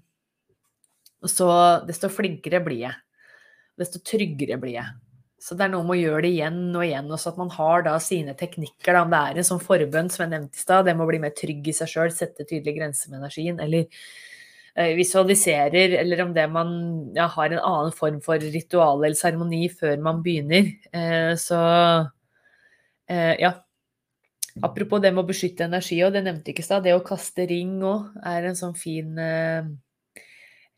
så 1.25 1.49
desto 1.87 2.09
flinkere 2.13 2.61
blir 2.65 2.87
jeg. 2.87 2.97
Desto 3.77 4.01
tryggere 4.01 4.57
blir 4.61 4.77
jeg. 4.79 4.95
Så 5.37 5.55
det 5.55 5.67
er 5.67 5.71
noe 5.71 5.85
med 5.85 5.99
å 5.99 6.01
gjøre 6.01 6.23
det 6.25 6.31
igjen 6.33 6.61
og 6.73 6.83
igjen, 6.83 7.09
og 7.13 7.19
så 7.21 7.29
at 7.31 7.37
man 7.39 7.51
har 7.53 7.83
da 7.85 7.97
sine 8.01 8.33
teknikker. 8.37 8.95
Da, 8.95 9.03
om 9.05 9.13
det 9.13 9.19
er 9.19 9.37
en 9.37 9.47
sånn 9.47 9.61
forbønn 9.61 10.09
som 10.13 10.25
jeg 10.25 10.33
nevnte 10.33 10.57
i 10.57 10.63
stad, 10.63 10.87
det 10.89 10.95
må 10.97 11.05
bli 11.09 11.21
mer 11.21 11.35
trygg 11.37 11.69
i 11.69 11.75
seg 11.77 11.91
sjøl, 11.91 12.09
sette 12.13 12.45
tydelige 12.45 12.79
grenser 12.79 13.11
med 13.11 13.21
energien, 13.21 13.61
eller 13.61 13.85
eh, 14.73 14.95
visualiserer, 14.97 15.93
eller 16.01 16.23
om 16.25 16.33
det 16.33 16.47
man 16.53 16.73
ja, 17.17 17.29
har 17.35 17.53
en 17.53 17.61
annen 17.61 17.93
form 17.95 18.17
for 18.25 18.41
ritual 18.41 19.03
eller 19.03 19.17
seremoni 19.19 19.67
før 19.69 20.01
man 20.09 20.23
begynner. 20.25 20.73
Eh, 20.91 21.31
så 21.41 21.61
eh, 23.09 23.37
ja. 23.43 23.53
Apropos 24.65 25.01
det 25.03 25.11
med 25.13 25.21
å 25.23 25.27
beskytte 25.27 25.67
energi, 25.67 25.99
og 26.05 26.15
det 26.15 26.23
nevnte 26.25 26.53
ikke 26.53 26.63
i 26.63 26.67
stad, 26.67 26.85
det 26.85 26.95
å 26.97 27.03
kaste 27.05 27.45
ring 27.49 27.77
òg 27.85 28.15
er 28.25 28.47
en 28.49 28.57
sånn 28.57 28.77
fin 28.77 29.17
eh, 29.21 29.67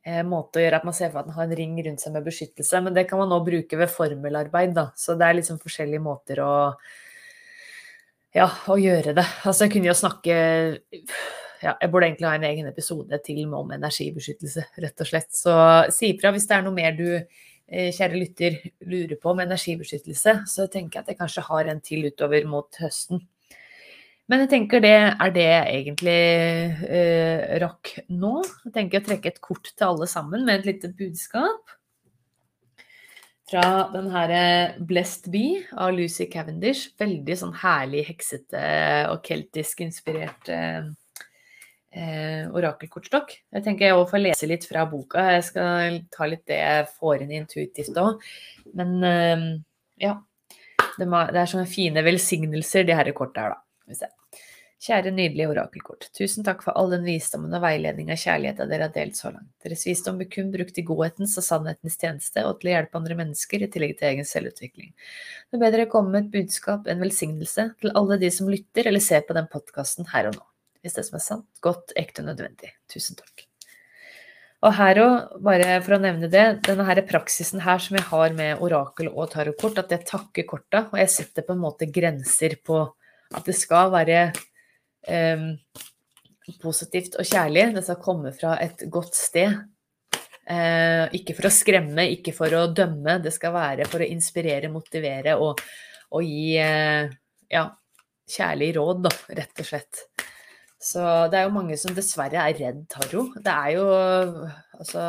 Eh, 0.10 0.22
måte 0.24 0.58
å 0.58 0.63
gjøre 0.63 0.80
at 0.80 0.86
man 0.88 0.96
ser 0.96 1.12
for 1.12 1.22
at 1.22 1.28
man 1.28 1.36
har 1.36 1.50
en 1.50 1.58
ring 1.60 1.76
rundt 1.86 2.02
seg 2.02 2.13
med 2.15 2.26
beskyttelse. 2.26 2.82
Men 2.86 2.96
det 2.96 3.06
kan 3.10 3.20
man 3.22 3.34
òg 3.36 3.46
bruke 3.50 3.80
ved 3.80 3.92
formelarbeid, 3.92 4.74
da. 4.78 4.89
Så 4.98 5.18
det 5.20 5.28
er 5.28 5.38
liksom 5.39 5.60
forskjellige 5.62 6.04
måter 6.04 6.42
å 6.44 6.54
ja, 8.36 8.46
å 8.70 8.78
gjøre 8.80 9.16
det. 9.18 9.26
Altså 9.49 9.66
jeg 9.66 9.74
kunne 9.74 9.89
jo 9.89 9.97
snakke 9.97 10.34
ja, 11.60 11.74
jeg 11.74 11.89
burde 11.91 12.08
egentlig 12.08 12.30
ha 12.30 12.36
en 12.38 12.47
egen 12.47 12.70
episode 12.70 13.20
til 13.26 13.41
om 13.58 13.74
energibeskyttelse, 13.76 14.64
rett 14.80 15.03
og 15.03 15.10
slett. 15.10 15.32
Så 15.36 15.56
si 15.91 16.14
ifra 16.14 16.32
hvis 16.32 16.47
det 16.47 16.56
er 16.56 16.64
noe 16.64 16.78
mer 16.78 16.95
du, 16.95 17.10
eh, 17.20 17.89
kjære 17.95 18.22
lytter, 18.22 18.56
lurer 18.88 19.20
på 19.20 19.34
om 19.34 19.43
energibeskyttelse. 19.43 20.38
Så 20.47 20.70
tenker 20.72 20.99
jeg 20.99 21.03
at 21.03 21.12
jeg 21.12 21.20
kanskje 21.20 21.45
har 21.49 21.74
en 21.74 21.84
til 21.84 22.08
utover 22.08 22.47
mot 22.47 22.80
høsten. 22.80 23.26
Men 24.30 24.43
jeg 24.43 24.51
tenker 24.51 24.84
det 24.84 24.93
er 24.93 25.32
det 25.34 25.47
jeg 25.47 25.77
egentlig 25.80 26.19
eh, 26.86 27.57
rakk 27.63 27.95
nå. 28.13 28.36
Jeg 28.67 28.75
tenker 28.75 29.01
å 29.01 29.07
trekke 29.07 29.32
et 29.32 29.41
kort 29.41 29.71
til 29.71 29.88
alle 29.88 30.07
sammen 30.09 30.45
med 30.45 30.59
et 30.59 30.67
lite 30.69 30.91
budskap. 30.93 31.73
Fra 33.49 33.63
den 33.89 34.11
her 34.13 34.34
eh, 34.38 34.75
Blessed 34.86 35.32
Bee 35.34 35.63
av 35.73 35.95
Lucy 35.97 36.27
Cavendish. 36.30 36.91
Veldig 37.01 37.38
sånn 37.41 37.55
herlig 37.63 38.03
heksete 38.11 38.61
og 39.09 39.23
keltisk 39.25 39.82
inspirert 39.88 40.51
eh, 40.53 40.91
eh, 41.97 42.45
orakelkortstokk. 42.53 43.34
Jeg 43.57 43.65
tenker 43.65 43.89
jeg 43.89 43.97
òg 43.97 44.05
får 44.13 44.23
lese 44.27 44.51
litt 44.51 44.69
fra 44.69 44.86
boka. 44.91 45.25
Jeg 45.39 45.47
skal 45.49 45.97
ta 46.13 46.30
litt 46.30 46.45
det 46.45 46.61
jeg 46.61 46.86
får 46.99 47.25
inn 47.25 47.34
intuitivt 47.39 47.97
òg. 47.97 48.21
Men 48.77 48.93
eh, 49.09 49.49
ja. 50.05 50.13
det 51.01 51.09
er 51.09 51.49
sånne 51.49 51.65
fine 51.65 52.05
velsignelser, 52.05 52.86
de 52.86 53.01
her 53.01 53.09
kortene 53.17 53.47
her, 53.47 53.57
da. 53.57 53.63
Vi 53.89 53.97
se. 53.97 54.13
Kjære 54.80 55.11
nydelige 55.11 55.49
orakelkort. 55.51 56.05
Tusen 56.15 56.45
takk 56.47 56.61
for 56.63 56.71
all 56.80 56.93
den 56.93 57.03
visdommen 57.03 57.51
og 57.51 57.65
veiledning 57.65 58.13
av 58.13 58.19
kjærligheten 58.21 58.69
dere 58.71 58.86
har 58.88 58.93
delt 58.95 59.17
så 59.17 59.27
langt. 59.34 59.49
Deres 59.59 59.82
visdom 59.84 60.21
blir 60.21 60.30
kun 60.32 60.53
brukt 60.53 60.80
i 60.80 60.86
godhetens 60.88 61.34
og 61.41 61.43
sannhetens 61.43 61.97
tjeneste 61.99 62.45
og 62.47 62.61
til 62.61 62.69
å 62.69 62.75
hjelpe 62.77 62.95
andre 63.01 63.17
mennesker, 63.19 63.65
i 63.65 63.67
tillegg 63.73 63.97
til 63.99 64.07
egen 64.13 64.30
selvutvikling. 64.30 64.93
Det 65.51 65.59
er 65.59 65.65
bedre 65.65 65.84
å 65.84 65.91
komme 65.91 66.13
med 66.13 66.30
et 66.30 66.32
budskap, 66.38 66.88
en 66.88 67.03
velsignelse, 67.03 67.67
til 67.84 67.91
alle 67.99 68.21
de 68.23 68.32
som 68.32 68.47
lytter 68.47 68.88
eller 68.88 69.03
ser 69.03 69.27
på 69.27 69.36
den 69.36 69.51
podkasten 69.51 70.07
her 70.13 70.32
og 70.32 70.39
nå. 70.39 70.47
Hvis 70.80 70.95
det 70.95 71.09
som 71.09 71.19
er 71.19 71.27
sant, 71.27 71.47
godt, 71.59 71.91
ekte 71.99 72.23
og 72.23 72.32
nødvendig. 72.32 72.71
Tusen 72.88 73.19
takk. 73.19 73.49
Og 74.63 74.75
her 74.80 75.03
òg, 75.03 75.39
bare 75.43 75.82
for 75.84 75.97
å 75.97 76.03
nevne 76.05 76.32
det, 76.32 76.45
denne 76.63 76.88
her 76.88 77.03
praksisen 77.07 77.65
her 77.67 77.84
som 77.84 77.99
jeg 77.99 78.07
har 78.13 78.32
med 78.36 78.63
orakel 78.63 79.11
og 79.11 79.27
tarotkort, 79.36 79.84
at 79.84 79.91
jeg 79.91 80.07
takker 80.07 80.47
korta, 80.47 80.88
og 80.88 80.99
jeg 81.03 81.11
setter 81.11 81.43
på 81.43 81.55
en 81.55 81.65
måte 81.67 81.88
grenser 81.91 82.55
på 82.63 82.86
at 83.36 83.45
det 83.45 83.55
skal 83.59 83.91
være 83.93 84.30
positivt 86.62 87.20
og 87.20 87.28
kjærlig. 87.28 87.70
Det 87.76 87.84
skal 87.86 88.02
komme 88.04 88.34
fra 88.36 88.56
et 88.64 88.84
godt 88.91 89.16
sted. 89.18 89.54
Uh, 90.50 91.06
ikke 91.14 91.36
for 91.38 91.45
å 91.45 91.54
skremme, 91.54 92.08
ikke 92.16 92.34
for 92.34 92.54
å 92.58 92.64
dømme. 92.74 93.20
Det 93.22 93.34
skal 93.36 93.54
være 93.54 93.86
for 93.89 94.02
å 94.02 94.10
inspirere, 94.10 94.72
motivere 94.74 95.36
og, 95.38 95.62
og 96.10 96.26
gi 96.26 96.56
uh, 96.58 97.06
ja, 97.54 97.68
kjærlig 98.30 98.72
råd, 98.80 99.04
da, 99.06 99.14
rett 99.38 99.62
og 99.62 99.70
slett. 99.70 100.02
Så 100.80 101.04
det 101.30 101.38
er 101.38 101.45
jo 101.45 101.54
mange 101.54 101.78
som 101.78 101.93
dessverre 101.93 102.41
er 102.50 102.58
redd 102.58 102.86
tarot. 102.89 103.38
Det 103.45 103.54
er 103.54 103.76
jo 103.76 103.86
altså 104.80 105.06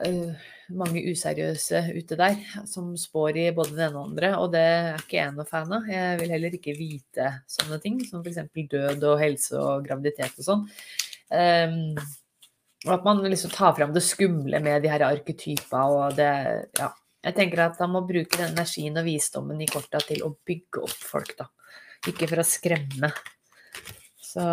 uh, 0.00 0.46
mange 0.74 1.02
useriøse 1.06 1.82
ute 1.94 2.18
der 2.18 2.38
som 2.66 2.92
spår 2.98 3.38
i 3.38 3.46
både 3.54 3.76
det 3.76 3.86
ene 3.86 4.00
og 4.00 4.10
andre, 4.10 4.30
og 4.40 4.52
det 4.54 4.62
er 4.66 5.00
ikke 5.00 5.18
jeg 5.20 5.34
noe 5.36 5.48
fan 5.48 5.72
av. 5.76 5.88
Jeg 5.90 6.20
vil 6.20 6.34
heller 6.34 6.58
ikke 6.58 6.76
vite 6.78 7.30
sånne 7.50 7.78
ting, 7.82 8.00
som 8.08 8.24
f.eks. 8.24 8.42
død 8.72 9.06
og 9.06 9.18
helse 9.22 9.58
og 9.60 9.86
graviditet 9.86 10.38
og 10.42 10.48
sånn. 10.48 10.64
Um, 11.30 11.98
og 12.86 12.92
at 12.94 13.06
man 13.06 13.22
liksom 13.26 13.50
tar 13.54 13.74
fram 13.78 13.94
det 13.94 14.04
skumle 14.06 14.60
med 14.62 14.84
de 14.84 14.90
her 14.92 15.06
arketypa 15.08 15.88
og 15.90 16.16
det 16.18 16.30
Ja. 16.78 16.92
Jeg 17.26 17.34
tenker 17.34 17.58
at 17.64 17.80
man 17.82 17.90
må 17.90 18.00
bruke 18.06 18.38
den 18.38 18.52
energien 18.52 18.94
og 19.00 19.02
visdommen 19.02 19.58
i 19.58 19.66
korta 19.66 19.98
til 19.98 20.20
å 20.22 20.28
bygge 20.46 20.84
opp 20.86 21.00
folk, 21.08 21.32
da. 21.34 21.48
Ikke 22.06 22.28
for 22.30 22.38
å 22.38 22.44
skremme. 22.46 23.10
Så 24.22 24.44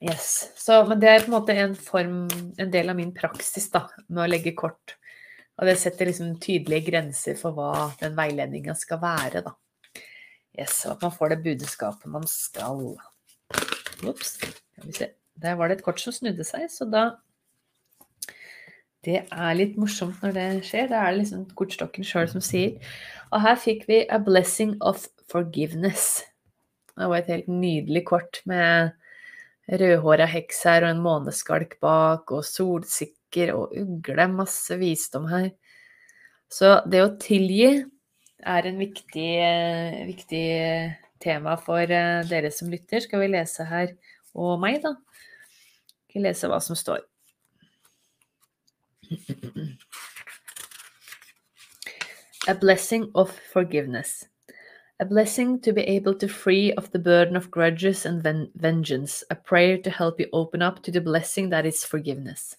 Yes. 0.00 0.52
Så, 0.56 0.84
men 0.86 1.00
det 1.02 1.10
er 1.10 1.24
på 1.24 1.32
en 1.32 1.36
måte 1.40 1.56
en 1.58 1.74
form, 1.74 2.18
en 2.58 2.70
del 2.70 2.90
av 2.90 2.98
min 2.98 3.10
praksis 3.14 3.66
da, 3.72 3.88
med 4.06 4.24
å 4.24 4.30
legge 4.30 4.54
kort. 4.58 4.94
Og 5.58 5.66
det 5.66 5.74
setter 5.80 6.06
liksom 6.06 6.36
tydelige 6.42 6.86
grenser 6.86 7.38
for 7.38 7.56
hva 7.56 7.88
den 7.98 8.14
veiledninga 8.18 8.76
skal 8.78 9.00
være, 9.02 9.42
da. 9.48 9.56
Yes, 10.58 10.84
og 10.86 10.96
at 10.96 11.06
man 11.06 11.14
får 11.14 11.34
det 11.34 11.42
budskapet 11.46 12.10
man 12.10 12.26
skal. 12.30 12.92
Ops. 14.06 14.36
Der 15.38 15.58
var 15.58 15.70
det 15.70 15.78
et 15.78 15.86
kort 15.86 16.00
som 16.02 16.14
snudde 16.14 16.46
seg, 16.46 16.68
så 16.70 16.86
da 16.86 17.08
Det 19.06 19.20
er 19.30 19.52
litt 19.54 19.76
morsomt 19.78 20.22
når 20.22 20.32
det 20.34 20.46
skjer. 20.66 20.88
Det 20.90 20.98
er 20.98 21.12
liksom 21.14 21.44
kortstokken 21.58 22.06
sjøl 22.06 22.26
som 22.30 22.42
sier. 22.42 22.78
Og 23.30 23.40
her 23.44 23.54
fikk 23.54 23.86
vi 23.86 24.02
'A 24.06 24.18
blessing 24.18 24.74
of 24.82 25.06
forgiveness'. 25.30 26.24
Det 26.98 27.06
var 27.06 27.18
et 27.18 27.30
helt 27.30 27.48
nydelig 27.48 28.04
kort 28.06 28.42
med 28.44 28.90
rødhåra 29.68 30.26
heks 30.28 30.62
her 30.68 30.86
og 30.86 30.94
en 30.94 31.02
måneskalk 31.04 31.76
bak, 31.84 32.30
og 32.32 32.44
solsikker 32.46 33.52
og 33.56 33.74
ugle. 33.76 34.28
Masse 34.32 34.78
visdom 34.80 35.28
her. 35.30 35.50
Så 36.48 36.78
det 36.88 37.02
å 37.04 37.12
tilgi 37.20 37.84
er 38.38 38.68
en 38.70 38.78
viktig, 38.80 39.32
viktig 40.08 40.46
tema 41.20 41.56
for 41.60 41.82
eh, 41.82 42.24
dere 42.28 42.50
som 42.54 42.70
lytter. 42.72 43.02
Skal 43.04 43.20
vi 43.24 43.32
lese 43.34 43.66
her, 43.68 43.92
og 44.38 44.56
meg, 44.62 44.80
da? 44.84 44.94
Skal 46.08 46.22
vi 46.22 46.24
lese 46.24 46.50
hva 46.50 46.60
som 46.64 46.78
står. 46.78 47.04
A 52.48 52.54
blessing 52.56 53.10
of 53.14 53.32
forgiveness. 53.52 54.24
A 55.00 55.04
blessing 55.04 55.60
to 55.60 55.72
be 55.72 55.82
able 55.82 56.14
to 56.16 56.26
free 56.26 56.72
of 56.72 56.90
the 56.90 56.98
burden 56.98 57.36
of 57.36 57.52
grudges 57.52 58.04
and 58.04 58.20
ven- 58.20 58.50
vengeance, 58.56 59.22
a 59.30 59.36
prayer 59.36 59.78
to 59.78 59.90
help 59.90 60.18
you 60.18 60.26
open 60.32 60.60
up 60.60 60.82
to 60.82 60.90
the 60.90 61.00
blessing 61.00 61.50
that 61.50 61.64
is 61.64 61.84
forgiveness. 61.84 62.56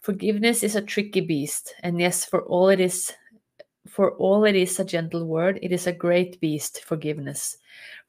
Forgiveness 0.00 0.62
is 0.62 0.76
a 0.76 0.82
tricky 0.82 1.22
beast, 1.22 1.74
and 1.82 1.98
yes, 1.98 2.26
for 2.26 2.42
all 2.42 2.68
it 2.68 2.80
is 2.80 3.12
for 3.88 4.12
all 4.16 4.44
it 4.44 4.54
is 4.54 4.78
a 4.78 4.84
gentle 4.84 5.24
word, 5.24 5.58
it 5.62 5.72
is 5.72 5.86
a 5.86 5.92
great 5.92 6.38
beast, 6.40 6.84
forgiveness. 6.84 7.56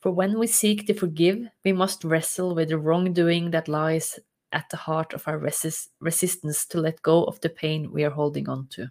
For 0.01 0.11
when 0.11 0.37
we 0.37 0.47
seek 0.47 0.85
to 0.87 0.93
forgive, 0.93 1.47
we 1.63 1.71
must 1.71 2.03
wrestle 2.03 2.53
with 2.53 2.69
the 2.69 2.77
wrongdoing 2.77 3.51
that 3.51 3.67
lies 3.67 4.19
at 4.51 4.69
the 4.69 4.77
heart 4.77 5.13
of 5.13 5.27
our 5.27 5.37
resist- 5.37 5.91
resistance 5.99 6.65
to 6.67 6.81
let 6.81 7.01
go 7.01 7.23
of 7.23 7.39
the 7.39 7.49
pain 7.49 7.91
we 7.91 8.03
are 8.03 8.11
holding 8.11 8.49
on 8.49 8.67
to. 8.71 8.89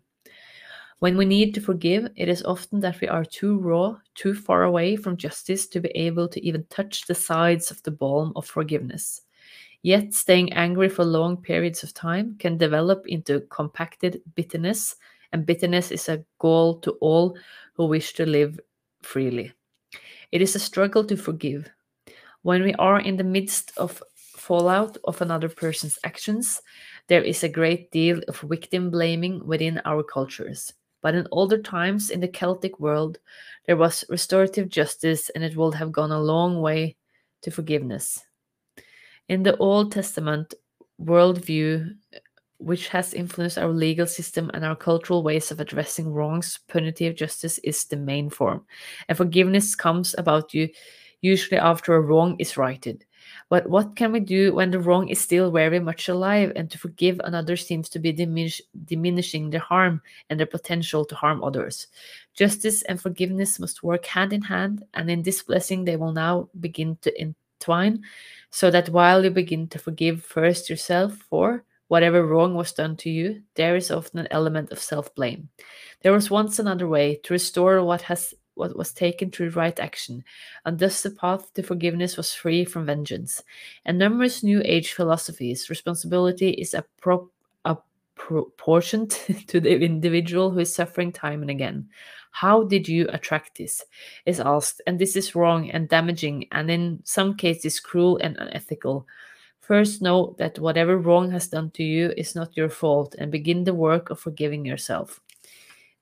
When 1.00 1.16
we 1.16 1.24
need 1.24 1.54
to 1.54 1.62
forgive, 1.62 2.08
it 2.14 2.28
is 2.28 2.42
often 2.42 2.80
that 2.80 3.00
we 3.00 3.08
are 3.08 3.24
too 3.24 3.58
raw, 3.58 3.96
too 4.14 4.34
far 4.34 4.64
away 4.64 4.96
from 4.96 5.16
justice 5.16 5.66
to 5.68 5.80
be 5.80 5.88
able 5.94 6.28
to 6.28 6.46
even 6.46 6.64
touch 6.68 7.06
the 7.06 7.14
sides 7.14 7.70
of 7.70 7.82
the 7.82 7.90
balm 7.90 8.34
of 8.36 8.44
forgiveness. 8.46 9.22
Yet, 9.80 10.12
staying 10.12 10.52
angry 10.52 10.90
for 10.90 11.06
long 11.06 11.38
periods 11.38 11.82
of 11.82 11.94
time 11.94 12.36
can 12.38 12.58
develop 12.58 13.06
into 13.06 13.40
compacted 13.48 14.20
bitterness, 14.34 14.94
and 15.32 15.46
bitterness 15.46 15.90
is 15.90 16.06
a 16.10 16.22
gall 16.38 16.78
to 16.80 16.90
all 17.00 17.34
who 17.72 17.86
wish 17.86 18.12
to 18.14 18.26
live 18.26 18.60
freely. 19.00 19.54
It 20.32 20.42
is 20.42 20.54
a 20.54 20.58
struggle 20.58 21.04
to 21.04 21.16
forgive. 21.16 21.70
When 22.42 22.62
we 22.62 22.74
are 22.74 23.00
in 23.00 23.16
the 23.16 23.24
midst 23.24 23.72
of 23.78 24.02
fallout 24.16 24.98
of 25.04 25.22
another 25.22 25.48
person's 25.48 25.98
actions, 26.04 26.60
there 27.06 27.22
is 27.22 27.42
a 27.42 27.48
great 27.48 27.90
deal 27.90 28.20
of 28.28 28.40
victim 28.40 28.90
blaming 28.90 29.46
within 29.46 29.80
our 29.86 30.02
cultures. 30.02 30.74
But 31.02 31.14
in 31.14 31.26
older 31.30 31.60
times 31.60 32.10
in 32.10 32.20
the 32.20 32.28
Celtic 32.28 32.78
world, 32.78 33.18
there 33.66 33.76
was 33.76 34.04
restorative 34.08 34.68
justice 34.68 35.30
and 35.30 35.42
it 35.44 35.56
would 35.56 35.74
have 35.74 35.92
gone 35.92 36.12
a 36.12 36.20
long 36.20 36.60
way 36.60 36.96
to 37.42 37.50
forgiveness. 37.50 38.22
In 39.28 39.42
the 39.42 39.56
Old 39.56 39.92
Testament 39.92 40.54
worldview, 41.00 41.94
which 42.58 42.88
has 42.88 43.14
influenced 43.14 43.56
our 43.56 43.70
legal 43.70 44.06
system 44.06 44.50
and 44.52 44.64
our 44.64 44.76
cultural 44.76 45.22
ways 45.22 45.50
of 45.50 45.60
addressing 45.60 46.12
wrongs, 46.12 46.58
punitive 46.68 47.16
justice 47.16 47.58
is 47.58 47.84
the 47.84 47.96
main 47.96 48.28
form. 48.28 48.66
And 49.08 49.16
forgiveness 49.16 49.74
comes 49.74 50.14
about 50.18 50.52
you 50.52 50.68
usually 51.22 51.58
after 51.58 51.94
a 51.94 52.00
wrong 52.00 52.36
is 52.38 52.56
righted. 52.56 53.04
But 53.50 53.68
what 53.68 53.96
can 53.96 54.12
we 54.12 54.20
do 54.20 54.54
when 54.54 54.70
the 54.70 54.78
wrong 54.78 55.08
is 55.08 55.20
still 55.20 55.50
very 55.50 55.80
much 55.80 56.08
alive 56.08 56.52
and 56.54 56.70
to 56.70 56.78
forgive 56.78 57.20
another 57.24 57.56
seems 57.56 57.88
to 57.90 57.98
be 57.98 58.12
diminish, 58.12 58.62
diminishing 58.84 59.50
their 59.50 59.60
harm 59.60 60.00
and 60.30 60.38
their 60.38 60.46
potential 60.46 61.04
to 61.04 61.16
harm 61.16 61.42
others? 61.42 61.88
Justice 62.32 62.82
and 62.82 63.02
forgiveness 63.02 63.58
must 63.58 63.82
work 63.82 64.06
hand 64.06 64.32
in 64.32 64.42
hand, 64.42 64.84
and 64.94 65.10
in 65.10 65.22
this 65.22 65.42
blessing 65.42 65.84
they 65.84 65.96
will 65.96 66.12
now 66.12 66.48
begin 66.60 66.96
to 67.02 67.12
entwine, 67.20 68.04
so 68.50 68.70
that 68.70 68.88
while 68.88 69.24
you 69.24 69.30
begin 69.30 69.66
to 69.68 69.80
forgive 69.80 70.22
first 70.22 70.70
yourself 70.70 71.14
for 71.28 71.64
whatever 71.88 72.24
wrong 72.24 72.54
was 72.54 72.72
done 72.72 72.94
to 72.94 73.10
you, 73.10 73.42
there 73.56 73.74
is 73.74 73.90
often 73.90 74.20
an 74.20 74.28
element 74.30 74.70
of 74.70 74.78
self 74.78 75.12
blame. 75.16 75.48
There 76.02 76.12
was 76.12 76.30
once 76.30 76.60
another 76.60 76.86
way 76.86 77.16
to 77.24 77.34
restore 77.34 77.82
what 77.82 78.02
has 78.02 78.32
what 78.60 78.76
was 78.76 78.92
taken 78.92 79.32
through 79.32 79.50
right 79.50 79.80
action, 79.80 80.22
and 80.64 80.78
thus 80.78 81.02
the 81.02 81.10
path 81.10 81.52
to 81.54 81.62
forgiveness 81.64 82.16
was 82.16 82.32
free 82.32 82.64
from 82.64 82.86
vengeance. 82.86 83.42
In 83.84 83.98
numerous 83.98 84.44
New 84.44 84.62
Age 84.64 84.92
philosophies, 84.92 85.68
responsibility 85.68 86.50
is 86.50 86.76
appro- 86.76 87.30
apportioned 88.30 89.10
to 89.48 89.58
the 89.60 89.80
individual 89.80 90.50
who 90.50 90.60
is 90.60 90.72
suffering 90.72 91.10
time 91.10 91.42
and 91.42 91.50
again. 91.50 91.88
How 92.30 92.62
did 92.62 92.86
you 92.86 93.08
attract 93.08 93.58
this? 93.58 93.82
is 94.24 94.38
asked, 94.38 94.80
and 94.86 94.98
this 94.98 95.16
is 95.16 95.34
wrong 95.34 95.70
and 95.70 95.88
damaging, 95.88 96.46
and 96.52 96.70
in 96.70 97.00
some 97.04 97.34
cases 97.34 97.80
cruel 97.80 98.18
and 98.18 98.36
unethical. 98.36 99.06
First, 99.60 100.02
know 100.02 100.34
that 100.38 100.58
whatever 100.58 100.98
wrong 100.98 101.30
has 101.30 101.48
done 101.48 101.70
to 101.72 101.82
you 101.82 102.12
is 102.16 102.34
not 102.34 102.56
your 102.56 102.68
fault, 102.68 103.14
and 103.18 103.32
begin 103.32 103.64
the 103.64 103.74
work 103.74 104.10
of 104.10 104.20
forgiving 104.20 104.64
yourself. 104.64 105.20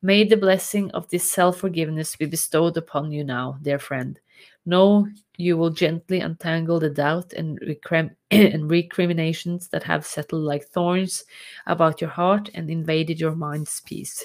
May 0.00 0.22
the 0.22 0.36
blessing 0.36 0.92
of 0.92 1.08
this 1.08 1.28
self 1.28 1.58
forgiveness 1.58 2.14
be 2.14 2.26
bestowed 2.26 2.76
upon 2.76 3.10
you 3.10 3.24
now, 3.24 3.58
dear 3.62 3.80
friend. 3.80 4.20
Know 4.64 5.08
you 5.36 5.56
will 5.56 5.70
gently 5.70 6.20
untangle 6.20 6.78
the 6.78 6.90
doubt 6.90 7.32
and, 7.32 7.58
recrim- 7.60 8.14
and 8.30 8.70
recriminations 8.70 9.66
that 9.70 9.82
have 9.82 10.06
settled 10.06 10.42
like 10.42 10.68
thorns 10.68 11.24
about 11.66 12.00
your 12.00 12.10
heart 12.10 12.48
and 12.54 12.70
invaded 12.70 13.18
your 13.18 13.34
mind's 13.34 13.80
peace. 13.80 14.24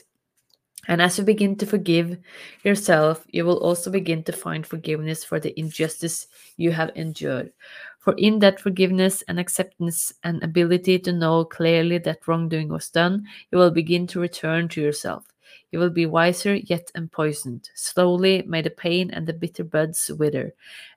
And 0.87 1.01
as 1.01 1.17
you 1.17 1.23
begin 1.23 1.55
to 1.55 1.65
forgive 1.65 2.19
yourself, 2.63 3.25
you 3.31 3.43
will 3.43 3.57
also 3.57 3.89
begin 3.89 4.21
to 4.25 4.31
find 4.31 4.67
forgiveness 4.67 5.23
for 5.23 5.39
the 5.39 5.57
injustice 5.59 6.27
you 6.57 6.71
have 6.71 6.91
endured. 6.93 7.51
For 7.97 8.13
in 8.17 8.37
that 8.39 8.59
forgiveness 8.59 9.23
and 9.27 9.39
acceptance 9.39 10.13
and 10.23 10.43
ability 10.43 10.99
to 10.99 11.13
know 11.13 11.45
clearly 11.45 11.97
that 11.99 12.27
wrongdoing 12.27 12.67
was 12.67 12.89
done, 12.89 13.25
you 13.51 13.57
will 13.57 13.71
begin 13.71 14.05
to 14.07 14.19
return 14.19 14.67
to 14.69 14.81
yourself. 14.81 15.32
You 15.73 15.79
will 15.79 15.89
be 15.89 16.05
wiser 16.05 16.53
yet 16.53 16.91
unpoisoned. 16.93 17.71
Slowly 17.73 18.43
may 18.43 18.61
the 18.61 18.69
pain 18.69 19.09
and 19.09 19.25
the 19.25 19.33
bitter 19.33 19.63
buds 19.63 20.11
wither, 20.19 20.53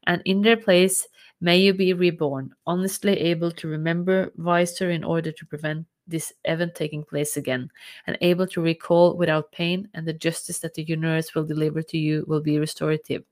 and 0.06 0.20
in 0.26 0.42
their 0.42 0.58
place 0.58 1.08
may 1.40 1.56
you 1.56 1.72
be 1.72 1.94
reborn, 1.94 2.52
honestly 2.66 3.18
able 3.18 3.50
to 3.52 3.68
remember, 3.68 4.34
wiser 4.36 4.90
in 4.90 5.02
order 5.02 5.32
to 5.32 5.46
prevent 5.46 5.86
this 6.06 6.30
event 6.44 6.74
taking 6.74 7.04
place 7.04 7.38
again, 7.38 7.70
and 8.06 8.18
able 8.20 8.46
to 8.48 8.60
recall 8.60 9.16
without 9.16 9.50
pain, 9.50 9.88
and 9.94 10.06
the 10.06 10.12
justice 10.12 10.58
that 10.58 10.74
the 10.74 10.82
universe 10.82 11.34
will 11.34 11.46
deliver 11.46 11.80
to 11.80 11.96
you 11.96 12.26
will 12.28 12.42
be 12.42 12.58
restorative, 12.58 13.24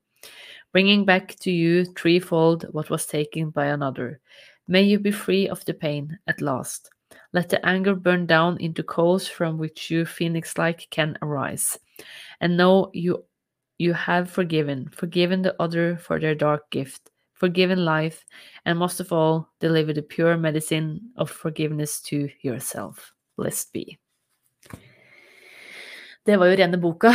bringing 0.71 1.05
back 1.05 1.35
to 1.41 1.51
you 1.51 1.85
threefold 1.85 2.65
what 2.71 2.89
was 2.89 3.05
taken 3.05 3.51
by 3.51 3.67
another. 3.67 4.19
May 4.67 4.81
you 4.81 4.97
be 4.97 5.11
free 5.11 5.47
of 5.47 5.63
the 5.65 5.75
pain 5.75 6.17
at 6.25 6.41
last. 6.41 6.89
Let 7.35 7.49
the 7.49 7.59
anger 7.67 7.95
burn 7.95 8.27
down 8.27 8.55
into 8.61 8.81
coals 8.81 9.27
from 9.27 9.57
which 9.57 9.91
you 9.91 10.05
phoenix 10.05 10.57
like 10.57 10.87
can 10.89 11.17
arise. 11.21 11.77
And 12.39 12.55
know 12.55 12.91
you 12.93 13.25
you 13.77 13.91
have 13.91 14.31
forgiven, 14.31 14.87
forgiven 14.95 15.41
the 15.41 15.53
other 15.59 15.97
for 15.97 16.17
their 16.17 16.33
dark 16.33 16.69
gift, 16.69 17.11
forgiven 17.33 17.83
life, 17.83 18.23
and 18.63 18.79
most 18.79 19.01
of 19.01 19.11
all, 19.11 19.49
deliver 19.59 19.91
the 19.91 20.01
pure 20.01 20.37
medicine 20.37 21.11
of 21.17 21.29
forgiveness 21.29 21.99
to 22.03 22.29
yourself. 22.41 23.11
Blessed 23.35 23.73
be. 23.73 23.99
Det 26.23 26.39
var 26.39 26.47
jo 26.47 26.55
rene 26.55 26.79
boka. 26.79 27.11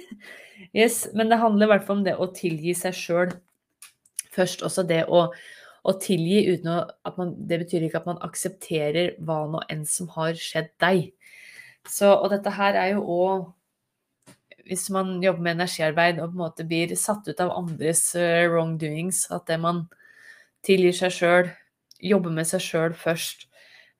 yes, 0.72 1.08
men 1.12 1.28
det 1.28 1.36
handler 1.36 1.66
i 1.66 1.72
hvert 1.74 1.84
fall 1.84 1.98
om 2.00 2.08
det 2.08 2.16
å 2.16 2.32
tilgi 2.32 2.72
seg 2.72 2.96
sjøl 2.96 3.36
først. 4.32 4.64
Også 4.64 4.88
det 4.88 5.04
å, 5.04 5.26
å 5.84 5.94
tilgi 6.00 6.44
uten 6.48 6.70
å 6.72 7.12
man, 7.18 7.34
Det 7.48 7.60
betyr 7.64 7.84
ikke 7.86 8.00
at 8.00 8.08
man 8.08 8.22
aksepterer 8.24 9.18
hva 9.20 9.44
nå 9.50 9.60
enn 9.70 9.84
som 9.88 10.08
har 10.16 10.32
skjedd 10.38 10.72
deg. 10.80 11.10
Så, 11.84 12.08
og 12.14 12.30
dette 12.32 12.54
her 12.56 12.78
er 12.80 12.94
jo 12.94 13.04
òg 13.04 13.52
hvis 14.64 14.88
man 14.94 15.18
jobber 15.20 15.44
med 15.44 15.58
energiarbeid 15.58 16.20
og 16.20 16.30
på 16.30 16.38
en 16.38 16.40
måte 16.40 16.64
blir 16.68 16.94
satt 16.96 17.26
ut 17.28 17.40
av 17.44 17.52
andres 17.52 18.06
uh, 18.16 18.46
wrongdoings, 18.48 19.26
at 19.34 19.44
det 19.50 19.58
man 19.60 19.84
tilgir 20.64 20.96
seg 20.96 21.12
sjøl, 21.12 21.50
jobber 22.00 22.32
med 22.32 22.48
seg 22.48 22.64
sjøl 22.64 22.94
først, 22.96 23.44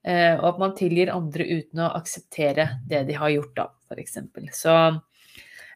uh, 0.08 0.40
og 0.40 0.46
at 0.54 0.62
man 0.62 0.76
tilgir 0.78 1.12
andre 1.12 1.44
uten 1.50 1.84
å 1.84 1.90
akseptere 1.98 2.68
det 2.88 3.04
de 3.10 3.18
har 3.20 3.34
gjort, 3.34 3.52
da, 3.58 3.68
f.eks. 3.90 4.16
Så 4.56 4.78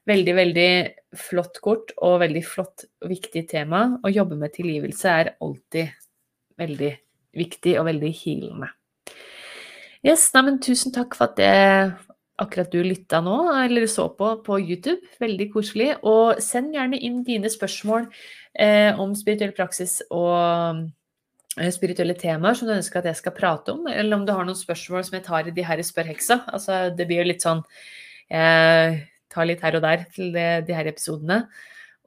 veldig, 0.09 0.34
veldig 0.38 0.70
flott 1.18 1.61
kort 1.64 1.92
og 2.04 2.18
veldig 2.22 2.42
flott 2.46 2.86
og 3.02 3.12
viktig 3.12 3.44
tema. 3.50 3.84
Å 4.02 4.12
jobbe 4.12 4.38
med 4.40 4.54
tilgivelse 4.56 5.12
er 5.12 5.34
alltid 5.44 5.94
veldig 6.59 6.92
viktig 7.38 7.78
og 7.80 7.88
veldig 7.88 8.12
healende. 8.22 8.72
Yes, 10.06 10.28
nei, 10.34 10.44
men 10.46 10.61
tusen 10.62 10.94
takk 10.94 11.16
for 11.18 11.30
at 11.30 11.40
det 11.40 11.54
akkurat 12.38 12.70
du 12.70 12.78
lytta 12.86 13.18
nå, 13.24 13.34
eller 13.64 13.88
så 13.90 14.06
på 14.14 14.36
på 14.46 14.61
YouTube. 14.61 15.02
Veldig 15.20 15.48
koselig. 15.54 15.90
Og 16.06 16.38
send 16.44 16.76
gjerne 16.76 17.00
inn 17.02 17.24
dine 17.26 17.50
spørsmål 17.50 18.06
eh, 18.54 18.94
om 18.94 19.16
spirituell 19.18 19.54
praksis 19.56 19.98
og 20.14 20.84
eh, 21.59 21.72
spirituelle 21.74 22.14
temaer 22.18 22.59
som 22.59 22.70
du 22.70 22.76
ønsker 22.76 23.02
at 23.02 23.11
jeg 23.11 23.20
skal 23.24 23.34
prate 23.36 23.74
om, 23.74 23.88
eller 23.90 24.20
om 24.20 24.26
du 24.26 24.32
har 24.32 24.46
noen 24.46 24.59
spørsmål 24.59 25.06
som 25.06 25.18
jeg 25.18 25.26
tar 25.26 25.50
i 25.50 25.54
de 25.54 25.66
her 25.66 25.82
Spør 25.82 26.12
heksa. 26.12 26.42
Altså, 26.46 26.86
det 26.94 27.09
blir 27.11 27.24
jo 27.24 27.30
litt 27.32 27.44
sånn 27.44 27.64
Jeg 28.30 29.02
tar 29.33 29.49
litt 29.49 29.62
her 29.64 29.79
og 29.79 29.85
der 29.85 30.07
til 30.14 30.33
de, 30.35 30.74
her 30.74 30.89
episodene. 30.91 31.45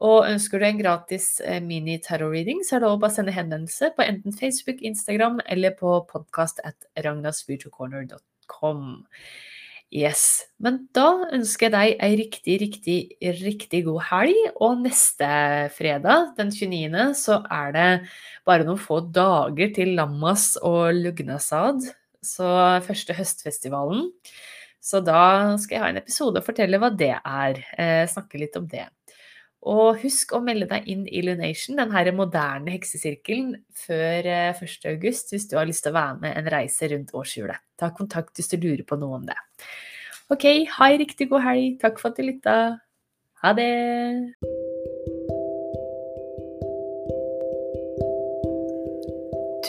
Og 0.02 0.26
ønsker 0.26 0.58
du 0.58 0.66
en 0.66 0.82
gratis 0.82 1.28
eh, 1.46 1.62
mini-tarot-reading, 1.62 2.64
så 2.66 2.76
er 2.76 2.82
det 2.82 2.88
lov 2.90 2.98
å 2.98 3.02
bare 3.04 3.16
sende 3.20 3.36
henvendelse 3.36 3.92
på 3.94 4.02
enten 4.08 4.34
Facebook, 4.34 4.82
Instagram 4.82 5.38
eller 5.46 5.72
på 5.78 6.00
podkast 6.10 6.58
at 6.66 6.80
ragnarspiritualcorner.com. 7.06 8.82
Yes. 9.92 10.48
Men 10.64 10.86
da 10.96 11.28
ønsker 11.36 11.68
jeg 11.68 11.74
deg 11.74 12.04
ei 12.06 12.12
riktig, 12.16 12.54
riktig, 12.62 12.98
riktig 13.42 13.82
god 13.90 14.06
helg. 14.08 14.38
Og 14.64 14.80
neste 14.86 15.28
fredag, 15.76 16.32
den 16.38 16.54
29., 16.56 17.12
så 17.20 17.42
er 17.52 17.76
det 17.76 17.90
bare 18.48 18.66
noen 18.68 18.80
få 18.80 19.02
dager 19.14 19.74
til 19.76 19.92
Lammas 20.00 20.54
og 20.64 20.96
Lugnasad. 20.96 21.84
Så 22.24 22.48
første 22.88 23.18
høstfestivalen. 23.18 24.08
Så 24.82 25.00
da 25.06 25.54
skal 25.62 25.78
jeg 25.78 25.84
ha 25.84 25.92
en 25.92 26.02
episode 26.02 26.42
og 26.42 26.48
fortelle 26.48 26.80
hva 26.82 26.90
det 26.98 27.14
er. 27.14 27.62
Eh, 27.78 28.06
snakke 28.10 28.42
litt 28.42 28.58
om 28.58 28.66
det. 28.70 28.88
Og 29.62 30.00
husk 30.02 30.34
å 30.34 30.42
melde 30.42 30.66
deg 30.72 30.88
inn 30.90 31.04
i 31.06 31.22
Lunation, 31.22 31.78
den 31.78 31.94
her 31.94 32.10
moderne 32.18 32.74
heksesirkelen, 32.74 33.54
før 33.78 34.26
1.8 34.58 34.90
eh, 34.90 34.98
hvis 35.04 35.46
du 35.52 35.54
har 35.60 35.70
lyst 35.70 35.86
til 35.86 35.94
å 35.94 36.00
være 36.00 36.18
med 36.24 36.40
en 36.40 36.50
reise 36.50 36.90
rundt 36.90 37.14
årshjulet. 37.14 37.62
Ta 37.78 37.92
kontakt 37.94 38.42
hvis 38.42 38.50
du 38.50 38.58
lurer 38.58 38.82
på 38.88 38.98
noe 38.98 39.22
om 39.22 39.30
det. 39.30 39.38
Ok, 40.34 40.48
ha 40.80 40.90
ei 40.90 40.98
riktig 41.04 41.30
god 41.30 41.46
helg. 41.46 41.78
Takk 41.84 42.02
for 42.02 42.10
at 42.10 42.18
du 42.18 42.26
lytta. 42.26 42.58
Ha 43.46 43.54
det! 43.58 43.70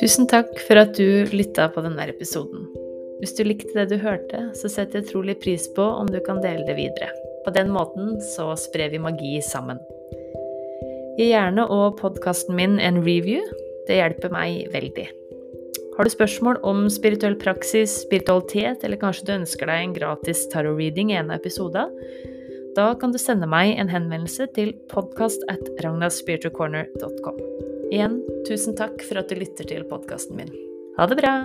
Tusen 0.01 0.25
takk 0.31 0.57
for 0.65 0.81
at 0.81 0.97
du 0.97 1.29
lytta 1.37 1.69
på 1.75 1.85
denne 1.85 2.09
episoden. 2.09 2.72
Hvis 3.23 3.37
du 3.39 3.45
likte 3.47 3.71
det 3.77 3.93
du 3.93 4.01
hørte, 4.03 4.49
så 4.59 4.67
setter 4.67 4.99
jeg 4.99 5.13
trolig 5.13 5.37
pris 5.39 5.69
på 5.77 5.85
om 5.85 6.09
du 6.11 6.19
kan 6.27 6.41
dele 6.43 6.67
det 6.67 6.75
videre. 6.75 7.13
På 7.45 7.53
den 7.55 7.71
måten 7.71 8.17
så 8.35 8.49
sprer 8.59 8.91
vi 8.91 8.99
magi 8.99 9.37
sammen. 9.47 9.79
Gi 11.21 11.29
gjerne 11.31 11.69
og 11.71 12.01
podkasten 12.01 12.59
min 12.59 12.81
en 12.83 12.99
review. 13.07 13.45
Det 13.87 14.01
hjelper 14.01 14.35
meg 14.35 14.67
veldig. 14.75 15.07
Har 15.95 16.09
du 16.09 16.11
spørsmål 16.11 16.59
om 16.67 16.87
spirituell 16.91 17.37
praksis, 17.39 17.95
spiritualitet, 18.09 18.83
eller 18.83 18.99
kanskje 18.99 19.29
du 19.29 19.35
ønsker 19.37 19.71
deg 19.71 19.87
en 19.87 19.97
gratis 19.97 20.47
tarot-reading 20.51 21.13
i 21.13 21.19
en 21.21 21.31
av 21.31 21.39
episodene, 21.39 21.93
da 22.75 22.95
kan 22.99 23.13
du 23.13 23.21
sende 23.21 23.47
meg 23.47 23.75
en 23.77 23.93
henvendelse 23.93 24.49
til 24.57 24.73
podkast 24.91 25.45
at 25.53 25.61
ragnaspiritualcorner.com. 25.85 27.43
Igjen, 27.93 28.23
tusen 28.49 28.75
takk 28.79 29.05
for 29.05 29.21
at 29.21 29.29
du 29.29 29.37
lytter 29.39 29.69
til 29.69 29.85
podkasten 29.91 30.41
min. 30.41 30.57
Ha 30.97 31.07
det 31.07 31.21
bra! 31.21 31.37